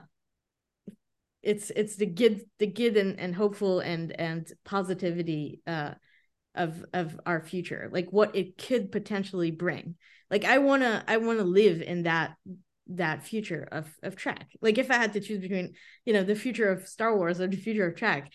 [1.43, 5.91] it's it's the good the good and, and hopeful and and positivity uh
[6.55, 9.95] of of our future like what it could potentially bring
[10.31, 12.35] like i want to i want to live in that
[12.87, 15.73] that future of of Trek like if i had to choose between
[16.05, 18.31] you know the future of star wars or the future of Trek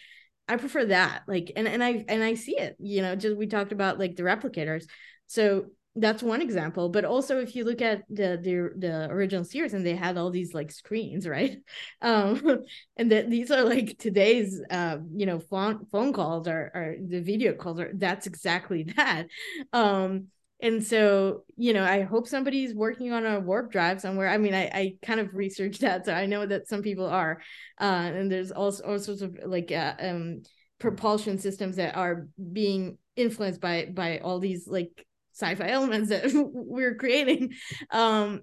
[0.48, 1.22] I prefer that.
[1.26, 2.76] Like, and and I and I see it.
[2.78, 4.84] You know, just we talked about like the replicators.
[5.26, 6.88] So that's one example.
[6.88, 10.30] But also, if you look at the the the original series, and they had all
[10.30, 11.58] these like screens, right?
[12.00, 12.64] Um,
[12.96, 17.20] and that these are like today's, uh, you know, phone phone calls or or the
[17.20, 17.90] video calls are.
[17.94, 19.26] That's exactly that.
[19.72, 20.28] Um,
[20.60, 24.54] and so you know i hope somebody's working on a warp drive somewhere i mean
[24.54, 27.40] i, I kind of researched that so i know that some people are
[27.80, 30.42] uh, and there's also all sorts of like uh, um
[30.78, 36.94] propulsion systems that are being influenced by by all these like sci-fi elements that we're
[36.94, 37.52] creating.
[37.90, 38.42] Um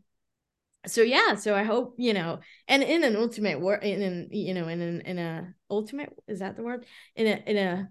[0.87, 2.39] so yeah so i hope you know
[2.69, 6.39] and in an ultimate war in an you know in an in a ultimate is
[6.39, 6.85] that the word?
[7.15, 7.89] In a in a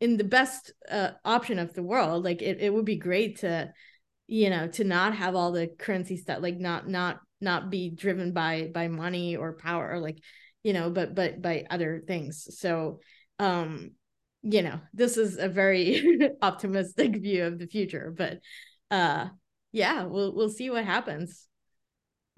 [0.00, 3.72] in the best uh, option of the world like it, it would be great to
[4.26, 8.32] you know to not have all the currency stuff like not not not be driven
[8.32, 10.18] by by money or power or like
[10.62, 12.48] you know but but by other things.
[12.58, 13.00] So
[13.38, 13.92] um
[14.42, 18.38] you know this is a very optimistic view of the future but
[18.90, 19.28] uh
[19.70, 21.48] yeah we'll we'll see what happens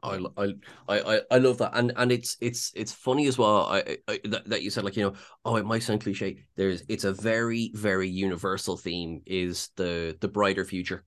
[0.05, 0.55] I, I
[0.89, 3.67] I I love that, and and it's it's it's funny as well.
[3.67, 5.15] I, I that, that you said like you know,
[5.45, 6.45] oh, it might sound cliche.
[6.57, 11.05] There's it's a very very universal theme is the the brighter future,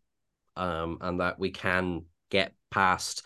[0.56, 3.24] um, and that we can get past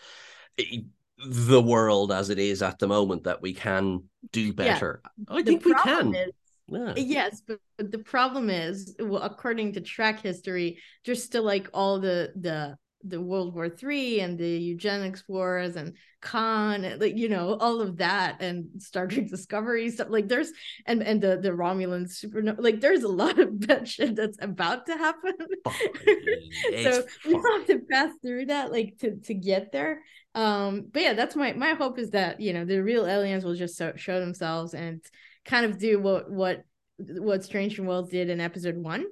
[1.26, 3.24] the world as it is at the moment.
[3.24, 5.00] That we can do better.
[5.04, 5.36] Yeah.
[5.36, 6.14] I think we can.
[6.14, 6.32] Is,
[6.68, 6.94] yeah.
[6.96, 11.98] Yes, but, but the problem is, well, according to Trek history, just still like all
[12.00, 17.28] the the the World War Three and the eugenics wars and Khan, and, like you
[17.28, 20.08] know all of that and Star Trek Discovery stuff.
[20.10, 20.52] Like there's
[20.86, 22.60] and and the the Romulan supernova.
[22.60, 25.34] Like there's a lot of bad shit that's about to happen.
[25.64, 25.72] Oh,
[26.82, 30.02] so we have to pass through that like to to get there.
[30.34, 33.54] Um, but yeah, that's my my hope is that you know the real aliens will
[33.54, 35.02] just so, show themselves and
[35.44, 36.62] kind of do what what
[36.98, 39.04] what Strange and Worlds did in episode one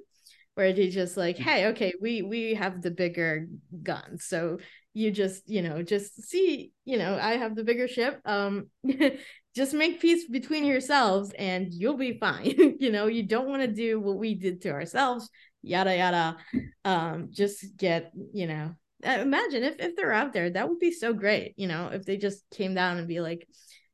[0.55, 3.47] where they just like hey okay we we have the bigger
[3.83, 4.57] guns, so
[4.93, 8.19] you just you know just see you know i have the bigger ship.
[8.25, 8.67] Um
[9.55, 12.53] just make peace between yourselves and you'll be fine.
[12.79, 15.29] You know you don't want to do what we did to ourselves
[15.61, 16.37] yada yada.
[16.83, 18.75] Um just get you know
[19.05, 22.05] uh, imagine if if they're out there that would be so great you know if
[22.05, 23.47] they just came down and be like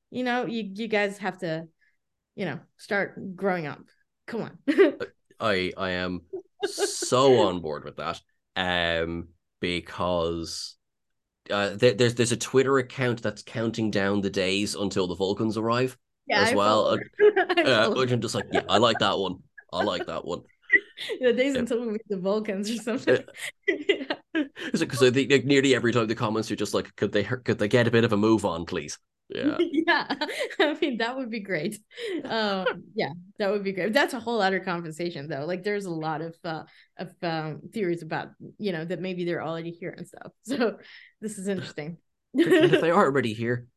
[0.09, 1.67] you know you you guys have to
[2.37, 3.81] you know start growing up
[4.27, 4.57] come on
[5.39, 6.21] i i am
[6.63, 8.21] so on board with that.
[8.55, 10.75] Um, because
[11.49, 15.57] uh, there, there's there's a Twitter account that's counting down the days until the Vulcans
[15.57, 15.97] arrive
[16.27, 16.97] yeah, as I well.
[17.65, 19.37] uh, which I'm just like, yeah, I like that one.
[19.71, 20.41] I like that one.
[21.21, 21.59] the days yeah.
[21.59, 23.23] until we meet the Vulcans or something.
[23.67, 24.15] yeah.
[24.93, 27.67] So they, like, nearly every time the comments are just like, could they could they
[27.67, 28.97] get a bit of a move on, please?
[29.29, 29.57] Yeah.
[29.59, 30.15] yeah.
[30.59, 31.79] I mean, that would be great.
[32.23, 33.93] Um, yeah, that would be great.
[33.93, 35.45] That's a whole other conversation though.
[35.45, 36.63] Like there's a lot of uh
[36.97, 40.31] of um theories about, you know, that maybe they're already here and stuff.
[40.43, 40.77] So
[41.21, 41.97] this is interesting.
[42.33, 43.67] if they are already here,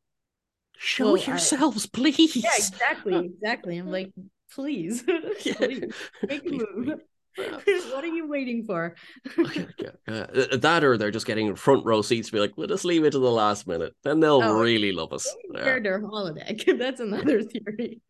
[0.76, 1.96] show well, yourselves, I...
[1.96, 2.36] please.
[2.36, 3.32] Yeah, exactly.
[3.34, 3.78] Exactly.
[3.78, 4.12] I'm like,
[4.52, 5.84] please, please
[6.26, 7.00] make a move.
[7.36, 8.94] what are you waiting for?
[9.38, 10.26] uh,
[10.56, 13.12] that or they're just getting front row seats to be like, let us leave it
[13.12, 13.94] to the last minute.
[14.02, 15.32] Then they'll oh, really love us.
[15.54, 15.78] Yeah.
[15.80, 16.78] Their holodeck.
[16.78, 18.00] That's another theory.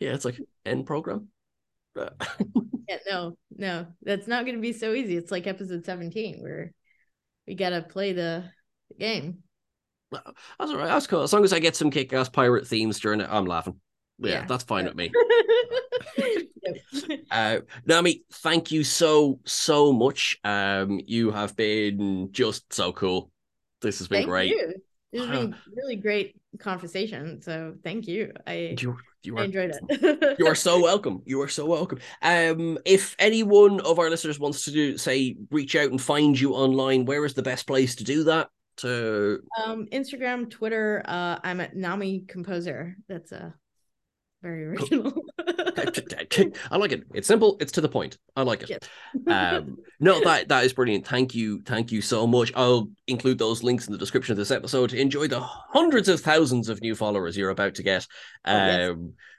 [0.00, 1.28] yeah, it's like end program.
[1.96, 5.14] yeah, no, no, that's not going to be so easy.
[5.14, 6.72] It's like episode 17 where
[7.46, 8.44] we got to play the,
[8.88, 9.42] the game.
[10.10, 10.24] That's
[10.58, 10.86] all right.
[10.86, 11.22] That's cool.
[11.22, 13.78] As long as I get some kick ass pirate themes during it, I'm laughing
[14.18, 14.46] yeah, yeah.
[14.46, 15.12] that's fine with me.
[17.30, 20.38] uh, Nami, thank you so so much.
[20.44, 23.30] Um, you have been just so cool.
[23.80, 24.50] This has been thank great.
[24.50, 24.74] You.
[25.12, 27.42] This has been really great conversation.
[27.42, 28.32] So thank you.
[28.46, 30.36] I you, you are, I enjoyed it.
[30.38, 31.22] you are so welcome.
[31.24, 31.98] You are so welcome.
[32.22, 36.54] Um, if anyone of our listeners wants to do say reach out and find you
[36.54, 38.48] online, where is the best place to do that?
[38.78, 41.02] To um Instagram, Twitter.
[41.04, 42.96] Uh, I'm at Nami Composer.
[43.08, 43.54] That's a
[44.42, 45.12] very original.
[46.70, 47.04] I like it.
[47.14, 47.56] It's simple.
[47.60, 48.18] It's to the point.
[48.36, 48.70] I like it.
[48.70, 48.88] Yes.
[49.26, 51.06] um, no, that that is brilliant.
[51.06, 52.52] Thank you, thank you so much.
[52.54, 54.92] I'll include those links in the description of this episode.
[54.92, 58.06] Enjoy the hundreds of thousands of new followers you're about to get.
[58.44, 58.96] Um, oh, yes.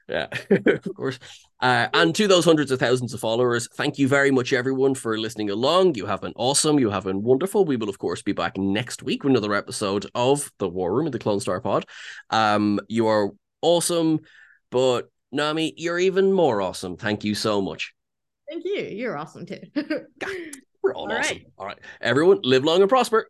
[0.09, 1.17] Yeah, of course.
[1.61, 5.17] Uh, and to those hundreds of thousands of followers, thank you very much, everyone, for
[5.17, 5.95] listening along.
[5.95, 6.77] You have been awesome.
[6.77, 7.63] You have been wonderful.
[7.63, 11.05] We will, of course, be back next week with another episode of The War Room
[11.05, 11.85] in the Clone Star Pod.
[12.30, 13.31] Um, you are
[13.61, 14.19] awesome.
[14.74, 16.98] But Nami, you're even more awesome.
[16.98, 17.94] Thank you so much.
[18.50, 18.82] Thank you.
[18.82, 19.60] You're awesome too.
[20.82, 21.38] We're all, all awesome.
[21.38, 21.45] Right.
[21.60, 21.80] All right.
[22.02, 23.30] Everyone, live long and prosper.